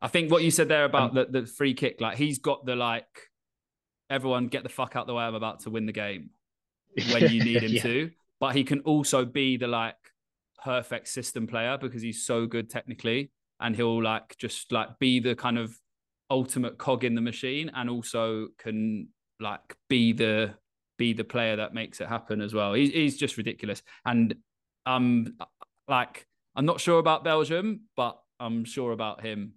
I 0.00 0.08
think 0.08 0.30
what 0.30 0.42
you 0.44 0.50
said 0.50 0.68
there 0.68 0.84
about 0.84 1.10
Um, 1.10 1.16
the, 1.30 1.40
the 1.40 1.46
free 1.46 1.74
kick, 1.74 2.00
like 2.00 2.16
he's 2.16 2.38
got 2.38 2.64
the 2.64 2.76
like 2.76 3.28
everyone 4.08 4.46
get 4.46 4.62
the 4.62 4.68
fuck 4.68 4.96
out 4.96 5.06
the 5.06 5.14
way. 5.14 5.24
I'm 5.24 5.34
about 5.34 5.60
to 5.60 5.70
win 5.70 5.86
the 5.86 5.92
game 5.92 6.30
when 7.12 7.30
you 7.32 7.42
need 7.44 7.62
him 7.62 7.72
Yeah. 7.74 7.82
to. 7.82 8.10
But 8.40 8.54
he 8.54 8.62
can 8.62 8.80
also 8.80 9.24
be 9.24 9.56
the 9.56 9.66
like 9.66 9.96
perfect 10.64 11.08
system 11.08 11.46
player 11.48 11.76
because 11.78 12.00
he's 12.02 12.24
so 12.24 12.46
good 12.46 12.70
technically, 12.70 13.32
and 13.60 13.74
he'll 13.74 14.00
like 14.02 14.36
just 14.38 14.70
like 14.70 14.98
be 15.00 15.18
the 15.18 15.34
kind 15.34 15.58
of 15.58 15.76
ultimate 16.30 16.78
cog 16.78 17.02
in 17.02 17.16
the 17.16 17.20
machine, 17.20 17.68
and 17.74 17.90
also 17.90 18.48
can 18.58 19.08
like 19.40 19.76
be 19.88 20.12
the 20.12 20.54
be 20.98 21.12
the 21.12 21.24
player 21.24 21.56
that 21.56 21.74
makes 21.74 22.00
it 22.00 22.06
happen 22.08 22.40
as 22.40 22.54
well. 22.54 22.74
He's 22.74 22.90
he's 22.92 23.16
just 23.16 23.36
ridiculous, 23.36 23.82
and 24.04 24.36
um 24.86 25.34
like 25.88 26.27
I'm 26.58 26.66
not 26.66 26.80
sure 26.80 26.98
about 26.98 27.22
Belgium, 27.22 27.82
but 27.96 28.18
I'm 28.40 28.64
sure 28.64 28.90
about 28.90 29.24
him. 29.24 29.44
Do 29.46 29.52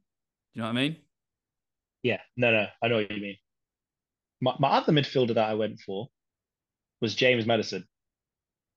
you 0.53 0.61
know 0.61 0.67
what 0.67 0.77
I 0.77 0.81
mean? 0.81 0.97
Yeah, 2.03 2.19
no, 2.37 2.51
no, 2.51 2.67
I 2.81 2.87
know 2.87 2.97
what 2.97 3.09
you 3.11 3.19
mean. 3.19 3.37
My 4.39 4.53
my 4.59 4.69
other 4.69 4.93
midfielder 4.93 5.33
that 5.33 5.49
I 5.49 5.55
went 5.55 5.79
for 5.79 6.09
was 7.01 7.15
James 7.15 7.47
Madison. 7.47 7.87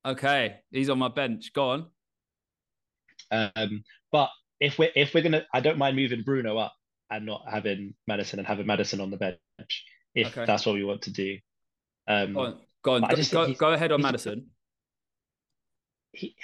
Okay, 0.07 0.57
he's 0.71 0.89
on 0.89 0.99
my 0.99 1.09
bench. 1.09 1.53
Go 1.53 1.69
on. 1.71 1.87
Um, 3.31 3.85
but 4.11 4.31
if 4.59 4.79
we're 4.79 4.91
if 4.97 5.13
we're 5.13 5.23
gonna, 5.23 5.45
I 5.53 5.61
don't 5.61 5.77
mind 5.77 5.95
moving 5.97 6.23
Bruno 6.23 6.57
up 6.57 6.75
and 7.11 7.27
not 7.27 7.43
having 7.47 7.95
Madison 8.07 8.39
and 8.39 8.49
having 8.49 8.67
Madison 8.67 9.03
on 9.03 9.11
the 9.11 9.19
bench 9.19 9.85
if 10.15 10.29
Okay. 10.29 10.47
that's 10.47 10.65
what 10.65 10.75
we 10.75 10.85
want 10.85 11.03
to 11.03 11.11
do. 11.11 11.37
Um, 12.09 12.33
Go 12.33 12.41
on. 12.41 12.61
Go, 12.83 12.95
on. 12.95 13.01
Go, 13.03 13.17
go, 13.31 13.55
go 13.55 13.73
ahead 13.73 13.93
on 13.93 14.01
Madison. 14.01 14.47
he 16.13 16.37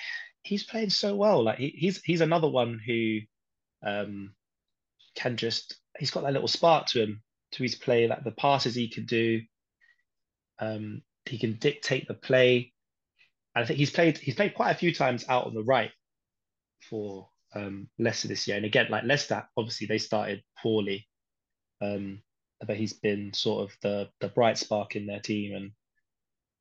he's 0.43 0.64
playing 0.64 0.91
so 0.91 1.14
well. 1.14 1.43
Like 1.43 1.59
he, 1.59 1.68
he's 1.68 2.03
he's 2.03 2.20
another 2.20 2.49
one 2.49 2.80
who 2.84 3.18
um 3.84 4.34
can 5.14 5.36
just 5.36 5.76
he's 5.99 6.11
got 6.11 6.22
that 6.22 6.32
little 6.32 6.49
spark 6.49 6.86
to 6.86 7.03
him 7.03 7.22
to 7.53 7.62
his 7.62 7.74
play, 7.74 8.07
like 8.07 8.24
the 8.24 8.30
passes 8.30 8.74
he 8.74 8.88
can 8.88 9.07
do. 9.07 9.43
Um, 10.59 11.03
he 11.26 11.38
can 11.38 11.55
dictate 11.55 12.07
the 12.07 12.14
play. 12.14 12.72
And 13.55 13.64
I 13.64 13.66
think 13.66 13.78
he's 13.78 13.91
played 13.91 14.18
he's 14.18 14.34
played 14.34 14.55
quite 14.55 14.70
a 14.70 14.78
few 14.78 14.95
times 14.95 15.24
out 15.28 15.47
on 15.47 15.55
the 15.55 15.64
right 15.64 15.91
for 16.88 17.28
um 17.55 17.88
Leicester 17.99 18.28
this 18.28 18.47
year. 18.47 18.57
And 18.57 18.66
again, 18.66 18.86
like 18.91 19.05
Leicester, 19.05 19.47
obviously 19.57 19.86
they 19.86 19.99
started 19.99 20.43
poorly. 20.62 21.07
Um, 21.80 22.22
but 22.66 22.76
he's 22.76 22.93
been 22.93 23.32
sort 23.32 23.64
of 23.64 23.76
the 23.82 24.09
the 24.20 24.28
bright 24.28 24.59
spark 24.59 24.95
in 24.95 25.07
their 25.07 25.20
team 25.20 25.55
and 25.55 25.72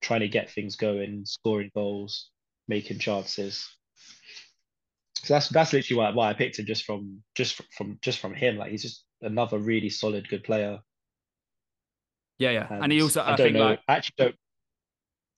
trying 0.01 0.21
to 0.21 0.29
get 0.29 0.49
things 0.49 0.75
going, 0.75 1.25
scoring 1.25 1.69
goals, 1.75 2.29
making 2.69 2.99
chances. 2.99 3.67
So 5.15 5.33
that's 5.33 5.49
that's 5.49 5.73
literally 5.73 5.99
why 5.99 6.11
why 6.11 6.29
I 6.29 6.33
picked 6.33 6.59
him 6.59 6.65
just 6.65 6.85
from 6.85 7.21
just 7.35 7.55
from, 7.55 7.65
from 7.75 7.99
just 8.01 8.19
from 8.19 8.33
him. 8.33 8.55
Like 8.55 8.71
he's 8.71 8.83
just 8.83 9.03
another 9.21 9.57
really 9.57 9.89
solid, 9.89 10.29
good 10.29 10.45
player. 10.45 10.79
Yeah, 12.37 12.51
yeah. 12.51 12.67
And, 12.69 12.89
he 12.89 13.01
also, 13.01 13.19
I, 13.19 13.33
I, 13.33 13.35
don't 13.35 13.47
think, 13.47 13.57
know. 13.57 13.65
like, 13.65 13.81
I 13.89 13.95
actually 13.95 14.15
don't. 14.17 14.35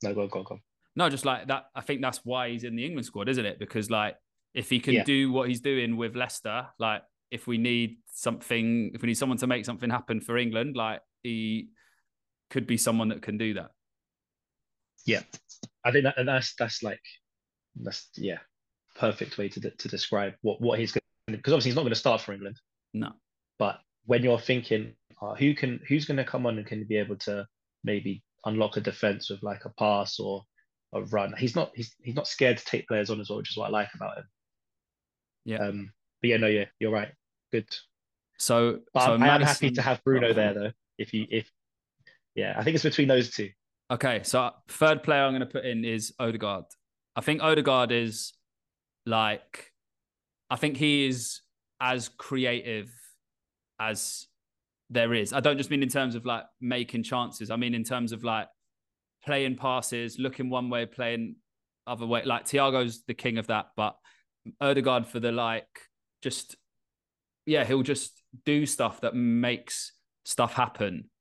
No, 0.04 0.14
go 0.14 0.22
on, 0.22 0.28
go 0.28 0.40
on, 0.40 0.46
go 0.46 0.54
on. 0.56 0.62
no, 0.96 1.10
just 1.10 1.26
like 1.26 1.48
that. 1.48 1.66
I 1.74 1.82
think 1.82 2.02
that's 2.02 2.20
why 2.24 2.50
he's 2.50 2.64
in 2.64 2.76
the 2.76 2.86
England 2.86 3.08
squad, 3.08 3.28
isn't 3.28 3.44
it? 3.44 3.58
Because 3.58 3.90
like, 3.90 4.18
if 4.54 4.70
he 4.70 4.80
can 4.80 4.94
Yeah. 4.94 5.04
do 5.04 5.32
what 5.32 5.50
he's 5.50 5.62
doing 5.62 5.98
with 5.98 6.16
Leicester, 6.16 6.68
like, 6.78 7.02
if 7.32 7.48
we 7.48 7.58
need 7.58 7.98
something, 8.14 8.92
if 8.94 9.02
we 9.02 9.08
need 9.08 9.18
someone 9.18 9.40
to 9.40 9.48
make 9.48 9.66
something 9.66 9.90
happen 9.90 10.22
for 10.22 10.38
England, 10.38 10.76
like, 10.76 11.02
he 11.24 11.70
could 12.52 12.68
be 12.68 12.78
someone 12.78 13.10
that 13.10 13.24
can 13.24 13.40
do 13.40 13.56
that. 13.56 13.72
Yeah, 15.08 15.24
I 15.84 15.92
think 15.92 16.04
that 16.04 16.20
and 16.20 16.28
that's 16.28 16.54
that's 16.54 16.84
like 16.84 17.02
that's 17.76 18.10
yeah, 18.16 18.40
perfect 18.96 19.38
way 19.38 19.50
to 19.50 19.60
de- 19.60 19.72
to 19.72 19.88
describe 19.88 20.34
what 20.42 20.62
what 20.62 20.80
he's 20.80 20.92
going 20.92 21.02
because 21.28 21.54
obviously 21.54 21.70
he's 21.70 21.76
not 21.76 21.84
going 21.84 21.94
to 21.94 22.00
start 22.00 22.22
for 22.22 22.34
England. 22.34 22.60
No. 22.94 23.12
But 23.60 23.80
when 24.06 24.24
you're 24.24 24.40
thinking, 24.40 24.94
uh, 25.22 25.36
who 25.36 25.54
can 25.54 25.80
who's 25.88 26.06
going 26.06 26.18
to 26.18 26.24
come 26.24 26.46
on 26.46 26.58
and 26.58 26.68
can 26.68 26.84
be 26.84 26.98
able 26.98 27.18
to 27.18 27.46
maybe 27.84 28.24
unlock 28.46 28.78
a 28.78 28.82
defense 28.82 29.30
with 29.30 29.44
like 29.44 29.66
a 29.66 29.70
pass 29.70 30.20
or 30.20 30.44
a 30.94 31.02
run? 31.04 31.34
He's 31.38 31.56
not 31.56 31.72
he's 31.76 31.96
he's 32.02 32.16
not 32.16 32.28
scared 32.28 32.58
to 32.58 32.66
take 32.66 32.88
players 32.88 33.10
on 33.10 33.20
as 33.22 33.30
well, 33.30 33.38
which 33.38 33.52
is 33.52 33.58
what 33.58 33.68
I 33.68 33.72
like 33.72 33.90
about 33.96 34.18
him. 34.18 34.26
Yeah. 35.46 35.58
Um. 35.58 35.94
But 36.22 36.30
yeah, 36.30 36.38
no, 36.38 36.48
yeah, 36.48 36.66
you're 36.80 36.92
right. 36.92 37.12
Good. 37.52 37.68
So, 38.38 38.80
But 38.94 39.06
so 39.06 39.14
I'm, 39.14 39.24
I 39.24 39.36
am 39.36 39.42
happy 39.42 39.72
to 39.72 39.82
have 39.82 40.04
Bruno 40.04 40.34
there 40.34 40.54
though. 40.54 40.72
If 40.98 41.14
you 41.14 41.26
if 41.30 41.50
yeah, 42.36 42.56
I 42.58 42.64
think 42.64 42.76
it's 42.76 42.84
between 42.84 43.08
those 43.08 43.32
two. 43.32 43.50
Okay, 43.92 44.22
so 44.24 44.52
third 44.68 45.04
player 45.04 45.24
I'm 45.24 45.32
going 45.32 45.42
to 45.42 45.46
put 45.46 45.66
in 45.66 45.84
is 45.84 46.14
Odegaard. 46.18 46.66
I 47.22 47.24
think 47.24 47.44
Odegaard 47.44 47.92
is 47.92 48.34
like, 49.06 49.72
I 50.50 50.56
think 50.56 50.76
he 50.76 51.06
is 51.06 51.42
as 51.80 52.10
creative 52.10 52.90
as 53.80 54.26
there 54.90 55.14
is. 55.14 55.32
I 55.32 55.40
don't 55.40 55.60
just 55.60 55.70
mean 55.70 55.84
in 55.84 55.90
terms 55.90 56.16
of 56.16 56.26
like 56.26 56.46
making 56.62 57.04
chances. 57.04 57.52
I 57.52 57.58
mean 57.58 57.76
in 57.76 57.84
terms 57.84 58.12
of 58.12 58.24
like 58.24 58.48
playing 59.24 59.56
passes, 59.56 60.18
looking 60.18 60.50
one 60.50 60.72
way, 60.72 60.88
playing 60.88 61.36
other 61.86 62.08
way. 62.08 62.24
Like 62.26 62.46
Thiago's 62.46 63.04
the 63.04 63.14
king 63.14 63.38
of 63.38 63.46
that, 63.48 63.68
but 63.78 63.96
Odegaard 64.60 65.06
for 65.06 65.20
the 65.20 65.32
like, 65.32 65.70
just 66.24 66.56
yeah, 67.46 67.66
he'll 67.66 67.84
just 67.84 68.20
do 68.46 68.66
stuff 68.66 69.02
that 69.02 69.14
makes 69.14 69.92
stuff 70.26 70.54
happen 70.54 71.12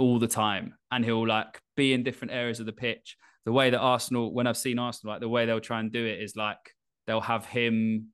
all 0.00 0.18
the 0.18 0.26
time 0.26 0.74
and 0.90 1.04
he'll 1.04 1.28
like 1.28 1.60
be 1.76 1.92
in 1.92 2.02
different 2.02 2.32
areas 2.32 2.58
of 2.58 2.66
the 2.66 2.72
pitch 2.72 3.16
the 3.44 3.52
way 3.52 3.70
that 3.70 3.78
arsenal 3.78 4.32
when 4.32 4.46
i've 4.46 4.56
seen 4.56 4.78
arsenal 4.78 5.12
like 5.12 5.20
the 5.20 5.28
way 5.28 5.46
they'll 5.46 5.60
try 5.60 5.80
and 5.80 5.92
do 5.92 6.04
it 6.04 6.20
is 6.20 6.36
like 6.36 6.74
they'll 7.06 7.20
have 7.20 7.44
him 7.46 8.08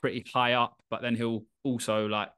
pretty 0.00 0.24
high 0.32 0.52
up 0.52 0.76
but 0.90 1.02
then 1.02 1.14
he'll 1.14 1.44
also 1.62 2.06
like 2.06 2.32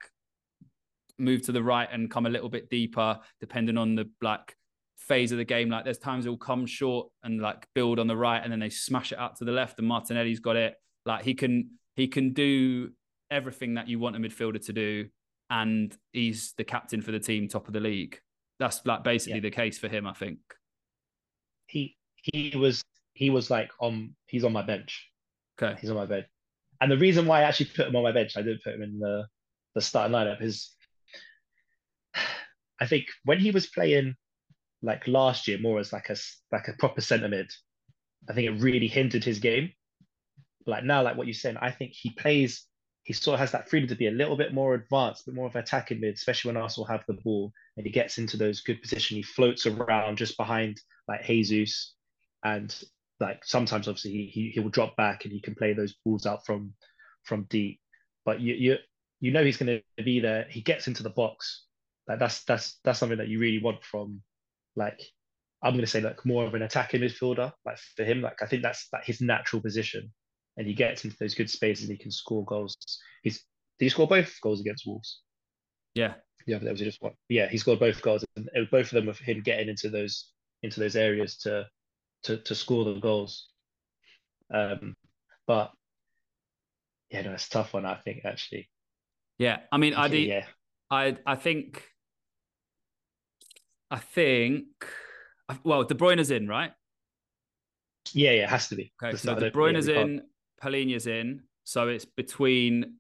move 1.19 1.43
to 1.43 1.53
the 1.53 1.63
right 1.63 1.89
and 1.93 2.11
come 2.11 2.27
a 2.27 2.31
little 2.31 2.49
bit 2.49 2.69
deeper 2.71 3.19
depending 3.41 3.77
on 3.77 3.95
the 3.95 4.09
like 4.21 4.55
phase 4.99 5.33
of 5.33 5.39
the 5.39 5.45
game 5.45 5.69
like 5.71 5.85
there's 5.85 5.99
times 5.99 6.25
he'll 6.25 6.37
come 6.37 6.67
short 6.67 7.09
and 7.23 7.41
like 7.41 7.67
build 7.75 7.99
on 7.99 8.07
the 8.07 8.17
right 8.17 8.43
and 8.43 8.53
then 8.53 8.61
they 8.61 8.69
smash 8.71 9.13
it 9.13 9.19
out 9.19 9.37
to 9.37 9.45
the 9.45 9.53
left 9.53 9.79
and 9.79 9.89
martinelli's 9.89 10.41
got 10.41 10.57
it 10.57 10.75
like 11.05 11.25
he 11.25 11.35
can 11.35 11.71
he 11.95 12.07
can 12.07 12.33
do 12.33 12.91
everything 13.31 13.75
that 13.75 13.89
you 13.89 13.99
want 13.99 14.15
a 14.17 14.19
midfielder 14.19 14.65
to 14.65 14.73
do 14.73 15.07
and 15.51 15.97
he's 16.13 16.55
the 16.59 16.65
captain 16.65 17.01
for 17.01 17.13
the 17.13 17.21
team 17.21 17.49
top 17.49 17.67
of 17.67 17.73
the 17.73 17.81
league 17.81 18.19
that's 18.59 18.85
like 18.85 19.05
basically 19.05 19.39
Yeah. 19.39 19.43
the 19.43 19.51
case 19.51 19.79
for 19.79 19.89
him, 19.89 20.07
I 20.07 20.15
think. 20.15 20.39
He 21.67 21.97
he 22.33 22.57
was 22.57 22.83
he 23.15 23.31
was 23.31 23.51
like 23.51 23.71
on 23.81 24.15
he's 24.27 24.45
on 24.45 24.53
my 24.53 24.63
bench. 24.63 25.09
Okay. 25.61 25.79
He's 25.81 25.91
on 25.91 25.97
my 25.97 26.07
bench. 26.07 26.27
And 26.81 26.91
the 26.91 26.99
reason 26.99 27.27
why 27.27 27.41
I 27.41 27.45
actually 27.45 27.71
put 27.75 27.87
him 27.87 27.97
on 27.97 28.03
my 28.03 28.13
bench, 28.13 28.37
I 28.37 28.43
didn't 28.43 28.63
put 28.63 28.75
him 28.75 28.83
in 28.83 28.99
the 28.99 29.27
the 29.75 29.81
starting 29.81 30.15
lineup, 30.15 30.43
is 30.43 30.75
I 32.81 32.87
think 32.87 33.07
when 33.25 33.39
he 33.39 33.51
was 33.51 33.67
playing 33.67 34.15
like 34.83 35.09
last 35.09 35.49
year, 35.49 35.59
more 35.59 35.79
as 35.79 35.93
like 35.93 36.11
a 36.11 36.17
like 36.53 36.69
a 36.69 36.75
proper 36.79 37.01
centre 37.01 37.29
mid, 37.29 37.51
I 38.29 38.33
think 38.33 38.49
it 38.49 38.63
really 38.63 38.89
hindered 38.89 39.25
his 39.25 39.39
game. 39.39 39.73
Like 40.67 40.85
now, 40.85 41.03
like 41.03 41.17
what 41.17 41.27
you're 41.27 41.35
saying, 41.35 41.57
I 41.61 41.71
think 41.71 41.93
he 41.95 42.11
plays. 42.11 42.65
He 43.05 43.13
sort 43.13 43.35
of 43.35 43.41
has 43.41 43.53
that 43.53 43.71
freedom 43.71 43.89
to 43.91 43.95
be 43.95 44.09
a 44.09 44.11
little 44.11 44.37
bit 44.37 44.53
more 44.53 44.75
advanced, 44.75 45.23
a 45.23 45.31
bit 45.31 45.37
more 45.37 45.47
of 45.47 45.55
an 45.55 45.63
attacking 45.63 46.01
mid, 46.01 46.15
especially 46.15 46.49
when 46.49 46.61
Arsenal 46.61 46.89
have 46.89 47.05
the 47.07 47.15
ball 47.15 47.53
and 47.77 47.87
he 47.87 47.93
gets 47.93 48.19
into 48.19 48.37
those 48.37 48.63
good 48.63 48.83
positions. 48.83 49.17
He 49.17 49.23
floats 49.23 49.65
around 49.65 50.19
just 50.19 50.37
behind 50.37 50.81
like 51.07 51.25
Jesus, 51.25 51.95
and 52.47 52.75
like 53.19 53.45
sometimes 53.45 53.89
obviously 53.89 54.13
he, 54.13 54.27
he 54.27 54.51
he 54.51 54.61
will 54.61 54.71
drop 54.71 54.97
back 54.97 55.25
and 55.25 55.33
he 55.33 55.41
can 55.41 55.55
play 55.55 55.73
those 55.73 55.95
balls 56.05 56.27
out 56.27 56.47
from 56.47 56.73
from 57.25 57.47
deep. 57.51 57.81
But 58.25 58.41
you 58.41 58.55
you 58.55 58.77
you 59.21 59.33
know 59.33 59.45
he's 59.45 59.57
going 59.57 59.83
to 59.97 60.05
be 60.05 60.21
there. 60.21 60.47
He 60.49 60.61
gets 60.61 60.87
into 60.87 61.03
the 61.03 61.11
box. 61.11 61.65
Like 62.07 62.21
that's 62.21 62.45
that's 62.45 62.79
that's 62.85 62.99
something 62.99 63.19
that 63.19 63.29
you 63.29 63.41
really 63.41 63.63
want 63.63 63.83
from 63.85 64.23
like 64.77 65.01
I'm 65.63 65.73
going 65.73 65.81
to 65.81 65.91
say 65.91 66.01
like 66.01 66.25
more 66.25 66.45
of 66.45 66.55
an 66.55 66.63
attacking 66.63 67.01
midfielder. 67.01 67.53
Like 67.65 67.79
for 67.97 68.05
him, 68.05 68.21
like 68.21 68.43
I 68.43 68.47
think 68.47 68.63
that's 68.63 68.87
like 68.93 69.05
his 69.05 69.21
natural 69.21 69.61
position, 69.61 70.13
and 70.57 70.67
he 70.67 70.75
gets 70.75 71.05
into 71.05 71.17
those 71.19 71.35
good 71.35 71.51
spaces 71.51 71.89
and 71.89 71.97
he 71.97 72.03
can 72.03 72.13
score 72.13 72.45
goals. 72.45 72.77
He's 73.23 73.39
did 73.79 73.87
he 73.87 73.89
score 73.89 74.07
both 74.07 74.33
goals 74.41 74.61
against 74.61 74.87
Wolves? 74.87 75.21
Yeah. 75.95 76.15
Yeah, 76.47 76.59
that 76.59 76.71
was 76.71 76.81
just 76.81 77.03
one. 77.03 77.15
Yeah, 77.29 77.49
he 77.49 77.59
scored 77.59 77.81
both 77.81 78.01
goals, 78.03 78.25
and 78.37 78.49
it 78.53 78.71
both 78.71 78.87
of 78.87 78.93
them 78.93 79.09
of 79.09 79.19
him 79.19 79.43
getting 79.43 79.69
into 79.69 79.91
those 79.91 80.31
into 80.63 80.79
those 80.79 80.95
areas 80.95 81.39
to 81.39 81.67
to 82.25 82.39
to 82.39 82.55
score 82.55 82.85
the 82.85 82.95
goals. 83.01 83.49
Um, 84.53 84.95
but 85.47 85.73
yeah, 87.11 87.23
no, 87.23 87.33
it's 87.33 87.47
a 87.47 87.51
tough 87.51 87.75
one. 87.75 87.87
I 87.87 87.97
think 88.05 88.25
actually. 88.25 88.69
Yeah. 89.39 89.59
I 89.71 89.77
mean, 89.77 89.95
I 89.95 90.07
yeah, 90.07 90.45
I 90.91 91.17
I 91.27 91.35
think 91.37 91.83
I 93.91 93.99
think 93.99 94.67
well, 95.63 95.85
De 95.85 95.95
Bruyne's 95.95 96.31
in, 96.31 96.49
right? 96.49 96.73
yeah, 98.13 98.33
yeah, 98.33 98.45
it 98.45 98.49
has 98.49 98.69
to 98.69 98.77
be. 98.77 98.93
Okay, 99.03 99.17
so 99.17 99.35
De 99.35 99.47
yeah, 99.47 99.51
Bruyne's 99.51 99.87
can't- 99.87 100.11
in, 100.11 100.23
Palhinha's 100.63 101.07
in. 101.07 101.43
So 101.65 101.89
it's 101.89 102.05
between 102.05 102.99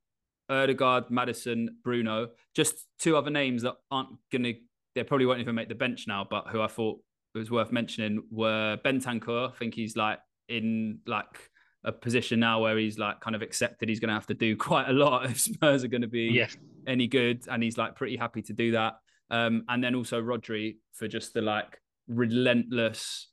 Odegaard, 0.48 1.10
Madison, 1.10 1.76
Bruno. 1.84 2.30
Just 2.54 2.86
two 2.98 3.16
other 3.16 3.30
names 3.30 3.62
that 3.62 3.74
aren't 3.90 4.10
gonna. 4.32 4.52
They 4.94 5.04
probably 5.04 5.26
won't 5.26 5.40
even 5.40 5.54
make 5.54 5.68
the 5.68 5.74
bench 5.74 6.06
now, 6.06 6.26
but 6.28 6.48
who 6.48 6.60
I 6.60 6.66
thought 6.66 7.00
was 7.36 7.50
worth 7.50 7.70
mentioning 7.72 8.22
were 8.30 8.78
Ben 8.82 9.00
Bentancur. 9.00 9.50
I 9.50 9.52
think 9.52 9.74
he's 9.74 9.96
like 9.96 10.18
in 10.48 10.98
like 11.06 11.50
a 11.84 11.92
position 11.92 12.40
now 12.40 12.60
where 12.62 12.76
he's 12.78 12.98
like 12.98 13.20
kind 13.20 13.36
of 13.36 13.42
accepted 13.42 13.88
he's 13.88 14.00
going 14.00 14.08
to 14.08 14.14
have 14.14 14.26
to 14.26 14.34
do 14.34 14.56
quite 14.68 14.88
a 14.88 14.92
lot 14.92 15.26
if 15.30 15.38
Spurs 15.40 15.84
are 15.84 15.88
going 15.88 16.02
to 16.02 16.08
be 16.08 16.30
Yes. 16.32 16.56
any 16.86 17.06
good, 17.06 17.46
and 17.48 17.62
he's 17.62 17.78
like 17.78 17.94
pretty 17.96 18.16
happy 18.16 18.42
to 18.42 18.52
do 18.52 18.72
that. 18.72 18.94
Um, 19.30 19.64
and 19.68 19.82
then 19.82 19.94
also 19.94 20.20
Rodri 20.22 20.76
for 20.92 21.08
just 21.08 21.34
the 21.34 21.42
like 21.42 21.80
relentless 22.08 23.28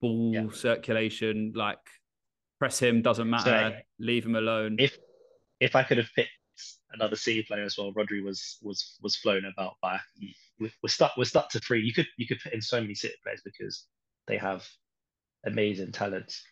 ball 0.00 0.32
Yeah. 0.34 0.46
circulation, 0.52 1.52
like 1.54 1.78
press 2.58 2.78
him 2.78 3.02
doesn't 3.02 3.28
matter, 3.28 3.70
So, 3.74 3.80
leave 3.98 4.24
him 4.24 4.36
alone. 4.36 4.76
If 4.78 4.96
if 5.60 5.76
I 5.76 5.82
could 5.84 5.98
have 5.98 6.08
picked 6.14 6.30
another 6.92 7.16
City 7.16 7.42
player 7.42 7.64
as 7.64 7.76
well, 7.78 7.92
Rodri 7.92 8.22
was 8.22 8.58
was 8.62 8.96
was 9.02 9.16
flown 9.16 9.44
about 9.44 9.74
by. 9.82 9.98
We're 10.58 10.88
stuck. 10.88 11.12
We're 11.16 11.24
stuck 11.24 11.50
to 11.50 11.60
three. 11.60 11.82
You 11.82 11.92
could 11.92 12.06
you 12.16 12.26
could 12.26 12.40
put 12.40 12.52
in 12.52 12.62
so 12.62 12.80
many 12.80 12.94
City 12.94 13.14
players 13.22 13.42
because 13.44 13.86
they 14.26 14.36
have 14.38 14.66
amazing 15.44 15.92
talents. 15.92 16.42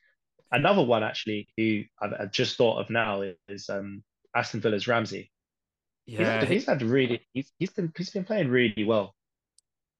Another 0.52 0.82
one 0.82 1.04
actually 1.04 1.48
who 1.56 1.82
I've, 2.00 2.12
I've 2.18 2.32
just 2.32 2.56
thought 2.56 2.80
of 2.80 2.90
now 2.90 3.22
is 3.48 3.68
um, 3.68 4.02
Aston 4.34 4.60
Villa's 4.60 4.88
Ramsey. 4.88 5.30
He's 6.06 6.18
yeah, 6.18 6.40
had, 6.40 6.48
he's 6.48 6.66
had 6.66 6.82
really 6.82 7.20
he's 7.32 7.52
he's 7.58 7.70
been 7.70 7.92
he's 7.96 8.10
been 8.10 8.24
playing 8.24 8.48
really 8.48 8.84
well. 8.84 9.14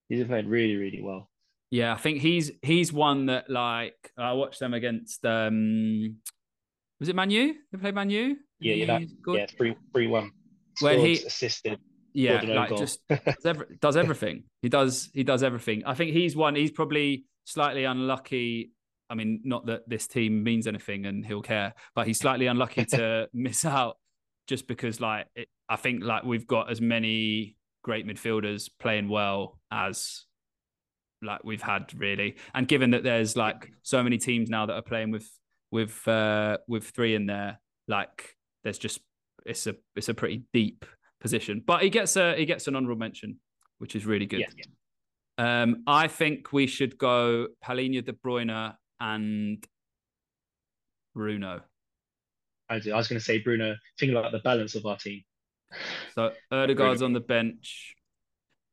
He's 0.09 0.19
been 0.19 0.27
playing 0.27 0.49
really 0.49 0.75
really 0.75 1.01
well. 1.01 1.29
Yeah, 1.69 1.93
I 1.93 1.97
think 1.97 2.19
he's 2.21 2.51
he's 2.61 2.91
one 2.91 3.27
that 3.27 3.49
like 3.49 4.11
I 4.17 4.33
watched 4.33 4.59
them 4.59 4.73
against 4.73 5.25
um 5.25 6.17
was 6.99 7.09
it 7.09 7.15
Manu? 7.15 7.53
They 7.71 7.77
played 7.79 7.95
Manu? 7.95 8.35
Yeah, 8.61 8.75
yeah, 8.75 8.85
that, 8.85 9.01
yeah, 9.27 9.45
three 9.57 9.75
three 9.91 10.07
one. 10.07 10.31
When 10.79 10.93
Scored, 10.95 11.07
he- 11.07 11.25
assisted. 11.25 11.79
yeah, 12.13 12.37
scored 12.37 12.43
an 12.43 12.49
own 12.51 12.55
like 12.57 12.69
goal. 12.69 12.77
just 12.77 12.99
does, 13.09 13.45
every, 13.45 13.65
does 13.81 13.97
everything. 13.97 14.43
He 14.61 14.69
does 14.69 15.09
he 15.13 15.23
does 15.23 15.43
everything. 15.43 15.83
I 15.85 15.95
think 15.95 16.11
he's 16.11 16.35
one. 16.35 16.55
He's 16.55 16.71
probably 16.71 17.25
slightly 17.45 17.83
unlucky. 17.83 18.71
I 19.09 19.15
mean, 19.15 19.41
not 19.43 19.65
that 19.65 19.81
this 19.89 20.07
team 20.07 20.43
means 20.43 20.67
anything 20.67 21.05
and 21.05 21.25
he'll 21.25 21.41
care, 21.41 21.73
but 21.95 22.07
he's 22.07 22.19
slightly 22.19 22.45
unlucky 22.47 22.85
to 22.85 23.27
miss 23.33 23.65
out 23.65 23.97
just 24.47 24.67
because 24.67 25.01
like 25.01 25.27
it, 25.35 25.47
I 25.67 25.75
think 25.75 26.03
like 26.03 26.23
we've 26.23 26.47
got 26.47 26.71
as 26.71 26.79
many 26.79 27.57
great 27.83 28.05
midfielders 28.07 28.69
playing 28.79 29.09
well 29.09 29.59
as 29.71 30.25
like 31.23 31.43
we've 31.43 31.61
had 31.61 31.93
really, 31.97 32.35
and 32.53 32.67
given 32.67 32.91
that 32.91 33.03
there's 33.03 33.35
like 33.35 33.71
so 33.81 34.01
many 34.03 34.17
teams 34.17 34.49
now 34.49 34.65
that 34.67 34.73
are 34.73 34.81
playing 34.81 35.11
with 35.11 35.27
with 35.71 36.07
uh 36.07 36.57
with 36.67 36.85
three 36.85 37.15
in 37.15 37.25
there, 37.25 37.59
like 37.87 38.35
there's 38.63 38.77
just 38.77 38.99
it's 39.45 39.67
a 39.67 39.75
it's 39.95 40.09
a 40.09 40.13
pretty 40.13 40.43
deep 40.53 40.85
position. 41.19 41.63
But 41.65 41.81
he 41.81 41.89
gets 41.89 42.15
a 42.15 42.35
he 42.35 42.45
gets 42.45 42.67
an 42.67 42.75
honorable 42.75 42.99
mention, 42.99 43.39
which 43.79 43.95
is 43.95 44.05
really 44.05 44.25
good. 44.25 44.41
Yeah, 44.41 44.47
yeah. 44.57 45.63
Um, 45.63 45.83
I 45.87 46.07
think 46.07 46.53
we 46.53 46.67
should 46.67 46.97
go 46.97 47.47
Palhinha, 47.63 48.05
De 48.05 48.13
Bruyne, 48.13 48.75
and 48.99 49.65
Bruno. 51.15 51.61
I, 52.69 52.79
do. 52.79 52.93
I 52.93 52.97
was 52.97 53.07
going 53.07 53.19
to 53.19 53.25
say 53.25 53.39
Bruno. 53.39 53.75
Thinking 53.99 54.15
about 54.15 54.31
the 54.31 54.39
balance 54.39 54.75
of 54.75 54.85
our 54.85 54.97
team. 54.97 55.21
So 56.15 56.31
Odegaard's 56.51 57.01
on 57.01 57.13
the 57.13 57.21
bench, 57.21 57.95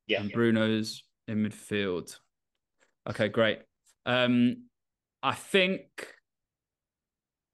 Yeah, 0.07 0.20
and 0.20 0.30
yeah. 0.30 0.34
Bruno's 0.34 1.05
in 1.26 1.45
midfield. 1.45 2.18
Okay, 3.09 3.28
great. 3.28 3.61
Um, 4.05 4.64
I 5.22 5.34
think 5.34 5.86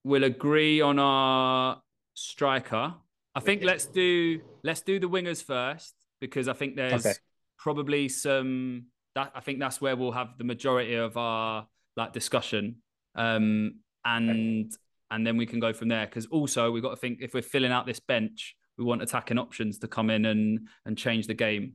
we'll 0.03 0.25
agree 0.25 0.81
on 0.81 0.99
our 0.99 1.81
striker. 2.15 2.95
I 3.35 3.41
think 3.41 3.63
let's 3.65 3.87
do 3.87 4.41
let's 4.63 4.81
do 4.81 4.99
the 5.01 5.09
wingers 5.09 5.43
first 5.43 5.95
because 6.21 6.49
I 6.49 6.53
think 6.53 6.77
there's 6.77 7.05
Okay. 7.05 7.15
probably 7.59 8.09
some 8.09 8.87
that 9.15 9.33
I 9.35 9.41
think 9.41 9.59
that's 9.59 9.81
where 9.81 9.97
we'll 9.97 10.13
have 10.13 10.39
the 10.39 10.45
majority 10.45 10.95
of 10.95 11.17
our 11.17 11.67
like 11.97 12.13
discussion. 12.13 12.77
Um, 13.15 13.81
and 14.05 14.73
and 15.11 15.27
then 15.27 15.37
we 15.37 15.47
can 15.47 15.61
go 15.61 15.73
from 15.73 15.89
there 15.89 16.07
because 16.07 16.27
also 16.27 16.71
we've 16.71 16.83
got 16.83 16.91
to 16.91 16.97
think 16.97 17.19
if 17.21 17.35
we're 17.35 17.43
filling 17.43 17.73
out 17.73 17.87
this 17.87 18.01
bench, 18.01 18.57
we 18.79 18.85
want 18.85 19.03
attacking 19.03 19.39
options 19.39 19.79
to 19.79 19.89
come 19.89 20.11
in 20.11 20.25
and 20.25 20.69
and 20.87 20.97
change 20.97 21.27
the 21.27 21.35
game. 21.35 21.75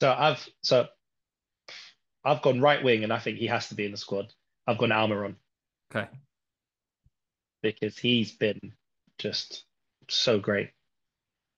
So 0.00 0.14
I've 0.16 0.46
so 0.62 0.86
I've 2.24 2.42
gone 2.42 2.60
right 2.60 2.82
wing, 2.82 3.04
and 3.04 3.12
I 3.12 3.18
think 3.18 3.38
he 3.38 3.46
has 3.46 3.68
to 3.68 3.74
be 3.74 3.84
in 3.84 3.92
the 3.92 3.96
squad. 3.96 4.32
I've 4.66 4.78
gone 4.78 4.90
Almiron 4.90 5.36
Okay. 5.94 6.08
Because 7.62 7.98
he's 7.98 8.32
been 8.32 8.72
just 9.18 9.64
so 10.08 10.38
great. 10.38 10.70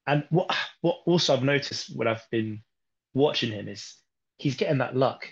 And 0.07 0.25
what 0.31 0.55
what 0.81 0.99
also 1.07 1.37
I've 1.37 1.43
noticed 1.43 1.95
when 1.95 2.09
I've 2.09 2.27
been 2.31 2.63
watching 3.15 3.53
him 3.53 3.69
is 3.69 3.97
he's 4.39 4.57
getting 4.57 4.79
that 4.79 4.97
luck. 4.97 5.27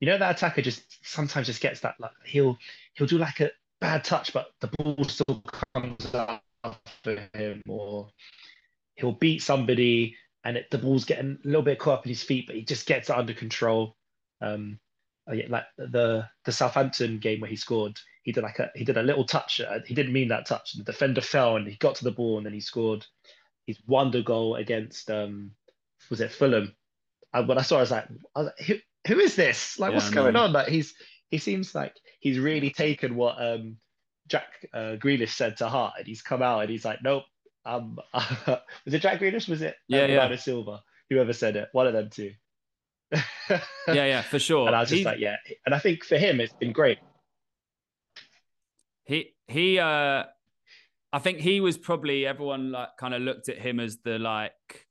You 0.00 0.06
know 0.08 0.18
that 0.18 0.36
attacker 0.36 0.62
just 0.62 0.82
sometimes 1.06 1.46
just 1.46 1.60
gets 1.60 1.80
that 1.80 2.00
luck. 2.00 2.14
He'll 2.24 2.58
he'll 2.94 3.06
do 3.06 3.18
like 3.18 3.40
a 3.40 3.50
bad 3.80 4.04
touch, 4.04 4.32
but 4.32 4.50
the 4.60 4.68
ball 4.78 5.04
still 5.04 5.42
comes 5.74 6.10
for 7.02 7.28
him, 7.34 7.62
or 7.68 8.08
he'll 8.96 9.12
beat 9.12 9.42
somebody 9.42 10.16
and 10.44 10.58
it, 10.58 10.70
the 10.70 10.78
ball's 10.78 11.04
getting 11.04 11.38
a 11.42 11.46
little 11.46 11.62
bit 11.62 11.78
caught 11.78 12.00
up 12.00 12.06
in 12.06 12.10
his 12.10 12.22
feet, 12.22 12.46
but 12.46 12.54
he 12.54 12.62
just 12.62 12.86
gets 12.86 13.08
it 13.08 13.16
under 13.16 13.32
control. 13.32 13.96
Um, 14.40 14.78
like 15.26 15.64
the 15.78 16.28
the 16.44 16.52
Southampton 16.52 17.18
game 17.18 17.40
where 17.40 17.48
he 17.48 17.56
scored, 17.56 17.98
he 18.24 18.32
did 18.32 18.42
like 18.42 18.58
a 18.58 18.70
he 18.74 18.84
did 18.84 18.96
a 18.96 19.02
little 19.02 19.24
touch. 19.24 19.60
Uh, 19.60 19.78
he 19.86 19.94
didn't 19.94 20.12
mean 20.12 20.28
that 20.28 20.46
touch. 20.46 20.72
The 20.72 20.82
defender 20.82 21.20
fell 21.20 21.56
and 21.56 21.66
he 21.68 21.76
got 21.76 21.94
to 21.96 22.04
the 22.04 22.10
ball 22.10 22.36
and 22.38 22.44
then 22.44 22.52
he 22.52 22.60
scored 22.60 23.06
his 23.66 23.78
wonder 23.86 24.22
goal 24.22 24.56
against 24.56 25.10
um 25.10 25.52
was 26.10 26.20
it 26.20 26.32
Fulham? 26.32 26.74
And 27.32 27.48
when 27.48 27.58
I 27.58 27.62
saw, 27.62 27.76
it, 27.76 27.78
I 27.78 27.80
was 27.82 27.90
like, 27.90 28.08
I 28.34 28.38
was 28.40 28.46
like 28.46 28.66
who, 28.66 28.74
who 29.06 29.20
is 29.20 29.36
this? 29.36 29.78
Like, 29.78 29.90
Yeah, 29.90 29.96
what's 29.96 30.10
going 30.10 30.36
on? 30.36 30.52
Like, 30.52 30.68
he's 30.68 30.94
he 31.30 31.38
seems 31.38 31.74
like 31.74 31.94
he's 32.20 32.38
really 32.38 32.70
taken 32.70 33.14
what 33.14 33.40
um 33.40 33.76
Jack 34.28 34.66
uh, 34.72 34.96
Grealish 34.96 35.30
said 35.34 35.58
to 35.58 35.68
heart, 35.68 35.94
and 35.98 36.06
he's 36.06 36.22
come 36.22 36.42
out 36.42 36.60
and 36.60 36.70
he's 36.70 36.84
like, 36.84 37.00
nope. 37.02 37.24
Um, 37.66 37.98
was 38.14 38.94
it 38.94 39.00
Jack 39.00 39.20
Grealish? 39.20 39.48
Was 39.48 39.60
it 39.62 39.76
Yeah, 39.88 40.00
yeah. 40.00 40.06
Bernardo 40.06 40.36
Silva? 40.36 40.82
Whoever 41.10 41.32
said 41.34 41.56
it, 41.56 41.68
one 41.72 41.86
of 41.86 41.92
them 41.92 42.08
two. 42.10 42.32
Yeah, 43.48 43.60
yeah, 43.88 44.22
for 44.22 44.38
sure. 44.38 44.66
And 44.66 44.76
I 44.76 44.80
was 44.80 44.88
just 44.88 44.98
He's- 44.98 45.06
like, 45.06 45.18
yeah. 45.20 45.36
And 45.66 45.74
I 45.74 45.78
think 45.78 46.04
for 46.04 46.16
him, 46.16 46.40
it's 46.40 46.52
been 46.54 46.72
great. 46.72 46.98
He 49.04 49.34
he 49.48 49.78
uh 49.78 50.24
I 51.12 51.18
think 51.20 51.38
he 51.38 51.60
was 51.60 51.78
probably 51.78 52.26
everyone 52.26 52.72
like 52.72 52.90
kind 52.98 53.14
of 53.14 53.22
looked 53.22 53.48
at 53.48 53.58
him 53.58 53.78
as 53.80 53.98
the 53.98 54.18
like 54.18 54.86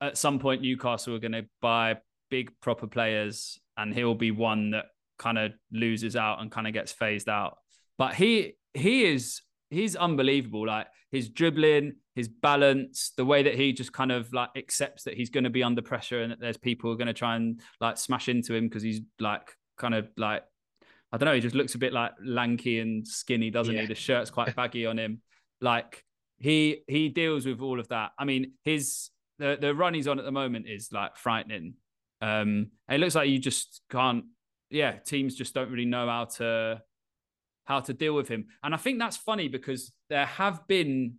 at 0.00 0.16
some 0.18 0.38
point 0.38 0.62
Newcastle 0.62 1.12
were 1.12 1.18
gonna 1.18 1.44
buy 1.60 1.96
big 2.30 2.50
proper 2.60 2.86
players 2.86 3.58
and 3.76 3.94
he'll 3.94 4.14
be 4.14 4.30
one 4.30 4.70
that 4.70 4.86
kind 5.18 5.38
of 5.38 5.52
loses 5.72 6.16
out 6.16 6.40
and 6.40 6.50
kind 6.50 6.66
of 6.66 6.72
gets 6.72 6.92
phased 6.92 7.28
out. 7.28 7.58
But 7.98 8.14
he 8.14 8.54
he 8.74 9.04
is 9.04 9.40
he's 9.70 9.96
unbelievable. 9.96 10.66
Like 10.66 10.86
his 11.10 11.28
dribbling, 11.28 11.94
his 12.14 12.28
balance, 12.28 13.12
the 13.16 13.24
way 13.24 13.42
that 13.42 13.54
he 13.54 13.72
just 13.72 13.92
kind 13.92 14.12
of 14.12 14.32
like 14.32 14.50
accepts 14.56 15.04
that 15.04 15.14
he's 15.14 15.30
going 15.30 15.44
to 15.44 15.50
be 15.50 15.62
under 15.62 15.82
pressure 15.82 16.22
and 16.22 16.32
that 16.32 16.40
there's 16.40 16.56
people 16.56 16.88
who 16.88 16.94
are 16.94 16.98
going 16.98 17.06
to 17.06 17.12
try 17.12 17.36
and 17.36 17.60
like 17.80 17.98
smash 17.98 18.28
into 18.28 18.54
him 18.54 18.68
because 18.68 18.82
he's 18.82 19.00
like 19.20 19.52
kind 19.76 19.94
of 19.94 20.08
like 20.16 20.42
I 21.12 21.16
don't 21.16 21.26
know. 21.26 21.34
He 21.34 21.40
just 21.40 21.54
looks 21.54 21.74
a 21.74 21.78
bit 21.78 21.92
like 21.92 22.12
lanky 22.24 22.80
and 22.80 23.06
skinny, 23.06 23.50
doesn't 23.50 23.74
he? 23.74 23.80
Yeah. 23.80 23.86
The 23.86 23.94
shirt's 23.94 24.30
quite 24.30 24.54
baggy 24.56 24.86
on 24.86 24.98
him. 24.98 25.20
Like 25.60 26.04
he 26.38 26.82
he 26.88 27.08
deals 27.08 27.46
with 27.46 27.60
all 27.60 27.78
of 27.80 27.88
that. 27.88 28.12
I 28.18 28.24
mean, 28.24 28.52
his 28.64 29.10
the 29.38 29.56
the 29.60 29.74
run 29.74 29.94
he's 29.94 30.08
on 30.08 30.18
at 30.18 30.24
the 30.24 30.32
moment 30.32 30.66
is 30.68 30.90
like 30.92 31.16
frightening. 31.16 31.74
Um, 32.20 32.70
it 32.88 32.98
looks 32.98 33.14
like 33.14 33.28
you 33.28 33.38
just 33.38 33.82
can't. 33.90 34.24
Yeah, 34.70 34.92
teams 34.92 35.34
just 35.34 35.54
don't 35.54 35.70
really 35.70 35.84
know 35.84 36.08
how 36.08 36.24
to 36.36 36.82
how 37.64 37.80
to 37.80 37.94
deal 37.94 38.14
with 38.14 38.28
him. 38.28 38.46
And 38.62 38.74
I 38.74 38.76
think 38.76 38.98
that's 38.98 39.16
funny 39.16 39.48
because 39.48 39.92
there 40.10 40.26
have 40.26 40.66
been 40.66 41.14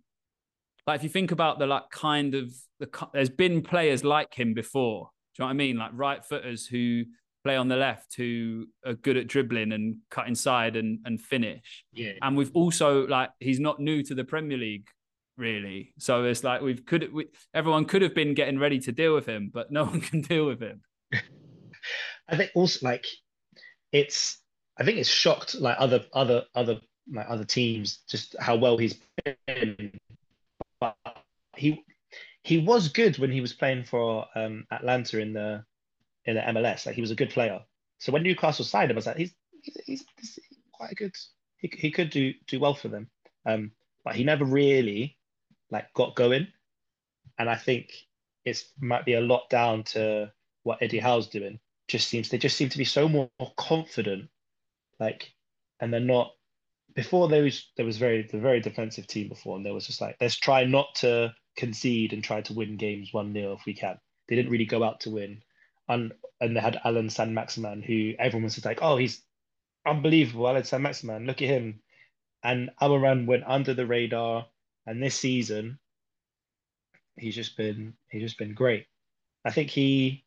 like 0.86 0.98
if 0.98 1.02
you 1.02 1.08
think 1.08 1.32
about 1.32 1.58
the 1.58 1.66
like 1.66 1.90
kind 1.90 2.34
of 2.34 2.54
the 2.78 2.88
there's 3.12 3.30
been 3.30 3.62
players 3.62 4.04
like 4.04 4.34
him 4.34 4.54
before. 4.54 5.10
Do 5.34 5.42
you 5.42 5.44
know 5.44 5.46
what 5.48 5.50
I 5.50 5.56
mean? 5.56 5.76
Like 5.76 5.90
right 5.92 6.24
footers 6.24 6.66
who 6.66 7.04
play 7.46 7.56
on 7.56 7.68
the 7.68 7.76
left 7.76 8.16
who 8.16 8.66
are 8.84 8.94
good 8.94 9.16
at 9.16 9.28
dribbling 9.28 9.70
and 9.70 9.98
cut 10.10 10.26
inside 10.26 10.74
and 10.74 10.98
and 11.04 11.20
finish. 11.20 11.84
Yeah. 11.92 12.12
And 12.20 12.36
we've 12.36 12.50
also 12.54 13.06
like 13.06 13.30
he's 13.38 13.60
not 13.60 13.78
new 13.78 14.02
to 14.02 14.16
the 14.16 14.24
Premier 14.24 14.58
League 14.58 14.88
really. 15.36 15.94
So 15.96 16.24
it's 16.24 16.42
like 16.42 16.60
we've 16.60 16.84
could 16.84 17.12
we, 17.12 17.28
everyone 17.54 17.84
could 17.84 18.02
have 18.02 18.16
been 18.16 18.34
getting 18.34 18.58
ready 18.58 18.80
to 18.80 18.90
deal 18.90 19.14
with 19.14 19.26
him, 19.26 19.52
but 19.54 19.70
no 19.70 19.84
one 19.92 20.00
can 20.00 20.22
deal 20.22 20.46
with 20.46 20.60
him. 20.60 20.80
I 22.28 22.36
think 22.36 22.50
also 22.56 22.84
like 22.84 23.06
it's 23.92 24.38
I 24.76 24.84
think 24.84 24.98
it's 24.98 25.08
shocked 25.08 25.54
like 25.54 25.76
other 25.78 26.04
other 26.12 26.42
other 26.56 26.80
like 27.12 27.26
other 27.28 27.44
teams 27.44 28.00
just 28.10 28.34
how 28.40 28.56
well 28.56 28.76
he's 28.76 28.98
been. 29.24 29.92
But 30.80 30.96
he 31.54 31.84
he 32.42 32.58
was 32.58 32.88
good 32.88 33.18
when 33.18 33.30
he 33.30 33.40
was 33.40 33.52
playing 33.52 33.84
for 33.84 34.26
um 34.34 34.64
Atlanta 34.72 35.20
in 35.20 35.32
the 35.32 35.64
in 36.26 36.34
the 36.34 36.42
MLS. 36.42 36.86
Like 36.86 36.94
he 36.94 37.00
was 37.00 37.10
a 37.10 37.16
good 37.16 37.30
player. 37.30 37.60
So 37.98 38.12
when 38.12 38.22
Newcastle 38.22 38.64
signed 38.64 38.90
him, 38.90 38.96
I 38.96 38.98
was 38.98 39.06
like, 39.06 39.16
he's 39.16 39.34
he's, 39.62 40.04
he's, 40.18 40.38
quite 40.72 40.94
good. 40.96 41.14
He 41.58 41.72
he 41.74 41.90
could 41.90 42.10
do 42.10 42.34
do 42.46 42.60
well 42.60 42.74
for 42.74 42.88
them. 42.88 43.08
Um, 43.46 43.72
but 44.04 44.14
he 44.14 44.24
never 44.24 44.44
really 44.44 45.16
like 45.70 45.92
got 45.94 46.14
going, 46.14 46.48
and 47.38 47.48
I 47.48 47.56
think 47.56 47.92
it's 48.44 48.72
might 48.80 49.04
be 49.04 49.14
a 49.14 49.20
lot 49.20 49.48
down 49.48 49.82
to 49.84 50.32
what 50.62 50.82
Eddie 50.82 50.98
Howe's 50.98 51.28
doing. 51.28 51.58
Just 51.88 52.08
seems 52.08 52.28
they 52.28 52.38
just 52.38 52.56
seem 52.56 52.68
to 52.68 52.78
be 52.78 52.84
so 52.84 53.08
more, 53.08 53.30
more 53.38 53.52
confident, 53.56 54.28
like, 55.00 55.32
and 55.80 55.92
they're 55.92 56.00
not. 56.00 56.32
Before 56.94 57.28
there 57.28 57.42
was 57.42 57.70
there 57.76 57.86
was 57.86 57.98
very 57.98 58.22
the 58.30 58.38
very 58.38 58.60
defensive 58.60 59.06
team 59.06 59.28
before, 59.28 59.56
and 59.56 59.64
there 59.64 59.74
was 59.74 59.86
just 59.86 60.00
like 60.00 60.16
let's 60.20 60.36
try 60.36 60.64
not 60.64 60.94
to 60.96 61.34
concede 61.56 62.12
and 62.12 62.22
try 62.22 62.40
to 62.42 62.52
win 62.52 62.76
games 62.76 63.12
one 63.12 63.32
0 63.32 63.52
if 63.52 63.66
we 63.66 63.74
can. 63.74 63.98
They 64.28 64.36
didn't 64.36 64.50
really 64.50 64.64
go 64.64 64.82
out 64.82 65.00
to 65.00 65.10
win, 65.10 65.42
and 65.88 66.12
and 66.40 66.56
they 66.56 66.60
had 66.60 66.80
Allan 66.84 67.08
Saint-Maximin, 67.08 67.82
who 67.82 68.12
everyone 68.18 68.44
was 68.44 68.64
like, 68.64 68.80
oh, 68.82 68.96
he's 68.96 69.22
unbelievable, 69.86 70.48
Allan 70.48 70.64
Saint-Maximin. 70.64 71.26
Look 71.26 71.42
at 71.42 71.48
him, 71.48 71.80
and 72.42 72.70
Almiron 72.80 73.26
went 73.26 73.44
under 73.46 73.74
the 73.74 73.86
radar. 73.86 74.46
And 74.88 75.02
this 75.02 75.16
season, 75.16 75.80
he's 77.16 77.34
just 77.34 77.56
been 77.56 77.94
he's 78.08 78.22
just 78.22 78.38
been 78.38 78.54
great. 78.54 78.86
I 79.44 79.50
think 79.50 79.70
he 79.70 80.24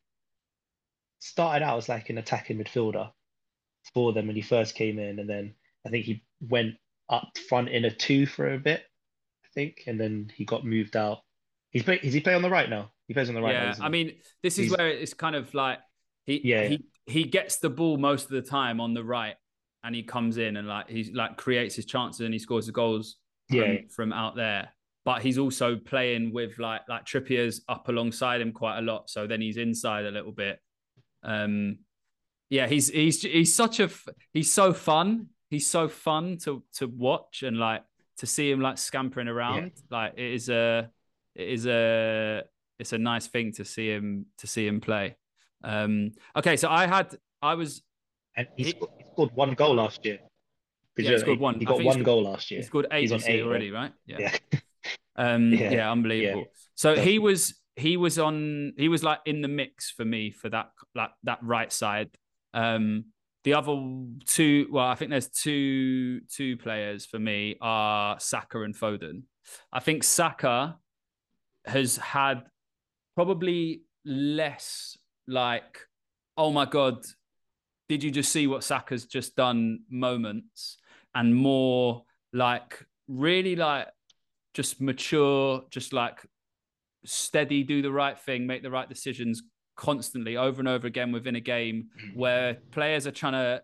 started 1.19 1.63
out 1.63 1.77
as 1.77 1.89
like 1.89 2.09
an 2.09 2.17
attacking 2.17 2.57
midfielder 2.57 3.11
for 3.93 4.13
them 4.13 4.27
when 4.27 4.35
he 4.35 4.41
first 4.41 4.75
came 4.75 4.99
in, 4.99 5.19
and 5.19 5.29
then 5.29 5.53
I 5.85 5.89
think 5.89 6.05
he 6.05 6.23
went 6.41 6.75
up 7.09 7.37
front 7.47 7.69
in 7.69 7.85
a 7.85 7.91
two 7.91 8.25
for 8.25 8.53
a 8.53 8.59
bit, 8.59 8.83
I 9.45 9.47
think, 9.53 9.83
and 9.87 9.99
then 9.99 10.31
he 10.35 10.45
got 10.45 10.65
moved 10.65 10.95
out. 10.95 11.19
He's 11.71 11.83
play, 11.83 11.99
is 12.03 12.13
he 12.13 12.19
play 12.19 12.33
on 12.33 12.41
the 12.41 12.49
right 12.49 12.69
now? 12.69 12.91
He 13.09 13.13
plays 13.13 13.27
on 13.27 13.35
the 13.35 13.41
right. 13.41 13.51
Yeah, 13.53 13.73
now, 13.77 13.85
I 13.85 13.89
mean, 13.89 14.13
this 14.41 14.57
is 14.57 14.67
He's- 14.67 14.77
where 14.77 14.87
it's 14.87 15.13
kind 15.13 15.35
of 15.35 15.53
like 15.53 15.79
he 16.25 16.39
Yeah, 16.47 16.67
he 16.67 16.85
he 17.07 17.23
gets 17.25 17.57
the 17.57 17.69
ball 17.69 17.97
most 17.97 18.25
of 18.25 18.29
the 18.31 18.41
time 18.43 18.79
on 18.79 18.93
the 18.93 19.03
right, 19.03 19.35
and 19.83 19.93
he 19.93 20.03
comes 20.03 20.37
in 20.37 20.55
and 20.55 20.67
like 20.67 20.87
he's 20.89 21.11
like 21.11 21.35
creates 21.35 21.75
his 21.75 21.85
chances 21.85 22.21
and 22.21 22.33
he 22.33 22.39
scores 22.39 22.67
the 22.67 22.71
goals 22.71 23.17
from, 23.49 23.57
Yeah. 23.57 23.75
from 23.89 24.13
out 24.13 24.35
there. 24.37 24.69
But 25.05 25.23
he's 25.23 25.37
also 25.39 25.75
playing 25.75 26.33
with 26.33 26.59
like 26.59 26.81
like 26.87 27.05
Trippier's 27.05 27.61
up 27.67 27.89
alongside 27.89 28.41
him 28.41 28.51
quite 28.51 28.77
a 28.77 28.81
lot, 28.81 29.09
so 29.09 29.25
then 29.27 29.41
he's 29.41 29.57
inside 29.57 30.05
a 30.05 30.11
little 30.11 30.31
bit. 30.31 30.59
Um, 31.23 31.79
yeah, 32.51 32.67
he's 32.67 32.89
he's 32.89 33.23
he's 33.23 33.55
such 33.55 33.79
a 33.79 33.89
he's 34.33 34.53
so 34.53 34.71
fun. 34.71 35.29
He's 35.49 35.67
so 35.67 35.87
fun 35.87 36.37
to 36.43 36.63
to 36.73 36.85
watch 36.87 37.41
and 37.41 37.57
like 37.57 37.83
to 38.17 38.27
see 38.27 38.51
him 38.51 38.59
like 38.61 38.77
scampering 38.77 39.27
around. 39.27 39.71
Like 39.89 40.13
it 40.15 40.31
is 40.33 40.49
a 40.49 40.91
it 41.33 41.47
is 41.47 41.65
a 41.65 42.43
it's 42.79 42.93
a 42.93 42.97
nice 42.97 43.27
thing 43.27 43.51
to 43.53 43.65
see 43.65 43.89
him 43.89 44.25
to 44.37 44.47
see 44.47 44.65
him 44.67 44.81
play. 44.81 45.17
Um, 45.63 46.11
okay, 46.35 46.55
so 46.57 46.69
I 46.69 46.87
had 46.87 47.15
I 47.41 47.55
was 47.55 47.81
and 48.35 48.47
he, 48.55 48.63
He- 48.63 48.69
scored, 48.71 48.91
he 48.97 49.03
scored 49.11 49.31
one 49.35 49.53
goal 49.53 49.75
last 49.75 50.05
year. 50.05 50.19
Yeah, 50.97 51.11
he 51.11 51.17
scored 51.19 51.39
one. 51.39 51.59
He 51.59 51.65
got 51.65 51.81
one 51.83 51.93
scored- 51.93 52.05
goal 52.05 52.23
last 52.23 52.51
year. 52.51 52.59
he 52.61 52.65
scored 52.65 52.87
eight 52.91 53.01
He's 53.01 53.11
on 53.11 53.21
eight, 53.25 53.41
already, 53.43 53.71
right? 53.71 53.93
Yeah. 54.05 54.35
Um, 55.15 55.51
yeah. 55.51 55.71
Yeah. 55.71 55.91
unbelievable. 55.91 56.45
So 56.75 56.95
he 56.95 57.19
was 57.19 57.59
he 57.75 57.97
was 57.97 58.17
on 58.17 58.71
he 58.77 58.87
was 58.87 59.03
like 59.03 59.19
in 59.25 59.41
the 59.41 59.49
mix 59.49 59.91
for 59.91 60.05
me 60.05 60.31
for 60.31 60.47
that 60.49 60.71
like 60.95 61.09
that 61.23 61.39
right 61.41 61.71
side. 61.73 62.09
Um, 62.53 63.05
the 63.43 63.53
other 63.55 63.75
two, 64.25 64.67
well, 64.71 64.85
I 64.87 64.95
think 64.95 65.11
there's 65.11 65.27
two 65.29 66.21
two 66.33 66.55
players 66.55 67.05
for 67.05 67.19
me 67.19 67.57
are 67.59 68.17
Saka 68.19 68.61
and 68.61 68.73
Foden. 68.73 69.23
I 69.73 69.81
think 69.81 70.05
Saka 70.05 70.77
has 71.65 71.97
had 71.97 72.43
probably 73.19 73.81
less 74.05 74.97
like, 75.27 75.77
oh 76.37 76.51
my 76.51 76.63
god, 76.63 77.05
did 77.89 78.01
you 78.01 78.11
just 78.11 78.31
see 78.31 78.47
what 78.47 78.63
Saka's 78.63 79.05
just 79.05 79.35
done 79.35 79.79
moments, 79.89 80.77
and 81.13 81.35
more 81.35 82.05
like 82.31 82.85
really 83.09 83.57
like 83.57 83.89
just 84.53 84.79
mature, 84.79 85.63
just 85.69 85.91
like 85.91 86.25
steady, 87.03 87.61
do 87.61 87.81
the 87.81 87.91
right 87.91 88.17
thing, 88.17 88.47
make 88.47 88.63
the 88.63 88.71
right 88.71 88.87
decisions 88.87 89.43
constantly 89.75 90.37
over 90.37 90.61
and 90.61 90.69
over 90.69 90.87
again 90.87 91.11
within 91.11 91.35
a 91.35 91.41
game 91.41 91.89
mm. 92.01 92.15
where 92.15 92.59
players 92.71 93.05
are 93.05 93.11
trying 93.11 93.33
to 93.33 93.61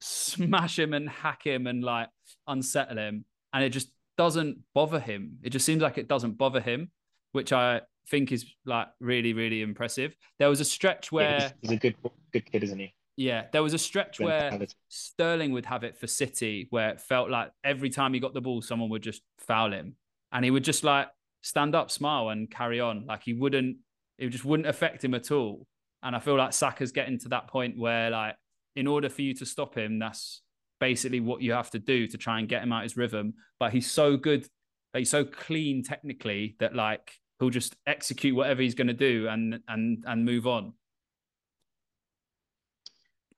smash 0.00 0.78
him 0.78 0.94
and 0.94 1.06
hack 1.06 1.44
him 1.44 1.66
and 1.66 1.84
like 1.84 2.08
unsettle 2.46 2.96
him. 2.96 3.26
And 3.52 3.62
it 3.62 3.70
just 3.70 3.90
doesn't 4.16 4.56
bother 4.72 5.00
him. 5.00 5.36
It 5.42 5.50
just 5.50 5.66
seems 5.66 5.82
like 5.82 5.98
it 5.98 6.08
doesn't 6.08 6.38
bother 6.38 6.62
him, 6.62 6.90
which 7.32 7.52
I 7.52 7.82
think 8.08 8.32
is 8.32 8.46
like 8.64 8.88
really, 9.00 9.32
really 9.32 9.62
impressive. 9.62 10.14
There 10.38 10.48
was 10.48 10.60
a 10.60 10.64
stretch 10.64 11.10
where, 11.12 11.40
he's, 11.40 11.52
he's 11.62 11.70
a 11.72 11.76
good 11.76 11.96
good 12.32 12.50
kid, 12.50 12.64
isn't 12.64 12.78
he? 12.78 12.94
yeah, 13.16 13.46
there 13.52 13.62
was 13.62 13.72
a 13.72 13.78
stretch 13.78 14.20
where 14.20 14.58
Sterling 14.88 15.52
would 15.52 15.64
have 15.66 15.84
it 15.84 15.96
for 15.96 16.06
City, 16.06 16.66
where 16.70 16.90
it 16.90 17.00
felt 17.00 17.30
like 17.30 17.50
every 17.64 17.88
time 17.88 18.12
he 18.12 18.20
got 18.20 18.34
the 18.34 18.42
ball, 18.42 18.60
someone 18.60 18.90
would 18.90 19.02
just 19.02 19.22
foul 19.38 19.72
him, 19.72 19.96
and 20.32 20.44
he 20.44 20.50
would 20.50 20.64
just 20.64 20.84
like 20.84 21.08
stand 21.42 21.74
up, 21.74 21.90
smile, 21.90 22.28
and 22.28 22.50
carry 22.50 22.78
on. 22.78 23.06
Like 23.06 23.22
he 23.24 23.32
wouldn't, 23.32 23.78
it 24.18 24.28
just 24.28 24.44
wouldn't 24.44 24.68
affect 24.68 25.02
him 25.02 25.14
at 25.14 25.30
all. 25.30 25.66
And 26.02 26.14
I 26.14 26.18
feel 26.18 26.36
like 26.36 26.52
Saka's 26.52 26.92
getting 26.92 27.18
to 27.20 27.30
that 27.30 27.48
point 27.48 27.78
where, 27.78 28.10
like, 28.10 28.36
in 28.76 28.86
order 28.86 29.08
for 29.08 29.22
you 29.22 29.32
to 29.34 29.46
stop 29.46 29.74
him, 29.74 29.98
that's 29.98 30.42
basically 30.78 31.20
what 31.20 31.40
you 31.40 31.52
have 31.52 31.70
to 31.70 31.78
do 31.78 32.06
to 32.06 32.18
try 32.18 32.38
and 32.38 32.48
get 32.48 32.62
him 32.62 32.72
out 32.72 32.82
his 32.82 32.98
rhythm. 32.98 33.34
But 33.58 33.72
he's 33.72 33.90
so 33.90 34.18
good, 34.18 34.46
like, 34.92 35.00
he's 35.00 35.10
so 35.10 35.24
clean 35.24 35.82
technically 35.82 36.56
that 36.60 36.74
like 36.74 37.12
he'll 37.38 37.50
just 37.50 37.76
execute 37.86 38.34
whatever 38.34 38.62
he's 38.62 38.74
going 38.74 38.86
to 38.88 38.92
do 38.94 39.28
and 39.28 39.60
and 39.68 40.04
and 40.06 40.24
move 40.24 40.46
on. 40.46 40.72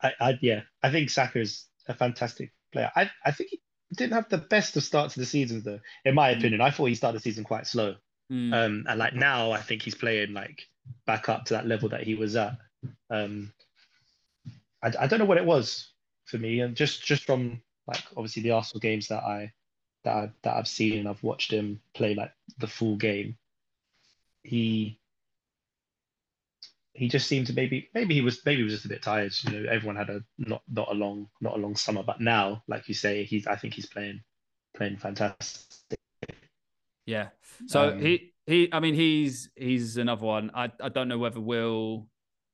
I, 0.03 0.12
I 0.20 0.38
yeah, 0.40 0.62
I 0.82 0.90
think 0.90 1.11
Saka 1.11 1.40
is 1.40 1.66
a 1.88 1.94
fantastic 1.94 2.53
player. 2.72 2.90
I 2.94 3.11
I 3.24 3.32
think 3.32 3.51
he 3.51 3.61
didn't 3.96 4.12
have 4.14 4.28
the 4.28 4.38
best 4.38 4.76
of 4.76 4.84
starts 4.84 5.14
to 5.14 5.20
the 5.20 5.26
season 5.26 5.62
though. 5.64 5.80
In 6.05 6.14
my 6.14 6.32
Mm. 6.34 6.38
opinion, 6.38 6.61
I 6.61 6.70
thought 6.70 6.86
he 6.86 6.94
started 6.94 7.18
the 7.18 7.22
season 7.22 7.44
quite 7.44 7.66
slow. 7.66 7.96
Mm. 8.30 8.53
Um, 8.55 8.84
and 8.88 8.99
like 8.99 9.14
now, 9.14 9.53
I 9.53 9.61
think 9.61 9.82
he's 9.82 9.94
playing 9.94 10.34
like 10.34 10.62
back 11.07 11.28
up 11.28 11.46
to 11.46 11.55
that 11.55 11.66
level 11.66 11.88
that 11.88 12.03
he 12.03 12.14
was 12.14 12.36
at. 12.36 12.57
Um, 13.11 13.53
I, 14.82 14.92
I 15.01 15.07
don't 15.07 15.18
know 15.18 15.24
what 15.24 15.38
it 15.38 15.44
was 15.46 15.90
for 16.26 16.38
me, 16.38 16.61
and 16.61 16.76
just 16.76 17.03
just 17.05 17.24
from 17.24 17.62
like 17.86 18.03
obviously 18.16 18.42
the 18.42 18.53
Arsenal 18.53 18.80
games 18.80 19.09
that 19.09 19.24
I 19.24 19.53
that 20.05 20.14
I, 20.14 20.30
that 20.42 20.57
I've 20.57 20.68
seen 20.68 20.99
and 20.99 21.09
I've 21.09 21.22
watched 21.24 21.51
him 21.53 21.80
play 21.94 22.14
like 22.14 22.32
the 22.59 22.66
full 22.68 22.96
game. 22.96 23.36
He 24.43 25.01
he 26.99 27.09
just 27.09 27.28
seemed 27.28 27.47
to 27.47 27.53
maybe 27.53 27.89
maybe 27.95 28.14
he 28.14 28.20
was 28.20 28.45
maybe 28.45 28.59
he 28.59 28.64
was 28.64 28.72
just 28.72 28.84
a 28.84 28.89
bit 28.89 29.03
tired. 29.03 29.32
You 29.43 29.53
know, 29.53 29.70
everyone 29.70 29.97
had 29.97 30.11
a 30.11 30.22
not 30.39 30.62
not 30.68 30.91
a 30.91 30.95
long 30.95 31.28
not 31.41 31.55
a 31.57 31.61
long 31.61 31.76
summer, 31.76 32.03
but 32.03 32.20
now, 32.20 32.62
like 32.66 32.89
you 32.89 32.95
say, 32.95 33.24
he's 33.24 33.47
I 33.47 33.57
think 33.57 33.74
he's 33.74 33.86
playing 33.86 34.20
playing 34.76 34.97
fantastic. 34.97 35.99
Yeah. 37.07 37.28
So 37.66 37.91
Um, 37.91 38.01
he 38.01 38.34
he 38.47 38.68
I 38.72 38.80
mean 38.80 38.95
he's 38.95 39.51
he's 39.57 39.97
another 39.97 40.26
one. 40.26 40.51
I 40.55 40.70
I 40.80 40.89
don't 40.89 41.09
know 41.09 41.18
whether 41.18 41.41
we'll 41.41 42.09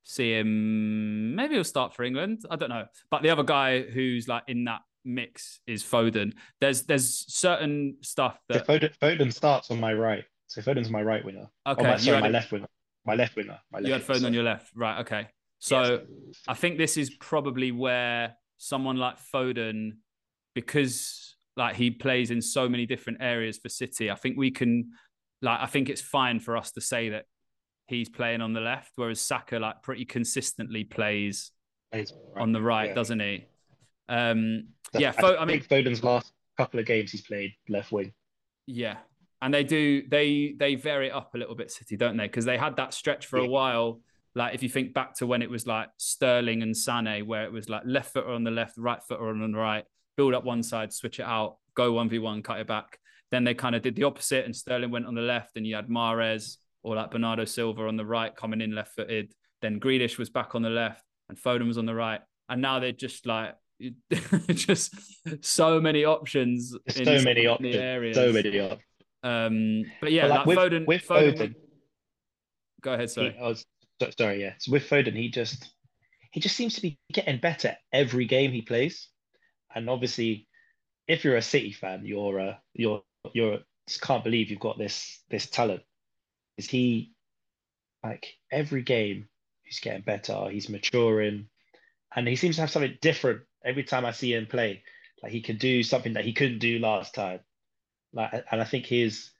see 0.04 0.34
him 0.34 1.34
maybe 1.34 1.54
he'll 1.54 1.64
start 1.64 1.94
for 1.94 2.04
England. 2.04 2.44
I 2.50 2.56
don't 2.56 2.68
know. 2.68 2.86
But 3.10 3.22
the 3.22 3.30
other 3.30 3.42
guy 3.42 3.80
who's 3.82 4.28
like 4.28 4.44
in 4.46 4.64
that 4.64 4.82
mix 5.04 5.60
is 5.66 5.82
Foden. 5.82 6.34
There's 6.60 6.82
there's 6.82 7.24
certain 7.32 7.96
stuff 8.02 8.38
that 8.48 8.66
Foden, 8.66 8.96
Foden 8.98 9.32
starts 9.32 9.70
on 9.70 9.80
my 9.80 9.94
right. 9.94 10.24
So 10.54 10.62
Foden's 10.62 10.88
my 10.88 11.02
right 11.02 11.24
winger. 11.24 11.48
okay, 11.66 11.80
oh, 11.80 11.84
my, 11.84 11.96
sorry, 11.96 12.20
my 12.20 12.28
left 12.28 12.52
winger. 12.52 12.68
My 13.04 13.16
left 13.16 13.34
winger. 13.34 13.58
My 13.72 13.80
left 13.80 13.88
you 13.88 13.92
had 13.92 14.02
Foden 14.02 14.26
on 14.26 14.32
your 14.32 14.44
left. 14.44 14.70
Right, 14.76 15.00
okay. 15.00 15.28
So 15.58 16.02
I 16.46 16.54
think 16.54 16.78
this 16.78 16.96
is 16.96 17.10
probably 17.10 17.72
where 17.72 18.36
someone 18.56 18.96
like 18.96 19.16
Foden, 19.34 19.96
because 20.54 21.34
like 21.56 21.74
he 21.74 21.90
plays 21.90 22.30
in 22.30 22.40
so 22.40 22.68
many 22.68 22.86
different 22.86 23.18
areas 23.20 23.58
for 23.58 23.68
City, 23.68 24.12
I 24.12 24.14
think 24.14 24.36
we 24.36 24.52
can 24.52 24.92
like 25.42 25.58
I 25.60 25.66
think 25.66 25.88
it's 25.88 26.00
fine 26.00 26.38
for 26.38 26.56
us 26.56 26.70
to 26.72 26.80
say 26.80 27.08
that 27.08 27.24
he's 27.88 28.08
playing 28.08 28.40
on 28.40 28.52
the 28.52 28.60
left, 28.60 28.92
whereas 28.94 29.20
Saka 29.20 29.58
like 29.58 29.82
pretty 29.82 30.04
consistently 30.04 30.84
plays 30.84 31.50
Plays 31.90 32.12
on 32.36 32.52
the 32.52 32.62
right, 32.62 32.90
yeah. 32.90 32.94
doesn't 32.94 33.18
he? 33.18 33.46
Um 34.08 34.68
yeah, 34.92 35.08
I 35.08 35.20
Fo- 35.20 35.36
I 35.36 35.44
mean 35.46 35.60
think 35.62 35.86
Foden's 35.86 36.04
last 36.04 36.32
couple 36.56 36.78
of 36.78 36.86
games 36.86 37.10
he's 37.10 37.22
played 37.22 37.54
left 37.68 37.90
wing. 37.90 38.12
Yeah. 38.66 38.98
And 39.44 39.52
they 39.52 39.62
do 39.62 40.02
they 40.08 40.54
they 40.58 40.74
vary 40.74 41.08
it 41.08 41.12
up 41.12 41.34
a 41.34 41.38
little 41.38 41.54
bit, 41.54 41.70
City, 41.70 41.98
don't 41.98 42.16
they? 42.16 42.26
Because 42.26 42.46
they 42.46 42.56
had 42.56 42.76
that 42.76 42.94
stretch 42.94 43.26
for 43.26 43.38
a 43.38 43.46
while. 43.46 44.00
Like 44.34 44.54
if 44.54 44.62
you 44.62 44.70
think 44.70 44.94
back 44.94 45.14
to 45.16 45.26
when 45.26 45.42
it 45.42 45.50
was 45.50 45.66
like 45.66 45.90
Sterling 45.98 46.62
and 46.62 46.74
Sane, 46.74 47.26
where 47.26 47.44
it 47.44 47.52
was 47.52 47.68
like 47.68 47.82
left 47.84 48.14
footer 48.14 48.30
on 48.30 48.42
the 48.42 48.50
left, 48.50 48.78
right 48.78 49.02
footer 49.06 49.28
on 49.28 49.52
the 49.52 49.58
right, 49.58 49.84
build 50.16 50.32
up 50.32 50.44
one 50.44 50.62
side, 50.62 50.94
switch 50.94 51.20
it 51.20 51.26
out, 51.26 51.58
go 51.74 51.92
one 51.92 52.08
v 52.08 52.18
one, 52.20 52.42
cut 52.42 52.58
it 52.58 52.66
back. 52.66 52.98
Then 53.30 53.44
they 53.44 53.52
kind 53.52 53.74
of 53.74 53.82
did 53.82 53.96
the 53.96 54.04
opposite, 54.04 54.46
and 54.46 54.56
Sterling 54.56 54.90
went 54.90 55.04
on 55.04 55.14
the 55.14 55.20
left, 55.20 55.58
and 55.58 55.66
you 55.66 55.76
had 55.76 55.88
Mahrez 55.88 56.56
or 56.82 56.96
like 56.96 57.10
Bernardo 57.10 57.44
Silva 57.44 57.86
on 57.86 57.98
the 57.98 58.06
right, 58.06 58.34
coming 58.34 58.62
in 58.62 58.74
left 58.74 58.94
footed. 58.94 59.34
Then 59.60 59.78
Grealish 59.78 60.16
was 60.16 60.30
back 60.30 60.54
on 60.54 60.62
the 60.62 60.70
left, 60.70 61.04
and 61.28 61.36
Foden 61.36 61.66
was 61.66 61.76
on 61.76 61.84
the 61.84 61.94
right. 61.94 62.22
And 62.48 62.62
now 62.62 62.78
they're 62.78 62.92
just 62.92 63.26
like 63.26 63.56
just 64.48 64.94
so 65.44 65.82
many 65.82 66.06
options. 66.06 66.74
In 66.96 67.04
so 67.04 67.22
many 67.22 67.46
options. 67.46 67.76
areas. 67.76 68.16
So 68.16 68.32
many 68.32 68.58
options. 68.58 68.80
Um, 69.24 69.84
but 70.00 70.12
yeah, 70.12 70.28
But, 70.28 70.30
like, 70.30 70.46
with, 70.46 70.58
Foden. 70.58 70.86
with 70.86 71.06
Foden, 71.06 71.36
Foden, 71.36 71.54
Go 72.82 72.92
ahead, 72.92 73.08
he, 73.08 73.14
sorry. 73.14 73.36
I 73.40 73.48
was 73.48 73.66
sorry, 74.18 74.42
yeah. 74.42 74.52
So 74.58 74.70
with 74.70 74.88
Foden, 74.88 75.16
he 75.16 75.30
just 75.30 75.70
he 76.30 76.40
just 76.40 76.56
seems 76.56 76.74
to 76.74 76.82
be 76.82 76.98
getting 77.12 77.40
better 77.40 77.76
every 77.92 78.26
game 78.26 78.52
he 78.52 78.60
plays. 78.60 79.08
And 79.74 79.88
obviously, 79.88 80.46
if 81.08 81.24
you're 81.24 81.36
a 81.36 81.42
City 81.42 81.72
fan, 81.72 82.04
you're 82.04 82.38
uh, 82.38 82.54
you're 82.74 83.02
you're 83.32 83.60
just 83.88 84.02
can't 84.02 84.22
believe 84.22 84.50
you've 84.50 84.60
got 84.60 84.78
this 84.78 85.22
this 85.30 85.48
talent. 85.48 85.82
Is 86.58 86.68
he 86.68 87.12
like 88.04 88.34
every 88.52 88.82
game 88.82 89.28
he's 89.62 89.80
getting 89.80 90.02
better, 90.02 90.50
he's 90.50 90.68
maturing, 90.68 91.48
and 92.14 92.28
he 92.28 92.36
seems 92.36 92.56
to 92.56 92.60
have 92.60 92.70
something 92.70 92.98
different 93.00 93.40
every 93.64 93.84
time 93.84 94.04
I 94.04 94.12
see 94.12 94.34
him 94.34 94.46
play. 94.46 94.82
Like 95.22 95.32
he 95.32 95.40
can 95.40 95.56
do 95.56 95.82
something 95.82 96.12
that 96.12 96.24
he 96.26 96.34
couldn't 96.34 96.58
do 96.58 96.78
last 96.78 97.14
time. 97.14 97.40
Like 98.14 98.44
and 98.50 98.60
I 98.60 98.64
think 98.64 98.86
his 98.86 99.30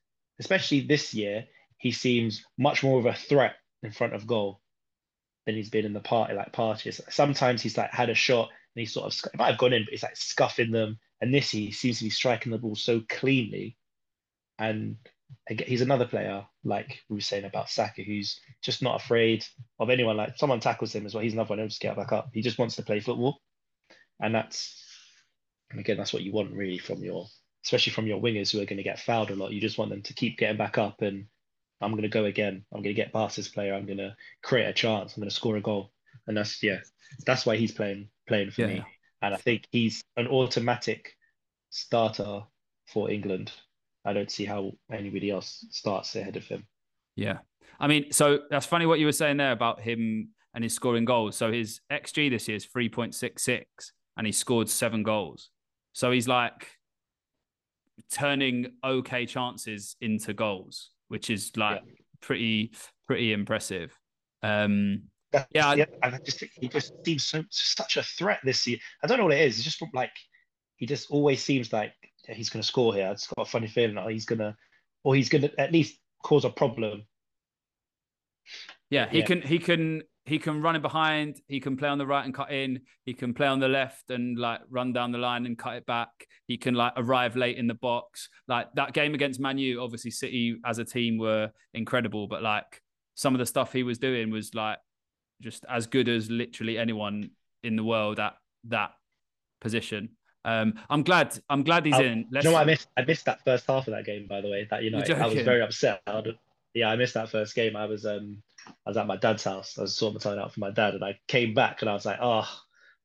especially 0.41 0.81
this 0.81 1.15
year, 1.15 1.47
he 1.79 1.93
seems 1.93 2.45
much 2.59 2.83
more 2.83 2.99
of 2.99 3.07
a 3.07 3.15
threat 3.15 3.55
in 3.83 3.93
front 3.93 4.15
of 4.15 4.27
goal 4.27 4.61
than 5.47 5.55
he's 5.55 5.71
been 5.71 5.85
in 5.85 5.93
the 5.93 6.01
party 6.01 6.35
like 6.35 6.53
parties. 6.53 7.01
Sometimes 7.09 7.63
he's 7.63 7.77
like 7.77 7.91
had 7.91 8.11
a 8.11 8.15
shot 8.15 8.49
and 8.75 8.81
he's 8.81 8.93
sort 8.93 9.07
of 9.07 9.33
it 9.33 9.39
might 9.39 9.51
have 9.51 9.59
gone 9.59 9.73
in, 9.73 9.85
but 9.85 9.93
he's 9.93 10.03
like 10.03 10.17
scuffing 10.17 10.71
them. 10.71 10.99
And 11.21 11.33
this 11.33 11.51
he 11.51 11.71
seems 11.71 11.99
to 11.99 12.05
be 12.05 12.11
striking 12.11 12.53
the 12.53 12.59
ball 12.59 12.75
so 12.75 13.03
cleanly. 13.09 13.77
And 14.59 14.97
again, 15.49 15.69
he's 15.69 15.81
another 15.81 16.07
player 16.07 16.45
like 16.65 17.01
we 17.09 17.17
were 17.17 17.21
saying 17.21 17.45
about 17.45 17.71
Saka, 17.71 18.03
who's 18.03 18.41
just 18.63 18.83
not 18.83 19.01
afraid 19.01 19.45
of 19.79 19.91
anyone. 19.91 20.17
Like 20.17 20.37
someone 20.37 20.61
tackles 20.61 20.95
him 20.95 21.07
as 21.07 21.15
well, 21.15 21.23
he's 21.23 21.33
another 21.33 21.51
one. 21.51 21.59
He'll 21.59 21.69
just 21.69 21.81
get 21.81 21.97
back 21.97 22.13
up. 22.13 22.31
He 22.33 22.43
just 22.43 22.59
wants 22.59 22.77
to 22.77 22.83
play 22.83 23.01
football, 23.01 23.41
and 24.21 24.35
that's 24.35 24.83
and 25.71 25.81
again 25.81 25.97
that's 25.97 26.13
what 26.13 26.23
you 26.23 26.33
want 26.33 26.53
really 26.53 26.79
from 26.79 27.03
your, 27.03 27.27
especially 27.65 27.93
from 27.93 28.07
your 28.07 28.21
wingers 28.21 28.53
who 28.53 28.61
are 28.61 28.67
going 28.67 28.77
to 28.77 28.83
get 28.83 29.01
fouled 29.01 29.31
a 29.31 29.37
lot. 29.37 29.53
You 29.53 29.61
just 29.61 29.79
want 29.79 29.91
them 29.91 30.03
to 30.03 30.15
keep 30.15 30.39
getting 30.39 30.57
back 30.59 30.79
up 30.79 31.03
and 31.03 31.27
I'm 31.81 31.93
going 31.93 32.03
to 32.03 32.09
go 32.09 32.25
again. 32.25 32.65
I'm 32.73 32.83
going 32.83 32.95
to 32.95 33.03
get 33.03 33.13
past 33.13 33.37
this 33.37 33.49
player. 33.49 33.75
I'm 33.75 33.87
going 33.87 33.99
to 33.99 34.15
create 34.43 34.67
a 34.67 34.73
chance. 34.73 35.17
I'm 35.17 35.21
going 35.21 35.31
to 35.31 35.35
score 35.35 35.57
a 35.57 35.61
goal. 35.61 35.91
And 36.27 36.37
that's 36.37 36.63
yeah, 36.63 36.79
that's 37.27 37.45
why 37.45 37.57
he's 37.57 37.73
playing 37.73 38.09
playing 38.29 38.51
for 38.51 38.63
yeah. 38.63 38.67
me. 38.69 38.85
And 39.23 39.35
I 39.35 39.37
think 39.37 39.67
he's 39.71 40.03
an 40.17 40.27
automatic 40.29 41.13
starter 41.71 42.43
for 42.87 43.11
England. 43.11 43.53
I 44.05 44.13
don't 44.13 44.31
see 44.31 44.45
how 44.45 44.73
anybody 44.93 45.31
else 45.31 45.67
starts 45.71 46.15
ahead 46.15 46.37
of 46.37 46.45
him. 46.45 46.67
Yeah. 47.17 47.39
I 47.81 47.87
mean, 47.87 48.13
so 48.13 48.41
that's 48.51 48.67
funny 48.67 48.87
what 48.87 48.99
you 48.99 49.07
were 49.07 49.13
saying 49.13 49.39
there 49.39 49.53
about 49.53 49.81
him 49.81 50.29
and 50.55 50.63
his 50.63 50.75
scoring 50.75 51.05
goals. 51.05 51.37
So 51.37 51.51
his 51.51 51.81
XG 51.91 52.31
this 52.31 52.47
year 52.47 52.57
is 52.57 52.67
3.66 52.67 53.65
and 54.17 54.27
he 54.27 54.33
scored 54.33 54.69
seven 54.69 55.03
goals. 55.03 55.51
So 55.93 56.11
he's 56.11 56.29
like 56.29 56.69
turning 58.11 58.73
okay 58.85 59.27
chances 59.27 59.97
into 60.01 60.33
goals 60.33 60.91
which 61.09 61.31
is 61.31 61.53
like 61.57 61.83
yeah. 61.87 61.93
pretty 62.21 62.73
pretty 63.07 63.33
impressive. 63.33 63.97
Um, 64.43 65.05
yeah, 65.33 65.75
yeah, 65.75 65.85
I 66.03 66.19
just 66.25 66.41
think 66.41 66.53
he 66.55 66.69
just 66.69 66.93
seems 67.05 67.27
so 67.27 67.43
such 67.51 67.97
a 67.97 68.03
threat 68.03 68.41
this 68.45 68.67
year. 68.67 68.79
I 69.03 69.07
don't 69.07 69.19
know 69.19 69.25
what 69.25 69.35
it 69.35 69.41
is. 69.41 69.57
It's 69.57 69.65
just 69.65 69.83
like 69.93 70.13
he 70.77 70.87
just 70.87 71.11
always 71.11 71.43
seems 71.43 71.73
like 71.73 71.93
he's 72.29 72.51
going 72.51 72.63
to 72.63 72.67
score 72.67 72.95
here. 72.95 73.09
I 73.09 73.13
just 73.13 73.35
got 73.35 73.47
a 73.47 73.51
funny 73.51 73.67
feeling 73.67 73.97
that 73.97 74.11
he's 74.11 74.27
gonna, 74.27 74.57
or 75.03 75.15
he's 75.15 75.29
gonna 75.29 75.51
at 75.59 75.73
least 75.73 75.99
cause 76.23 76.45
a 76.45 76.51
problem. 76.51 77.05
Yeah, 78.91 79.09
he 79.09 79.19
yeah. 79.19 79.25
can 79.25 79.43
he 79.43 79.59
can 79.59 80.03
he 80.27 80.39
can 80.39 80.63
run 80.63 80.75
in 80.75 80.83
behind, 80.83 81.41
he 81.49 81.61
can 81.61 81.77
play 81.77 81.89
on 81.89 81.99
the 81.99 82.07
right 82.07 82.25
and 82.25 82.35
cut 82.35 82.51
in, 82.51 82.81
he 83.05 83.13
can 83.13 83.35
play 83.35 83.47
on 83.47 83.61
the 83.61 83.69
left 83.69 84.11
and 84.11 84.39
like 84.39 84.61
run 84.71 84.93
down 84.93 85.13
the 85.13 85.19
line 85.19 85.45
and 85.45 85.59
cut 85.59 85.77
it 85.77 85.87
back. 85.87 86.09
He 86.47 86.57
can 86.57 86.75
like 86.75 86.95
arrive 86.97 87.37
late 87.37 87.59
in 87.59 87.67
the 87.67 87.75
box. 87.75 88.29
Like 88.49 88.69
that 88.75 88.95
game 88.95 89.15
against 89.15 89.39
Manu, 89.39 89.81
obviously 89.83 90.11
City 90.11 90.57
as 90.65 90.79
a 90.79 90.85
team 90.85 91.19
were 91.19 91.51
incredible, 91.75 92.27
but 92.27 92.43
like 92.43 92.81
some 93.15 93.35
of 93.35 93.39
the 93.39 93.47
stuff 93.47 93.73
he 93.73 93.83
was 93.83 93.99
doing 93.99 94.31
was 94.31 94.55
like 94.55 94.79
just 95.43 95.67
as 95.69 95.87
good 95.87 96.09
as 96.09 96.31
literally 96.31 96.79
anyone 96.79 97.31
in 97.63 97.77
the 97.77 97.85
world 97.85 98.19
at 98.19 98.35
that 98.65 98.93
position. 99.61 100.11
Um, 100.47 100.75
I'm 100.91 101.03
glad. 101.03 101.39
I'm 101.49 101.65
glad 101.65 101.87
he's 101.87 101.95
I'll, 101.95 102.05
in. 102.05 102.27
Let's... 102.31 102.45
You 102.45 102.51
know 102.51 102.55
what 102.55 102.63
I 102.63 102.67
missed? 102.67 102.89
I 102.97 103.05
missed 103.05 103.25
that 103.27 103.43
first 103.45 103.67
half 103.67 103.89
of 103.89 103.95
that 103.95 104.05
game. 104.05 104.27
By 104.27 104.41
the 104.41 104.51
way, 104.51 104.67
that 104.71 104.83
you 104.83 104.91
know, 104.91 104.99
I 104.99 105.27
was 105.27 105.43
very 105.43 105.63
upset. 105.63 106.03
yeah, 106.75 106.89
I 106.89 106.97
missed 106.97 107.15
that 107.15 107.31
first 107.31 107.55
game. 107.55 107.77
I 107.77 107.87
was 107.87 108.05
um 108.05 108.43
I 108.67 108.91
was 108.91 108.97
at 108.97 109.07
my 109.07 109.17
dad's 109.17 109.45
house. 109.45 109.79
I 109.79 109.83
was 109.83 109.97
sorting 109.97 110.21
something 110.21 110.41
out 110.41 110.53
for 110.53 110.61
my 110.61 110.71
dad, 110.71 110.95
and 110.95 111.05
I 111.05 111.19
came 111.29 111.55
back 111.55 111.83
and 111.83 111.91
I 111.91 111.95
was 111.95 112.07
like, 112.07 112.19
oh, 112.21 112.49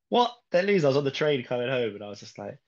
what? 0.08 0.34
They 0.50 0.62
lose. 0.62 0.84
I 0.84 0.88
was 0.88 0.96
on 0.96 1.04
the 1.04 1.10
train 1.10 1.44
coming 1.44 1.68
home, 1.68 1.94
and 1.94 2.04
I 2.04 2.08
was 2.08 2.20
just 2.20 2.38
like, 2.38 2.58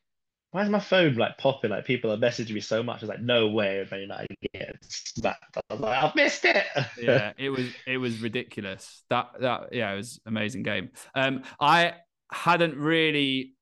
why 0.52 0.62
is 0.62 0.68
my 0.68 0.80
phone 0.80 1.14
like 1.14 1.38
popping? 1.38 1.70
Like 1.70 1.86
people 1.86 2.12
are 2.12 2.18
messaging 2.18 2.52
me 2.52 2.60
so 2.60 2.82
much. 2.82 2.98
I 2.98 3.06
was 3.06 3.08
like, 3.08 3.22
no 3.22 3.48
way, 3.48 3.86
Man 3.90 4.00
United 4.00 4.36
get 4.52 4.76
smacked. 4.82 5.56
I 5.56 5.74
was 5.74 5.80
like, 5.80 6.02
I've 6.02 6.14
missed 6.14 6.44
it. 6.44 6.66
yeah, 7.00 7.32
it 7.38 7.48
was 7.48 7.66
it 7.86 7.96
was 7.96 8.20
ridiculous. 8.20 9.02
That 9.08 9.30
that 9.40 9.72
yeah, 9.72 9.92
it 9.92 9.96
was 9.96 10.20
amazing 10.26 10.62
game. 10.62 10.90
Um, 11.14 11.42
I 11.58 11.94
hadn't 12.30 12.76
really. 12.76 13.54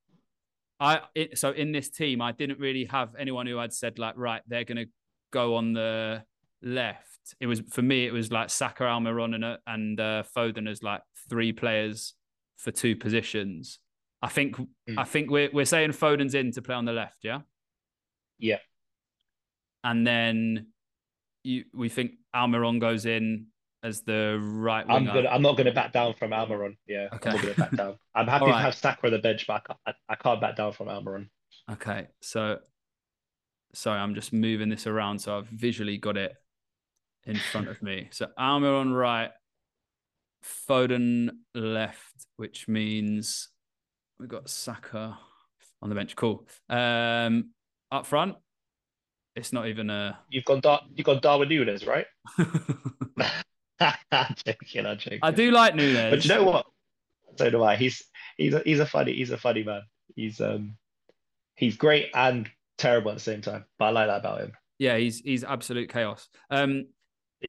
I 0.81 1.03
so 1.35 1.51
in 1.53 1.71
this 1.71 1.91
team, 1.91 2.21
I 2.21 2.33
didn't 2.33 2.59
really 2.59 2.87
have 2.87 3.15
anyone 3.17 3.47
who 3.47 3.59
had 3.59 3.73
said 3.73 3.99
like, 4.01 4.15
right, 4.17 4.43
they're 4.49 4.65
gonna 4.65 4.87
go 5.31 5.55
on 5.55 5.73
the 5.73 6.25
left 6.61 7.10
it 7.41 7.47
was 7.47 7.61
for 7.71 7.83
me. 7.83 8.07
It 8.07 8.13
was 8.13 8.33
like 8.33 8.51
Saka, 8.51 8.85
Almiron, 8.85 9.35
and 9.35 9.59
and 9.67 10.01
uh, 10.01 10.23
Foden 10.37 10.69
as 10.69 10.83
like 10.83 11.03
three 11.29 11.53
players 11.53 12.15
for 12.57 12.71
two 12.71 12.97
positions. 12.97 13.79
I 14.23 14.29
think 14.29 14.57
mm. 14.57 14.67
I 14.97 15.05
think 15.05 15.31
we're 15.31 15.51
we're 15.53 15.65
saying 15.65 15.91
Foden's 15.91 16.35
in 16.35 16.53
to 16.53 16.63
play 16.63 16.75
on 16.75 16.85
the 16.85 16.93
left, 16.93 17.19
yeah. 17.23 17.41
Yeah. 18.39 18.59
And 19.85 20.07
then 20.07 20.69
you 21.43 21.65
we 21.75 21.89
think 21.89 22.13
Almiron 22.35 22.81
goes 22.81 23.07
in 23.07 23.47
as 23.83 24.03
the 24.03 24.39
right 24.41 24.87
winger. 24.87 25.11
I'm 25.11 25.15
gonna 25.15 25.29
I'm 25.29 25.43
not 25.43 25.57
gonna 25.57 25.73
back 25.73 25.93
down 25.93 26.15
from 26.15 26.31
Almiron. 26.31 26.77
Yeah, 26.87 27.09
okay. 27.15 27.31
I'm 27.31 27.37
not 27.37 27.43
gonna 27.43 27.55
back 27.55 27.77
down. 27.77 27.97
I'm 28.15 28.27
happy 28.27 28.47
right. 28.47 28.53
to 28.53 28.59
have 28.59 28.75
Saka 28.75 29.07
on 29.07 29.13
the 29.13 29.19
bench, 29.19 29.47
but 29.47 29.55
I 29.55 29.61
can't, 29.61 29.79
I, 29.87 29.93
I 30.11 30.15
can't 30.17 30.41
back 30.41 30.57
down 30.57 30.73
from 30.73 30.89
Almiron. 30.89 31.29
Okay, 31.71 32.09
so 32.21 32.59
sorry, 33.75 34.01
I'm 34.01 34.15
just 34.15 34.33
moving 34.33 34.69
this 34.69 34.87
around 34.87 35.21
so 35.21 35.39
I've 35.39 35.47
visually 35.47 35.97
got 35.97 36.17
it 36.17 36.35
in 37.27 37.37
front 37.37 37.69
of 37.69 37.83
me. 37.83 38.09
So 38.13 38.29
Almiron 38.39 38.95
right, 38.97 39.31
Foden 40.69 41.31
left, 41.55 42.27
which 42.37 42.69
means 42.69 43.49
we've 44.19 44.29
got 44.29 44.49
Saka 44.49 45.19
on 45.83 45.89
the 45.89 45.95
bench. 45.95 46.17
Cool. 46.17 46.47
Um, 46.69 47.51
up 47.91 48.07
front, 48.07 48.37
it's 49.37 49.53
not 49.53 49.69
even 49.69 49.91
a. 49.91 50.19
You've 50.29 50.45
got 50.45 50.63
Dar- 50.63 50.83
you've 50.95 51.07
got 51.07 51.23
Darwin 51.23 51.49
Nunez, 51.49 51.87
right? 51.87 52.07
I'm 52.39 52.47
joking, 54.47 54.87
I'm 54.87 54.99
joking. 54.99 55.19
I 55.23 55.31
do 55.31 55.51
like 55.51 55.75
Nunez, 55.75 56.11
but 56.11 56.25
you 56.25 56.35
know 56.35 56.45
what? 56.45 56.67
So 57.37 57.51
do 57.51 57.63
I. 57.63 57.77
He's 57.77 58.03
he's 58.37 58.55
a, 58.55 58.63
he's 58.65 58.81
a 58.81 58.87
funny 58.87 59.15
he's 59.15 59.31
a 59.31 59.39
funny 59.39 59.63
man. 59.63 59.83
He's 60.17 60.41
um 60.41 60.77
he's 61.57 61.77
great 61.77 62.11
and 62.15 62.49
terrible 62.79 63.11
at 63.11 63.15
the 63.15 63.23
same 63.23 63.41
time. 63.41 63.65
But 63.79 63.87
I 63.87 63.91
like 63.91 64.09
that 64.09 64.21
about 64.21 64.41
him. 64.41 64.53
Yeah, 64.79 64.97
he's 64.97 65.21
he's 65.21 65.45
absolute 65.45 65.91
chaos. 65.91 66.29
Um, 66.51 66.87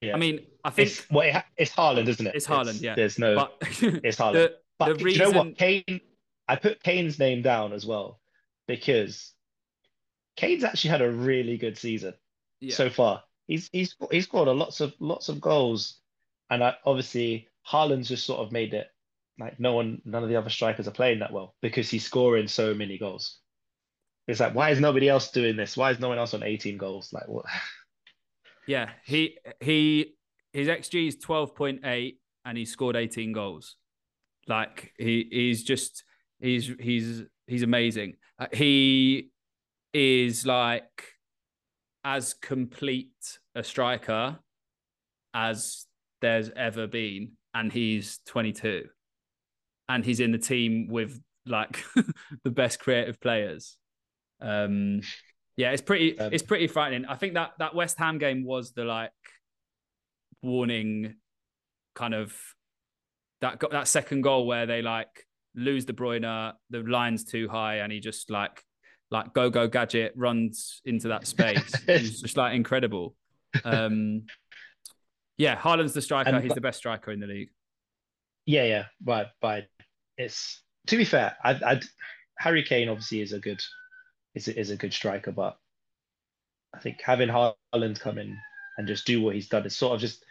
yeah. 0.01 0.13
I 0.13 0.17
mean, 0.17 0.45
I 0.63 0.69
think 0.69 0.89
it's, 0.89 1.09
well, 1.09 1.27
it, 1.27 1.43
it's 1.57 1.71
Haaland, 1.71 2.07
isn't 2.07 2.25
it? 2.25 2.35
It's 2.35 2.47
Haaland, 2.47 2.69
it's, 2.69 2.81
yeah. 2.81 2.95
There's 2.95 3.19
no, 3.19 3.35
but 3.35 3.57
it's 3.61 4.17
Haaland. 4.17 4.33
The, 4.33 4.57
but 4.79 4.97
the 4.97 5.03
reason... 5.03 5.27
you 5.27 5.31
know 5.31 5.37
what, 5.37 5.57
Kane? 5.57 6.01
I 6.47 6.55
put 6.55 6.83
Kane's 6.83 7.19
name 7.19 7.41
down 7.41 7.73
as 7.73 7.85
well 7.85 8.19
because 8.67 9.33
Kane's 10.35 10.63
actually 10.63 10.91
had 10.91 11.01
a 11.01 11.11
really 11.11 11.57
good 11.57 11.77
season 11.77 12.13
yeah. 12.59 12.75
so 12.75 12.89
far. 12.89 13.23
He's 13.47 13.69
he's 13.71 13.95
he's 14.11 14.25
scored 14.25 14.47
a 14.47 14.53
lots 14.53 14.81
of 14.81 14.93
lots 14.99 15.29
of 15.29 15.41
goals, 15.41 15.99
and 16.49 16.63
I, 16.63 16.75
obviously 16.85 17.47
Haaland's 17.69 18.09
just 18.09 18.25
sort 18.25 18.39
of 18.39 18.51
made 18.51 18.73
it 18.73 18.87
like 19.39 19.59
no 19.59 19.73
one, 19.73 20.01
none 20.05 20.23
of 20.23 20.29
the 20.29 20.35
other 20.35 20.49
strikers 20.49 20.87
are 20.87 20.91
playing 20.91 21.19
that 21.19 21.33
well 21.33 21.55
because 21.61 21.89
he's 21.89 22.05
scoring 22.05 22.47
so 22.47 22.73
many 22.73 22.97
goals. 22.97 23.39
It's 24.27 24.39
like, 24.39 24.53
why 24.53 24.69
is 24.69 24.79
nobody 24.79 25.09
else 25.09 25.31
doing 25.31 25.57
this? 25.57 25.75
Why 25.75 25.91
is 25.91 25.99
no 25.99 26.09
one 26.09 26.19
else 26.19 26.33
on 26.33 26.43
18 26.43 26.77
goals? 26.77 27.11
Like, 27.11 27.27
what? 27.27 27.45
Yeah, 28.72 28.91
he 29.03 29.38
he 29.59 30.13
his 30.53 30.69
xG 30.69 31.09
is 31.09 31.17
twelve 31.17 31.53
point 31.55 31.82
eight, 31.84 32.22
and 32.45 32.57
he 32.57 32.63
scored 32.63 32.95
eighteen 32.95 33.34
goals. 33.34 33.76
Like 34.47 34.93
he 34.97 35.28
he's 35.30 35.65
just 35.65 36.05
he's 36.39 36.72
he's 36.80 37.24
he's 37.47 37.63
amazing. 37.63 38.13
Uh, 38.39 38.47
he 38.53 39.32
is 39.93 40.45
like 40.45 41.03
as 42.05 42.34
complete 42.34 43.39
a 43.55 43.61
striker 43.61 44.39
as 45.34 45.86
there's 46.22 46.49
ever 46.55 46.88
been, 46.88 47.34
and 47.53 47.74
he's 47.74 48.19
twenty 48.26 48.53
two, 48.53 48.86
and 49.89 50.05
he's 50.05 50.22
in 50.22 50.32
the 50.32 50.38
team 50.38 50.88
with 50.88 51.22
like 51.45 51.84
the 52.45 52.51
best 52.51 52.80
creative 52.80 53.19
players. 53.19 53.76
Um, 54.39 55.01
yeah, 55.57 55.71
it's 55.71 55.81
pretty. 55.81 56.17
Um, 56.19 56.33
it's 56.33 56.43
pretty 56.43 56.67
frightening. 56.67 57.05
I 57.05 57.15
think 57.15 57.33
that 57.35 57.53
that 57.59 57.75
West 57.75 57.97
Ham 57.97 58.17
game 58.17 58.43
was 58.43 58.71
the 58.71 58.85
like 58.85 59.11
warning, 60.41 61.15
kind 61.95 62.13
of 62.13 62.35
that 63.41 63.59
got 63.59 63.71
that 63.71 63.87
second 63.87 64.21
goal 64.21 64.47
where 64.47 64.65
they 64.65 64.81
like 64.81 65.25
lose 65.55 65.85
De 65.85 65.93
Bruyne, 65.93 66.53
the 66.69 66.79
line's 66.79 67.23
too 67.23 67.47
high, 67.49 67.77
and 67.77 67.91
he 67.91 67.99
just 67.99 68.29
like 68.29 68.63
like 69.09 69.33
go 69.33 69.49
go 69.49 69.67
gadget 69.67 70.13
runs 70.15 70.81
into 70.85 71.09
that 71.09 71.27
space. 71.27 71.73
it's 71.87 72.21
just 72.21 72.37
like 72.37 72.55
incredible. 72.55 73.15
Um, 73.65 74.23
yeah, 75.37 75.57
Haaland's 75.57 75.93
the 75.93 76.01
striker. 76.01 76.29
And, 76.29 76.43
He's 76.43 76.53
the 76.53 76.61
best 76.61 76.77
striker 76.77 77.11
in 77.11 77.19
the 77.19 77.27
league. 77.27 77.49
Yeah, 78.45 78.63
yeah, 78.63 78.85
but 79.01 79.31
but 79.41 79.65
it's 80.17 80.63
to 80.87 80.97
be 80.97 81.05
fair, 81.05 81.35
I, 81.43 81.51
I 81.51 81.81
Harry 82.37 82.63
Kane 82.63 82.89
obviously 82.89 83.21
is 83.21 83.33
a 83.33 83.39
good 83.39 83.61
is 84.36 84.47
a, 84.47 84.59
is 84.59 84.69
a 84.69 84.77
good 84.77 84.93
striker, 84.93 85.32
but 85.32 85.57
I 86.73 86.79
think 86.79 87.01
having 87.01 87.29
Haaland 87.29 87.99
come 87.99 88.17
in 88.17 88.38
and 88.77 88.88
just 88.88 89.05
do 89.05 89.21
what 89.21 89.36
he's 89.36 89.49
done, 89.49 89.65
it's 89.65 89.75
sort 89.75 89.95
of 89.95 90.01
just 90.01 90.23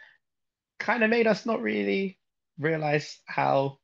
kind 0.79 1.03
of 1.03 1.09
made 1.09 1.27
us 1.27 1.45
not 1.45 1.61
really 1.61 2.17
realize 2.59 3.19
how 3.25 3.77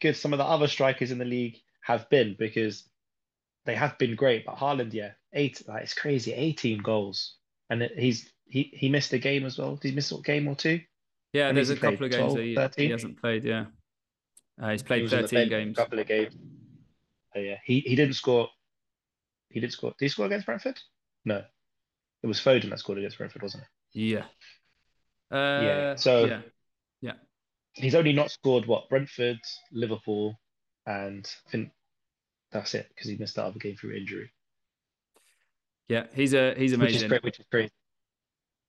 good 0.00 0.16
some 0.16 0.32
of 0.32 0.38
the 0.38 0.44
other 0.44 0.66
strikers 0.66 1.10
in 1.10 1.18
the 1.18 1.24
league 1.24 1.56
have 1.82 2.08
been 2.10 2.36
because 2.38 2.84
they 3.64 3.74
have 3.74 3.98
been 3.98 4.16
great. 4.16 4.44
But 4.44 4.56
Haaland, 4.56 4.92
yeah, 4.92 5.12
eight, 5.32 5.62
like, 5.68 5.82
it's 5.82 5.94
crazy, 5.94 6.32
18 6.32 6.78
goals. 6.78 7.34
And 7.68 7.82
he's 7.96 8.28
he 8.46 8.72
he 8.74 8.88
missed 8.88 9.12
a 9.12 9.18
game 9.18 9.46
as 9.46 9.56
well. 9.56 9.76
Did 9.76 9.90
he 9.90 9.94
miss 9.94 10.10
a 10.10 10.20
game 10.20 10.48
or 10.48 10.56
two? 10.56 10.80
Yeah, 11.32 11.46
When 11.46 11.54
there's 11.54 11.70
a 11.70 11.76
couple 11.76 12.06
of 12.06 12.10
games 12.10 12.32
12, 12.32 12.54
that 12.56 12.74
he, 12.74 12.86
he 12.86 12.90
hasn't 12.90 13.20
played. 13.20 13.44
Yeah, 13.44 13.66
uh, 14.60 14.70
he's 14.70 14.82
played 14.82 15.08
the 15.08 15.22
13 15.22 15.48
games. 15.48 15.78
A 15.78 15.82
couple 15.82 16.00
of 16.00 16.06
games. 16.08 16.34
Oh, 17.36 17.38
yeah, 17.38 17.58
he 17.64 17.80
he 17.80 17.94
didn't 17.94 18.14
score. 18.14 18.48
He 19.50 19.60
did 19.60 19.72
score. 19.72 19.90
Did 19.98 20.04
he 20.06 20.08
score 20.08 20.26
against 20.26 20.46
Brentford? 20.46 20.80
No, 21.24 21.42
it 22.22 22.26
was 22.26 22.40
Foden 22.40 22.70
that 22.70 22.78
scored 22.78 22.98
against 22.98 23.18
Brentford, 23.18 23.42
wasn't 23.42 23.64
it? 23.64 23.68
Yeah. 24.00 24.24
Uh, 25.36 25.96
so- 25.96 26.24
yeah, 26.24 26.40
He's 27.74 27.94
only 27.94 28.12
not 28.12 28.32
scored 28.32 28.66
what 28.66 28.88
Brentford, 28.88 29.38
Liverpool, 29.70 30.34
and 30.86 31.24
I 31.46 31.50
think 31.50 31.70
that's 32.50 32.74
it 32.74 32.88
because 32.88 33.08
he 33.08 33.16
missed 33.16 33.36
that 33.36 33.44
other 33.44 33.60
game 33.60 33.76
through 33.76 33.94
injury, 33.94 34.32
yeah, 35.88 36.06
he's 36.14 36.34
a 36.34 36.54
he's 36.56 36.76
which 36.76 36.90
is 36.90 37.02
amazing. 37.02 37.08
great. 37.08 37.24
Which 37.24 37.40
is 37.40 37.46
great. 37.50 37.70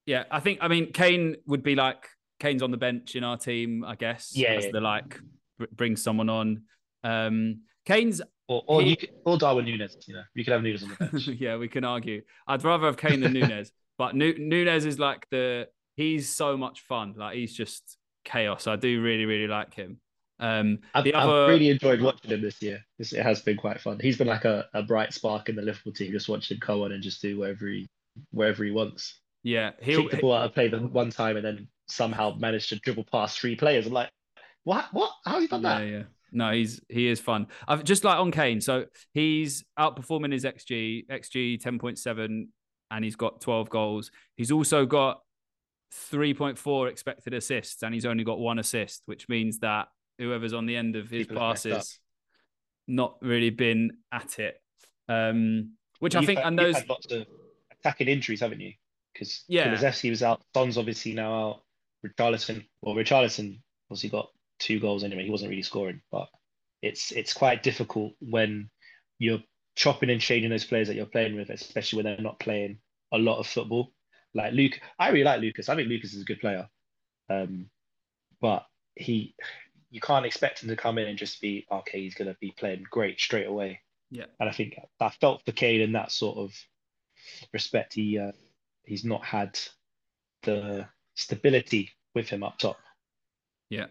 Yeah, 0.06 0.24
I 0.30 0.40
think 0.40 0.58
I 0.60 0.68
mean 0.68 0.92
Kane 0.92 1.36
would 1.46 1.62
be 1.62 1.74
like 1.74 2.08
Kane's 2.40 2.62
on 2.62 2.70
the 2.72 2.76
bench 2.76 3.14
in 3.14 3.22
our 3.24 3.36
team, 3.36 3.84
I 3.84 3.94
guess. 3.94 4.32
Yeah, 4.34 4.50
as 4.50 4.64
yeah. 4.66 4.70
the 4.72 4.80
like 4.80 5.20
br- 5.58 5.66
bring 5.72 5.96
someone 5.96 6.28
on. 6.28 6.62
Um, 7.04 7.62
Kane's 7.84 8.22
Or 8.52 8.64
or 8.66 8.82
He- 8.82 8.90
you 8.90 8.96
could, 8.96 9.10
or 9.24 9.38
Darwin 9.38 9.64
Nunez. 9.64 9.96
You 10.06 10.14
know, 10.14 10.22
you 10.34 10.44
could 10.44 10.52
have 10.52 10.62
Nunez 10.62 10.82
on 10.82 10.90
the 10.90 10.96
bench. 11.12 11.28
yeah, 11.28 11.56
we 11.56 11.68
can 11.68 11.84
argue. 11.84 12.22
I'd 12.46 12.64
rather 12.64 12.86
have 12.86 12.96
Kane 12.96 13.20
than 13.20 13.32
Nunez, 13.32 13.70
but 13.98 14.14
Nu- 14.14 14.36
Nunez 14.38 14.84
is 14.84 14.98
like 14.98 15.26
the 15.30 15.68
he's 15.96 16.34
so 16.34 16.56
much 16.56 16.80
fun. 16.82 17.14
Like 17.16 17.36
he's 17.36 17.54
just 17.54 17.96
chaos. 18.24 18.66
I 18.66 18.76
do 18.76 19.00
really 19.02 19.24
really 19.24 19.48
like 19.48 19.74
him. 19.74 19.98
Um, 20.40 20.78
I've, 20.92 21.04
the 21.04 21.14
I've 21.14 21.48
really 21.48 21.68
enjoyed 21.70 22.00
watching 22.00 22.30
him 22.32 22.42
this 22.42 22.60
year. 22.60 22.80
This, 22.98 23.12
it 23.12 23.22
has 23.22 23.40
been 23.42 23.56
quite 23.56 23.80
fun. 23.80 23.98
He's 24.00 24.18
been 24.18 24.26
like 24.26 24.44
a, 24.44 24.66
a 24.74 24.82
bright 24.82 25.12
spark 25.12 25.48
in 25.48 25.54
the 25.54 25.62
Liverpool 25.62 25.92
team. 25.92 26.10
Just 26.10 26.28
watching 26.28 26.56
him 26.56 26.60
come 26.60 26.80
on 26.80 26.90
and 26.92 27.02
just 27.02 27.22
do 27.22 27.38
wherever 27.38 27.66
he 27.68 27.86
wherever 28.32 28.64
he 28.64 28.72
wants. 28.72 29.20
yeah, 29.44 29.70
he'll 29.80 30.02
Kick 30.02 30.10
the 30.12 30.16
ball 30.18 30.34
out 30.34 30.46
of 30.46 30.54
play 30.54 30.68
the 30.68 30.78
one 30.80 31.10
time 31.10 31.36
and 31.36 31.44
then 31.46 31.68
somehow 31.88 32.34
manage 32.34 32.68
to 32.70 32.76
dribble 32.80 33.04
past 33.12 33.38
three 33.38 33.54
players. 33.56 33.86
I'm 33.86 33.92
like, 33.92 34.10
what? 34.64 34.86
What? 34.92 35.10
How 35.24 35.32
have 35.34 35.42
you 35.42 35.48
done 35.48 35.62
Yeah, 35.62 35.78
that? 35.78 35.86
yeah. 35.86 36.02
No, 36.32 36.52
he's 36.52 36.80
he 36.88 37.08
is 37.08 37.20
fun. 37.20 37.46
I've 37.68 37.84
just 37.84 38.04
like 38.04 38.18
on 38.18 38.30
Kane. 38.30 38.60
So 38.60 38.86
he's 39.12 39.64
outperforming 39.78 40.32
his 40.32 40.44
XG, 40.44 41.06
XG 41.08 41.60
10.7, 41.60 42.46
and 42.90 43.04
he's 43.04 43.16
got 43.16 43.40
12 43.40 43.70
goals. 43.70 44.10
He's 44.36 44.50
also 44.50 44.86
got 44.86 45.20
3.4 46.10 46.90
expected 46.90 47.34
assists, 47.34 47.82
and 47.82 47.92
he's 47.94 48.06
only 48.06 48.24
got 48.24 48.38
one 48.38 48.58
assist, 48.58 49.02
which 49.06 49.28
means 49.28 49.58
that 49.58 49.88
whoever's 50.18 50.52
on 50.52 50.66
the 50.66 50.76
end 50.76 50.96
of 50.96 51.10
his 51.10 51.26
People 51.26 51.40
have 51.40 51.50
messed 51.50 51.66
up. 51.66 51.72
passes 51.72 51.98
not 52.88 53.16
really 53.22 53.50
been 53.50 53.90
at 54.10 54.38
it. 54.38 54.56
Um, 55.08 55.72
which 56.00 56.16
I 56.16 56.24
think 56.24 56.38
had, 56.38 56.48
and 56.48 56.58
you've 56.58 56.66
those 56.68 56.76
had 56.76 56.88
lots 56.88 57.12
of 57.12 57.26
attacking 57.78 58.08
injuries, 58.08 58.40
haven't 58.40 58.60
you? 58.60 58.72
Because 59.12 59.44
Yeah. 59.48 59.74
Kulusevski 59.74 60.10
was 60.10 60.22
out, 60.22 60.42
Son's 60.54 60.78
obviously 60.78 61.12
now 61.14 61.48
out. 61.48 61.62
Richarlison, 62.04 62.66
well, 62.80 62.94
Richarlison 62.96 63.60
obviously 63.90 64.08
got 64.10 64.30
two 64.62 64.80
goals 64.80 65.04
anyway. 65.04 65.24
He 65.24 65.30
wasn't 65.30 65.50
really 65.50 65.62
scoring, 65.62 66.00
but 66.10 66.28
it's 66.80 67.12
it's 67.12 67.32
quite 67.32 67.62
difficult 67.62 68.14
when 68.20 68.70
you're 69.18 69.42
chopping 69.74 70.10
and 70.10 70.20
changing 70.20 70.50
those 70.50 70.64
players 70.64 70.88
that 70.88 70.96
you're 70.96 71.06
playing 71.06 71.36
with, 71.36 71.50
especially 71.50 71.98
when 71.98 72.04
they're 72.04 72.22
not 72.22 72.40
playing 72.40 72.78
a 73.12 73.18
lot 73.18 73.38
of 73.38 73.46
football. 73.46 73.92
Like 74.34 74.52
Luke, 74.52 74.80
I 74.98 75.08
really 75.08 75.24
like 75.24 75.40
Lucas. 75.40 75.68
I 75.68 75.76
think 75.76 75.88
Lucas 75.88 76.14
is 76.14 76.22
a 76.22 76.26
good 76.26 76.40
player, 76.40 76.68
um, 77.28 77.66
but 78.40 78.66
he, 78.94 79.34
you 79.90 80.00
can't 80.00 80.26
expect 80.26 80.62
him 80.62 80.68
to 80.68 80.76
come 80.76 80.98
in 80.98 81.08
and 81.08 81.18
just 81.18 81.40
be 81.40 81.66
okay. 81.70 82.02
He's 82.02 82.14
going 82.14 82.28
to 82.28 82.36
be 82.40 82.54
playing 82.56 82.84
great 82.90 83.20
straight 83.20 83.46
away. 83.46 83.80
Yeah. 84.10 84.26
and 84.40 84.48
I 84.48 84.52
think 84.52 84.78
I 85.00 85.08
felt 85.08 85.42
for 85.44 85.52
Kane 85.52 85.80
in 85.80 85.92
that 85.92 86.12
sort 86.12 86.36
of 86.36 86.52
respect. 87.52 87.94
He 87.94 88.18
uh, 88.18 88.32
he's 88.84 89.04
not 89.04 89.24
had 89.24 89.58
the 90.42 90.86
stability 91.14 91.90
with 92.14 92.28
him 92.28 92.42
up 92.42 92.58
top, 92.58 92.78
yeah. 93.70 93.86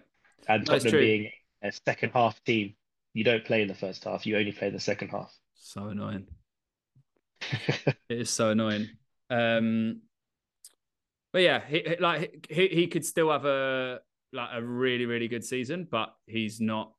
And 0.48 0.62
That's 0.66 0.84
Tottenham 0.84 0.92
true. 0.92 1.00
being 1.00 1.32
a 1.64 1.72
second 1.88 2.12
half 2.14 2.44
team, 2.44 2.76
you 3.14 3.24
don't 3.24 3.44
play 3.46 3.62
in 3.62 3.68
the 3.68 3.76
first 3.76 4.04
half. 4.04 4.26
You 4.26 4.38
only 4.38 4.52
play 4.52 4.68
in 4.68 4.74
the 4.74 4.80
second 4.80 5.10
half. 5.10 5.34
So 5.56 5.88
annoying. 5.88 6.28
It 7.42 7.96
is 8.10 8.30
so 8.30 8.50
annoying. 8.52 8.88
Um, 9.30 10.02
but 11.34 11.42
yeah, 11.42 11.62
he, 11.68 11.80
he- 11.86 11.96
like 11.98 12.48
he 12.50 12.68
he 12.68 12.88
could 12.88 13.06
still 13.06 13.32
have 13.32 13.46
a 13.46 14.00
like 14.34 14.50
a 14.54 14.62
really 14.62 15.06
really 15.06 15.28
good 15.28 15.44
season, 15.44 15.88
but 15.90 16.14
he's 16.28 16.60
not 16.62 16.94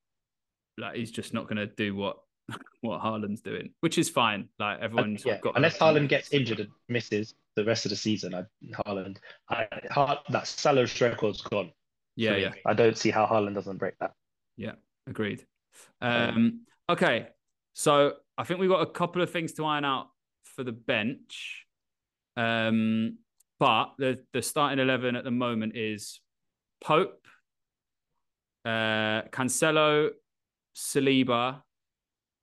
like 0.78 0.96
he's 0.96 1.10
just 1.10 1.34
not 1.34 1.44
going 1.44 1.56
to 1.58 1.66
do 1.66 1.94
what 1.94 2.18
what 2.80 3.00
Haaland's 3.02 3.40
doing, 3.40 3.70
which 3.80 3.98
is 3.98 4.08
fine. 4.08 4.48
Like 4.58 4.80
everyone's 4.80 5.24
yeah, 5.24 5.38
got 5.38 5.56
unless 5.56 5.78
Harlan 5.78 6.06
gets 6.06 6.32
injured 6.32 6.60
and 6.60 6.68
misses 6.88 7.34
the 7.56 7.64
rest 7.64 7.84
of 7.84 7.90
the 7.90 7.96
season, 7.96 8.34
I, 8.34 8.44
Haaland, 8.86 9.18
I, 9.50 9.66
Har- 9.90 10.22
that 10.30 10.46
Salah's 10.46 10.98
record's 11.00 11.42
gone. 11.42 11.70
Yeah, 12.16 12.36
yeah, 12.36 12.52
I 12.66 12.74
don't 12.74 12.96
see 12.96 13.10
how 13.10 13.26
Haaland 13.26 13.54
doesn't 13.54 13.78
break 13.78 13.94
that. 14.00 14.12
Yeah, 14.56 14.72
agreed. 15.06 15.44
Um, 16.00 16.66
okay, 16.88 17.28
so 17.74 18.14
I 18.36 18.44
think 18.44 18.60
we've 18.60 18.68
got 18.68 18.82
a 18.82 18.90
couple 18.90 19.22
of 19.22 19.30
things 19.30 19.52
to 19.54 19.64
iron 19.64 19.84
out 19.84 20.08
for 20.44 20.64
the 20.64 20.72
bench. 20.72 21.66
Um, 22.36 23.18
but 23.58 23.92
the 23.98 24.20
the 24.32 24.42
starting 24.42 24.78
eleven 24.78 25.16
at 25.16 25.24
the 25.24 25.30
moment 25.30 25.76
is 25.76 26.20
Pope, 26.84 27.26
uh, 28.64 29.22
Cancelo, 29.30 30.10
Saliba, 30.76 31.62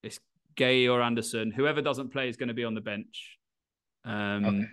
it's 0.02 0.20
Guéhi 0.56 0.92
or 0.92 1.02
Andersen. 1.02 1.52
Whoever 1.52 1.82
doesn't 1.82 2.10
play 2.10 2.30
is 2.30 2.38
going 2.38 2.48
to 2.48 2.54
be 2.54 2.64
on 2.64 2.74
the 2.74 2.82
bench. 2.82 3.38
Um, 4.06 4.46
Okay. 4.46 4.66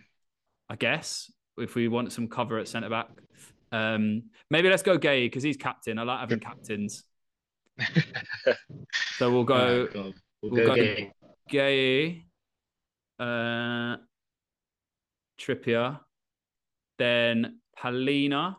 I 0.69 0.77
guess 0.77 1.31
if 1.59 1.75
we 1.75 1.89
want 1.89 2.13
some 2.13 2.29
cover 2.29 2.59
at 2.59 2.69
centre 2.69 2.91
back. 2.91 3.09
Um, 3.77 4.23
maybe 4.51 4.69
let's 4.71 4.83
go 4.83 4.99
Guéhi 4.99 5.27
because 5.27 5.43
he's 5.43 5.57
captain. 5.57 5.99
I 5.99 6.03
like 6.03 6.21
having 6.21 6.41
captains. 6.41 7.05
So 9.19 9.31
we'll 9.33 9.45
go 9.45 9.89
Oh, 9.95 10.13
We'll, 10.43 10.53
we'll 10.53 10.67
go, 10.67 10.75
Guéhi. 10.75 11.11
Guéhi, 11.51 12.25
uh, 13.19 13.97
Trippier, 15.41 15.99
then 16.99 17.61
Palhinha, 17.79 18.57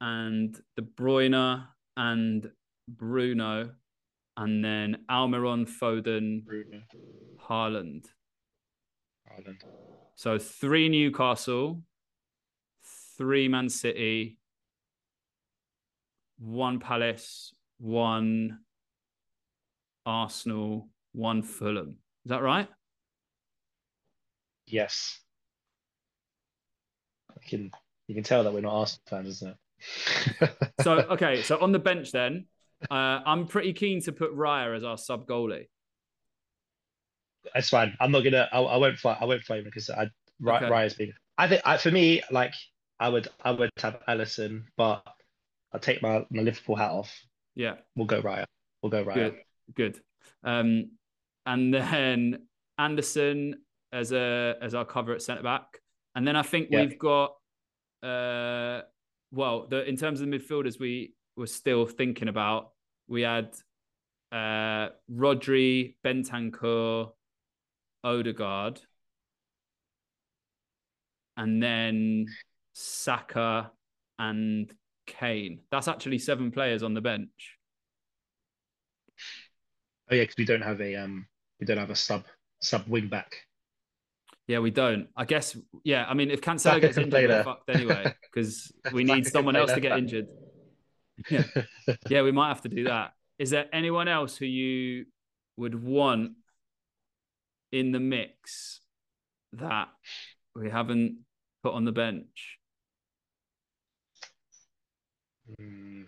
and 0.00 0.60
De 0.76 0.82
Bruyne 0.82 1.66
and 1.96 2.50
Bruno, 2.88 3.70
and 4.36 4.64
then 4.64 4.98
Almiron, 5.10 5.66
Foden, 5.68 6.44
Bruno, 6.44 6.82
Haaland. 7.48 8.06
Haaland. 9.30 9.62
So 10.16 10.38
three 10.38 10.88
Newcastle, 10.88 11.82
three 13.16 13.48
Man 13.48 13.68
City, 13.68 14.38
one 16.38 16.80
Palace, 16.80 17.54
one 17.78 18.58
Arsenal, 20.06 20.88
one 21.12 21.42
Fulham. 21.42 21.96
Is 22.24 22.30
that 22.30 22.42
right? 22.42 22.68
Yes. 24.66 25.20
I 27.30 27.48
can 27.48 27.70
you 28.06 28.14
can 28.14 28.24
tell 28.24 28.44
that 28.44 28.52
we're 28.52 28.60
not 28.60 28.74
Arsenal 28.74 29.02
fans, 29.08 29.28
isn't 29.28 29.50
it? 29.50 29.56
So 30.82 30.92
okay, 30.92 31.42
so 31.42 31.58
on 31.60 31.72
the 31.72 31.78
bench 31.78 32.12
then, 32.12 32.46
uh, 32.90 33.20
I'm 33.24 33.46
pretty 33.46 33.72
keen 33.72 34.02
to 34.02 34.12
put 34.12 34.36
Raya 34.36 34.76
as 34.76 34.84
our 34.84 34.98
sub 34.98 35.26
goalie. 35.26 35.68
That's 37.54 37.68
fine. 37.68 37.96
I'm 38.00 38.10
not 38.10 38.24
gonna. 38.24 38.48
I, 38.52 38.60
I 38.60 38.76
won't 38.76 38.98
fight. 38.98 39.18
I 39.20 39.24
won't 39.24 39.42
fight 39.42 39.58
him 39.60 39.64
because 39.64 39.88
I. 39.90 40.10
Okay. 40.46 40.66
Raya's 40.66 40.94
been. 40.94 41.12
I 41.38 41.48
think. 41.48 41.62
I, 41.64 41.76
for 41.78 41.90
me, 41.90 42.22
like 42.30 42.52
I 43.00 43.08
would. 43.08 43.28
I 43.44 43.50
would 43.50 43.70
have 43.78 44.00
Alisson, 44.08 44.64
but 44.76 45.02
I'll 45.72 45.80
take 45.80 46.00
my, 46.02 46.24
my 46.30 46.42
Liverpool 46.42 46.76
hat 46.76 46.90
off. 46.90 47.12
Yeah, 47.54 47.74
We'll 47.96 48.06
go 48.06 48.22
Raya. 48.22 48.44
We'll 48.82 48.90
go 48.90 49.04
Raya. 49.04 49.14
good, 49.14 49.34
good. 49.74 50.00
Um, 50.42 50.90
and 51.46 51.72
then 51.74 52.46
Andersen 52.78 53.56
as 53.92 54.12
a 54.12 54.54
as 54.60 54.74
our 54.74 54.84
cover 54.84 55.12
at 55.14 55.22
centre 55.22 55.42
back, 55.42 55.64
and 56.14 56.26
then 56.26 56.36
I 56.36 56.42
think 56.42 56.68
Yeah. 56.70 56.80
we've 56.80 56.98
got, 56.98 57.34
uh, 58.02 58.82
well, 59.32 59.66
the 59.68 59.84
in 59.88 59.96
terms 59.96 60.20
of 60.20 60.28
the 60.28 60.36
midfielders 60.38 60.78
we 60.78 61.14
were 61.36 61.46
still 61.46 61.86
thinking 61.86 62.28
about, 62.28 62.70
we 63.08 63.22
had 63.22 63.54
uh 64.32 64.88
Rodri, 65.12 65.94
Bentancur, 66.04 67.12
Odegaard, 68.02 68.80
and 71.36 71.62
then 71.62 72.26
Saka 72.74 73.70
and 74.18 74.70
Kane. 75.06 75.60
That's 75.70 75.88
actually 75.88 76.18
seven 76.18 76.50
players 76.50 76.82
on 76.82 76.92
the 76.94 77.00
bench. 77.00 77.56
Oh 80.10 80.14
yeah, 80.14 80.22
because 80.22 80.36
we 80.36 80.44
don't 80.44 80.62
have 80.62 80.80
a 80.80 80.96
um. 80.96 81.26
We 81.60 81.66
don't 81.66 81.78
have 81.78 81.90
a 81.90 81.96
sub 81.96 82.24
sub 82.60 82.86
wing 82.86 83.08
back. 83.08 83.36
Yeah, 84.46 84.58
we 84.58 84.70
don't. 84.70 85.08
I 85.16 85.24
guess. 85.24 85.56
Yeah, 85.84 86.04
I 86.06 86.14
mean, 86.14 86.30
if 86.30 86.40
Cancelo 86.40 86.58
Saka 86.58 86.80
gets 86.80 86.98
injured, 86.98 87.30
we're 87.30 87.44
fucked 87.44 87.70
anyway 87.70 88.14
because 88.22 88.70
we 88.92 89.04
need 89.04 89.26
someone 89.26 89.56
else 89.56 89.72
to 89.72 89.80
get 89.80 89.96
injured. 89.96 90.26
Yeah, 91.30 91.44
yeah, 92.08 92.22
we 92.22 92.32
might 92.32 92.48
have 92.48 92.62
to 92.62 92.68
do 92.68 92.84
that. 92.84 93.12
Is 93.38 93.50
there 93.50 93.66
anyone 93.72 94.08
else 94.08 94.36
who 94.36 94.46
you 94.46 95.06
would 95.56 95.80
want 95.80 96.32
in 97.72 97.92
the 97.92 98.00
mix 98.00 98.80
that 99.52 99.88
we 100.54 100.70
haven't 100.70 101.18
put 101.62 101.72
on 101.72 101.84
the 101.84 101.92
bench? 101.92 102.58
Hmm. 105.58 106.02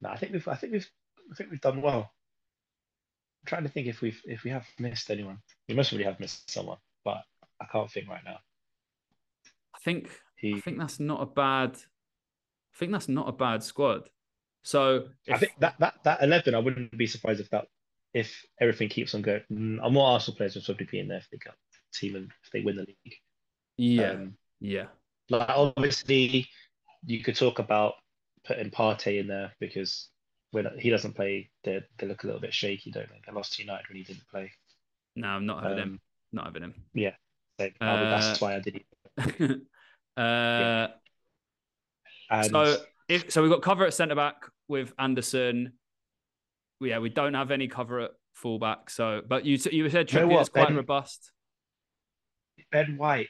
No, 0.00 0.08
I 0.10 0.16
think 0.16 0.32
we've 0.32 0.48
I 0.48 0.54
think 0.56 0.72
we've 0.72 0.90
I 1.30 1.34
think 1.34 1.50
we've 1.50 1.60
done 1.60 1.82
well. 1.82 2.10
I'm 3.42 3.46
trying 3.46 3.62
to 3.64 3.68
think 3.68 3.86
if 3.86 4.00
we've 4.00 4.20
if 4.24 4.44
we 4.44 4.50
have 4.50 4.66
missed 4.78 5.10
anyone. 5.10 5.38
We 5.68 5.74
must 5.74 5.92
really 5.92 6.04
have 6.04 6.20
missed 6.20 6.50
someone, 6.50 6.78
but 7.04 7.22
I 7.60 7.66
can't 7.70 7.90
think 7.90 8.08
right 8.08 8.24
now. 8.24 8.38
I 9.74 9.78
think 9.84 10.10
He, 10.36 10.54
I 10.54 10.60
think 10.60 10.78
that's 10.78 11.00
not 11.00 11.22
a 11.22 11.26
bad. 11.26 11.76
I 11.76 12.78
think 12.78 12.92
that's 12.92 13.08
not 13.08 13.28
a 13.28 13.32
bad 13.32 13.62
squad. 13.62 14.08
So 14.64 15.08
I 15.30 15.38
think 15.38 15.52
that, 15.58 15.74
that 15.80 15.94
that 16.04 16.22
eleven, 16.22 16.54
I 16.54 16.58
wouldn't 16.58 16.96
be 16.96 17.06
surprised 17.06 17.40
if 17.40 17.50
that 17.50 17.66
if 18.14 18.44
everything 18.60 18.88
keeps 18.88 19.14
on 19.14 19.22
going. 19.22 19.42
Mm, 19.52 19.84
And 19.84 19.94
more 19.94 20.08
Arsenal 20.08 20.36
players 20.36 20.54
will 20.54 20.62
probably 20.62 20.86
be 20.90 21.00
in 21.00 21.08
there 21.08 21.18
if 21.18 21.28
they 21.30 21.38
get 21.38 21.54
team 21.92 22.16
and 22.16 22.30
if 22.44 22.50
they 22.52 22.60
win 22.60 22.76
the 22.76 22.82
league. 22.82 23.14
yeah, 23.76 24.10
Um, 24.10 24.36
yeah, 24.60 24.86
like 25.30 25.48
obviously, 25.48 26.48
you 27.06 27.22
could 27.22 27.36
talk 27.36 27.58
about 27.58 27.94
putting 28.44 28.70
Partey 28.70 29.20
in 29.20 29.26
there 29.26 29.52
because 29.60 30.08
when 30.50 30.66
he 30.78 30.90
doesn't 30.90 31.14
play, 31.16 31.50
they 31.64 31.80
they 31.98 32.06
look 32.06 32.24
a 32.24 32.26
little 32.26 32.40
bit 32.40 32.54
shaky, 32.54 32.90
don't 32.90 33.08
they? 33.08 33.20
They 33.26 33.32
lost 33.32 33.54
to 33.54 33.62
United 33.62 33.88
when 33.88 33.96
he 33.96 34.04
didn't 34.04 34.28
play. 34.30 34.50
no, 35.16 35.28
I'm 35.28 35.46
not 35.46 35.62
having 35.62 35.78
him. 35.78 35.84
Um, 35.88 36.00
Not 36.32 36.46
having 36.46 36.62
him. 36.62 36.74
Yeah, 36.94 37.14
so 37.60 37.68
Uh, 37.80 38.10
that's 38.10 38.40
why 38.40 38.56
I 38.56 38.60
did 38.60 38.76
it. 38.76 39.60
uh, 40.16 40.88
And 42.30 42.50
so 42.50 42.76
if 43.08 43.30
so, 43.32 43.42
we've 43.42 43.50
got 43.50 43.62
cover 43.62 43.86
at 43.86 43.94
centre 43.94 44.14
back 44.14 44.36
with 44.68 44.92
Andersen. 44.98 45.72
Yeah, 46.80 46.98
we 46.98 47.10
don't 47.10 47.34
have 47.34 47.50
any 47.50 47.68
cover 47.68 48.00
at 48.00 48.10
fullback. 48.34 48.90
So, 48.90 49.22
but 49.26 49.44
you 49.44 49.58
you 49.70 49.88
said 49.88 50.12
You 50.12 50.20
know 50.20 50.26
Trippier 50.28 50.40
is 50.40 50.48
quite 50.48 50.68
Ben? 50.68 50.76
robust. 50.76 51.30
Ben 52.70 52.96
White 52.96 53.28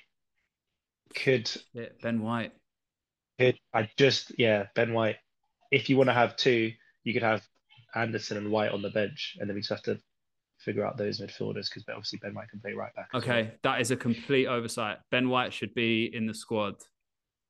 could 1.15 1.51
Yeah, 1.75 1.87
Ben 2.03 2.23
White. 2.23 2.53
Could 3.39 3.59
I 3.75 3.89
just 3.97 4.33
yeah 4.39 4.67
Ben 4.75 4.93
White. 4.93 5.17
If 5.71 5.89
you 5.89 5.97
want 5.97 6.11
to 6.11 6.15
have 6.15 6.37
two, 6.37 6.73
you 7.05 7.13
could 7.13 7.23
have 7.23 7.43
Andersen 7.95 8.37
and 8.37 8.51
White 8.51 8.73
on 8.73 8.83
the 8.83 8.91
bench, 8.91 9.37
and 9.41 9.49
then 9.49 9.55
we 9.55 9.61
just 9.61 9.71
have 9.71 9.83
to 9.83 9.99
figure 10.59 10.87
out 10.87 10.97
those 10.97 11.21
midfielders 11.21 11.69
because 11.69 11.85
obviously 11.89 12.19
Ben 12.23 12.35
White 12.35 12.49
can 12.49 12.61
play 12.61 12.73
right 12.73 12.95
back. 12.95 13.09
as 13.13 13.25
well. 13.27 13.37
Okay, 13.39 13.53
that 13.63 13.81
is 13.81 13.91
a 13.91 13.97
complete 13.97 14.47
oversight. 14.47 14.99
Ben 15.11 15.29
White 15.29 15.53
should 15.53 15.75
be 15.75 16.11
in 16.15 16.27
the 16.27 16.35
squad. 16.35 16.77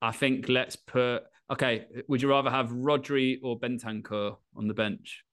I 0.01 0.12
think 0.12 0.49
let's 0.49 0.76
put. 0.76 1.24
Okay, 1.51 1.87
would 2.09 2.22
you 2.22 2.30
rather 2.30 2.51
have 2.51 2.70
Rodri 2.70 3.39
or 3.43 3.59
Bentancur 3.59 4.37
on 4.57 4.68
the 4.68 4.74
bench? 4.74 5.24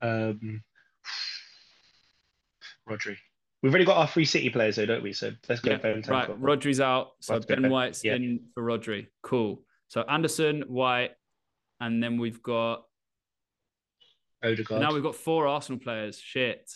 Um, 0.00 0.62
Rodri. 2.88 3.16
We've 3.62 3.72
already 3.72 3.84
got 3.84 3.96
our 3.96 4.06
three 4.06 4.24
City 4.24 4.50
players, 4.50 4.76
though, 4.76 4.86
don't 4.86 5.02
we? 5.02 5.12
So 5.12 5.32
let's 5.48 5.60
go. 5.60 5.72
Yeah, 5.72 5.78
Ben 5.78 6.02
right. 6.06 6.28
Rodri's 6.40 6.80
out, 6.80 7.12
so 7.20 7.40
go 7.40 7.56
Ben 7.56 7.70
White's 7.70 8.04
yeah. 8.04 8.14
in 8.14 8.40
for 8.54 8.62
Rodri. 8.62 9.08
Cool. 9.22 9.62
So 9.88 10.02
Andersen, 10.02 10.62
White, 10.68 11.12
and 11.80 12.02
then 12.02 12.18
we've 12.18 12.42
got 12.42 12.84
Odegaard. 14.44 14.80
now 14.80 14.92
we've 14.92 15.02
got 15.02 15.16
four 15.16 15.48
Arsenal 15.48 15.80
players. 15.80 16.20
Shit. 16.20 16.70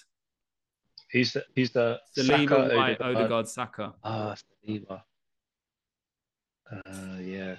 Who's 1.12 1.32
the 1.32 1.44
who's 1.54 1.70
the 1.70 2.00
Saliba, 2.18 2.48
Saka, 2.48 2.76
White, 2.76 3.00
Odegaard? 3.00 3.16
Odegaard, 3.16 3.48
Saka. 3.48 3.94
Ah, 4.02 4.34
Saliba. 4.66 5.02
Uh, 6.72 7.18
yeah. 7.20 7.56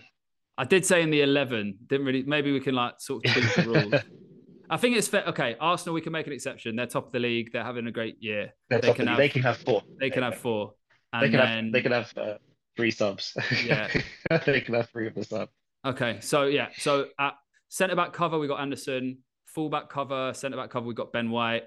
I 0.57 0.65
did 0.65 0.85
say 0.85 1.01
in 1.01 1.11
the 1.11 1.21
eleven. 1.21 1.77
Didn't 1.87 2.05
really. 2.05 2.23
Maybe 2.23 2.51
we 2.51 2.59
can 2.59 2.75
like 2.75 2.95
sort 2.99 3.25
of 3.25 3.31
tweak 3.31 3.55
the 3.55 3.63
rules. 3.63 4.03
I 4.69 4.77
think 4.77 4.95
it's 4.97 5.07
fair. 5.07 5.25
Okay, 5.27 5.55
Arsenal, 5.59 5.93
we 5.93 6.01
can 6.01 6.11
make 6.11 6.27
an 6.27 6.33
exception. 6.33 6.75
They're 6.75 6.85
top 6.87 7.07
of 7.07 7.11
the 7.11 7.19
league. 7.19 7.51
They're 7.51 7.63
having 7.63 7.87
a 7.87 7.91
great 7.91 8.21
year. 8.21 8.53
They're 8.69 8.79
They 8.79 8.93
can 8.93 9.07
have- 9.07 9.17
they 9.17 9.29
can 9.29 9.41
have 9.43 9.57
four. 9.57 9.81
They 9.99 10.09
can 10.09 10.23
have 10.23 10.37
four. 10.37 10.73
And 11.11 11.23
They 11.23 11.29
can 11.29 11.39
then, 11.39 11.63
have 11.65 11.73
they 11.73 11.81
can 11.81 11.91
have 11.91 12.13
uh, 12.17 12.37
three 12.75 12.91
subs. 12.91 13.35
Yeah. 13.63 13.87
they 14.45 14.61
can 14.61 14.73
have 14.73 14.89
three 14.89 15.07
of 15.07 15.15
the 15.15 15.23
sub. 15.23 15.49
Okay, 15.85 16.17
so 16.21 16.45
yeah, 16.45 16.69
so 16.77 17.07
at 17.19 17.33
centre 17.67 17.95
back 17.95 18.13
cover 18.13 18.39
we 18.39 18.47
got 18.47 18.61
Andersen, 18.61 19.17
full 19.45 19.69
back 19.69 19.89
cover, 19.89 20.33
centre 20.33 20.57
back 20.57 20.69
cover 20.69 20.85
we 20.87 20.93
got 20.93 21.11
Ben 21.11 21.29
White. 21.29 21.63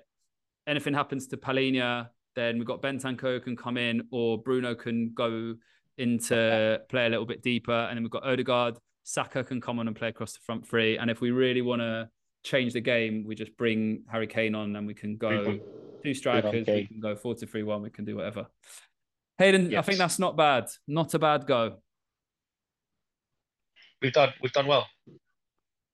Anything 0.67 0.95
happens 0.95 1.27
to 1.29 1.37
Palhinha, 1.37 2.09
then 2.35 2.59
we've 2.59 2.67
got 2.67 2.83
Bentancur 2.83 3.43
can 3.45 3.57
come 3.57 3.77
in, 3.77 4.09
or 4.11 4.39
Bruno 4.43 4.75
can 4.75 5.13
go 5.15 5.55
into 5.99 6.81
play 6.89 7.07
a 7.07 7.09
little 7.09 7.27
bit 7.27 7.43
deeper, 7.43 7.73
and 7.73 7.97
then 7.97 8.03
we've 8.03 8.11
got 8.11 8.25
Odegaard. 8.27 8.79
Saka 9.05 9.45
can 9.45 9.61
come 9.61 9.79
on 9.79 9.87
and 9.87 9.95
play 9.95 10.09
across 10.09 10.33
the 10.33 10.41
front 10.45 10.67
three, 10.67 10.99
and 10.99 11.11
if 11.11 11.21
we 11.21 11.31
really 11.31 11.63
want 11.63 11.81
to 11.83 12.09
change 12.47 12.73
the 12.73 12.81
game, 12.81 13.25
we 13.27 13.35
just 13.35 13.57
bring 13.57 14.05
Harry 14.11 14.27
Kane 14.27 14.55
on, 14.55 14.77
and 14.77 14.87
we 14.87 14.95
can 14.95 15.17
go 15.17 15.59
two 16.03 16.15
strikers. 16.15 16.67
We 16.67 16.87
can 16.87 17.01
go 17.01 17.17
four 17.17 17.35
to 17.35 17.47
three 17.47 17.63
one. 17.63 17.83
We 17.83 17.91
can 17.91 18.05
do 18.05 18.17
whatever. 18.17 18.47
Hayden, 19.39 19.75
I 19.75 19.83
think 19.83 19.99
that's 19.99 20.19
not 20.19 20.37
bad. 20.37 20.67
Not 20.87 21.13
a 21.15 21.19
bad 21.19 21.47
go. 21.47 21.77
We've 24.01 24.13
done 24.13 24.33
we've 24.41 24.53
done 24.53 24.67
well. 24.67 24.87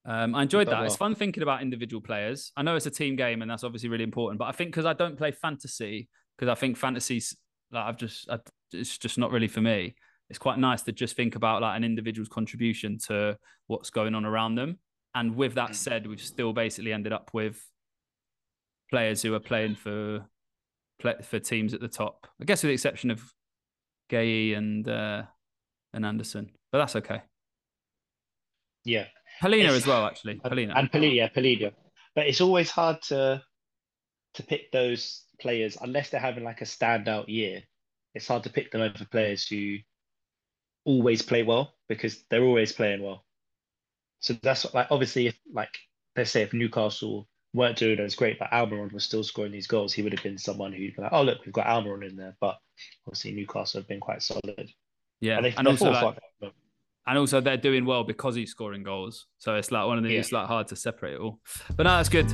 Um, 0.05 0.35
I 0.35 0.43
enjoyed 0.43 0.69
done 0.69 0.81
that. 0.81 0.87
It's 0.87 0.97
fun 0.97 1.15
thinking 1.15 1.43
about 1.43 1.63
individual 1.63 2.03
players. 2.03 2.53
I 2.57 2.63
know 2.63 2.77
it's 2.77 2.87
a 2.87 2.91
team 2.91 3.17
game, 3.17 3.43
and 3.43 3.51
that's 3.51 3.65
obviously 3.65 3.89
really 3.89 4.05
important. 4.05 4.39
But 4.39 4.47
I 4.47 4.53
think 4.53 4.71
because 4.71 4.85
I 4.87 4.93
don't 4.93 5.17
play 5.17 5.31
fantasy, 5.31 6.09
because 6.37 6.51
I 6.51 6.55
think 6.55 6.77
fantasy's 6.77 7.37
like 7.71 7.85
I've 7.85 7.97
just 7.97 8.29
I, 8.29 8.39
it's 8.73 8.99
just 8.99 9.19
not 9.19 9.31
really 9.31 9.49
for 9.49 9.61
me. 9.61 9.95
It's 10.29 10.39
quite 10.39 10.59
nice 10.59 10.83
to 10.83 10.93
just 10.93 11.17
think 11.17 11.37
about 11.37 11.63
like 11.63 11.77
an 11.77 11.85
individual's 11.85 12.29
contribution 12.29 12.99
to 13.07 13.37
what's 13.67 13.91
going 13.91 14.15
on 14.15 14.25
around 14.25 14.55
them. 14.55 14.79
And 15.15 15.37
with 15.37 15.55
that 15.55 15.71
Mm. 15.71 15.75
said, 15.75 16.07
we've 16.07 16.21
still 16.21 16.53
basically 16.53 16.93
ended 16.93 17.13
up 17.13 17.31
with 17.35 17.63
players 18.91 19.23
who 19.23 19.35
are 19.35 19.41
playing 19.41 19.75
for 19.75 20.27
for 21.25 21.41
teams 21.41 21.75
at 21.75 21.81
the 21.81 21.89
top. 21.89 22.29
I 22.41 22.45
guess 22.45 22.63
with 22.63 22.69
the 22.71 22.75
exception 22.75 23.11
of 23.11 23.21
Guéhi 24.11 24.57
and 24.57 24.87
uh, 24.89 25.25
and 25.93 26.07
Andersen, 26.07 26.53
but 26.71 26.79
that's 26.79 26.97
okay. 26.97 27.23
Yeah. 28.85 29.07
It's- 29.43 29.75
as 29.75 29.87
well, 29.87 30.07
actually. 30.07 30.37
Palhinha. 30.37 30.73
And 30.77 30.91
Palhinha, 30.91 31.15
yeah, 31.17 31.29
Palhinha. 31.29 31.73
But 32.15 32.27
it's 32.29 32.41
always 32.41 32.71
hard 32.71 33.03
to 33.03 33.43
to 34.35 34.43
pick 34.43 34.71
those 34.71 35.25
players 35.41 35.77
unless 35.81 36.11
they're 36.11 36.21
having 36.21 36.45
like 36.45 36.61
a 36.61 36.65
standout 36.65 37.29
year. 37.29 37.63
It's 38.15 38.29
hard 38.29 38.45
to 38.45 38.51
pick 38.51 38.71
them 38.71 38.81
over 38.83 39.05
players 39.11 39.47
who 39.47 39.79
always 40.85 41.23
play 41.23 41.43
well 41.43 41.75
because 41.89 42.23
they're 42.31 42.45
always 42.45 42.73
playing 42.73 43.03
well. 43.03 43.25
So 44.23 44.35
that's 44.43 44.73
like 44.73 44.87
obviously 44.91 45.27
if 45.27 45.37
like 45.53 45.77
let's 46.17 46.31
say 46.31 46.43
if 46.43 46.53
Newcastle 46.53 47.29
weren't 47.55 47.77
doing 47.77 47.99
as 48.01 48.15
great, 48.15 48.39
but 48.39 48.51
Almiron 48.51 48.93
was 48.93 49.05
still 49.05 49.23
scoring 49.23 49.53
these 49.53 49.67
goals, 49.67 49.93
he 49.93 50.03
would 50.03 50.13
have 50.13 50.23
been 50.23 50.39
someone 50.39 50.73
who'd 50.73 50.97
be 50.97 51.03
like, 51.03 51.13
oh 51.13 51.23
look, 51.23 51.45
we've 51.45 51.53
got 51.53 51.67
Almiron 51.67 52.09
in 52.09 52.17
there. 52.17 52.35
But 52.41 52.57
obviously 53.07 53.33
Newcastle 53.33 53.81
have 53.81 53.89
been 53.89 54.01
quite 54.01 54.23
solid. 54.23 54.71
yeah, 55.21 55.37
And, 55.37 55.47
they, 55.47 55.55
and 55.57 55.69
also 55.69 55.91
like, 55.91 56.17
and 57.07 57.19
also 57.19 57.41
they're 57.41 57.57
doing 57.57 57.85
well 57.85 58.05
because 58.05 58.37
he's 58.37 58.51
scoring 58.53 58.83
goals. 58.85 59.27
So 59.39 59.57
it's 59.57 59.73
like 59.73 59.87
one 59.87 59.99
of 59.99 60.05
the 60.05 60.11
Yeah. 60.13 60.21
it's 60.21 60.33
like 60.33 60.47
hard 60.47 60.69
to 60.69 60.77
separate 60.77 61.15
it 61.15 61.21
all. 61.21 61.41
But 61.77 61.83
no, 61.85 61.97
that's 61.97 62.09
good. 62.09 62.31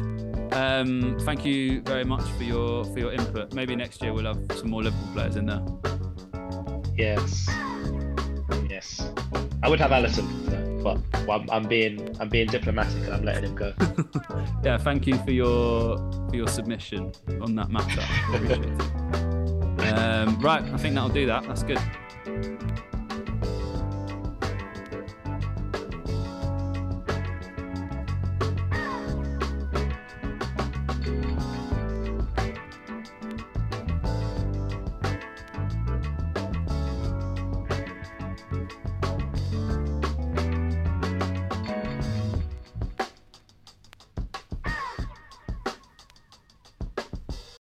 Um, 0.53 1.17
thank 1.23 1.45
you 1.45 1.81
very 1.83 2.05
much 2.05 2.23
for 2.37 2.43
your 2.45 2.85
for 2.85 2.99
your 2.99 3.13
input. 3.13 3.55
Maybe 3.55 3.75
next 3.75 4.03
year 4.03 4.13
we'll 4.13 4.27
have 4.27 4.45
some 4.57 4.71
more 4.71 4.83
Liverpool 4.83 5.09
players 5.15 5.37
in 5.37 5.47
there. 5.47 5.65
Yes. 6.97 7.49
Yes. 8.69 9.11
I 9.63 9.69
would 9.69 9.81
have 9.81 9.91
Alisson, 9.91 10.27
but 10.83 10.99
well, 11.27 11.41
I'm, 11.41 11.51
I'm 11.51 11.69
being 11.69 12.17
I'm 12.21 12.29
being 12.29 12.49
diplomatic 12.49 12.97
and 13.05 13.15
I'm 13.15 13.25
letting 13.25 13.51
him 13.51 13.55
go. 13.55 13.73
Yeah, 14.65 14.77
thank 14.77 15.07
you 15.07 15.17
for 15.19 15.31
your 15.31 15.97
for 16.29 16.37
your 16.37 16.49
submission 16.49 17.13
on 17.41 17.55
that 17.55 17.71
matter. 17.71 18.03
Appreciate 18.35 18.65
it. 18.65 18.83
Um, 19.89 20.39
right, 20.41 20.63
I 20.63 20.77
think 20.77 20.95
that'll 20.97 21.09
do 21.09 21.25
that. 21.27 21.45
That's 21.45 21.63
good. 21.63 21.79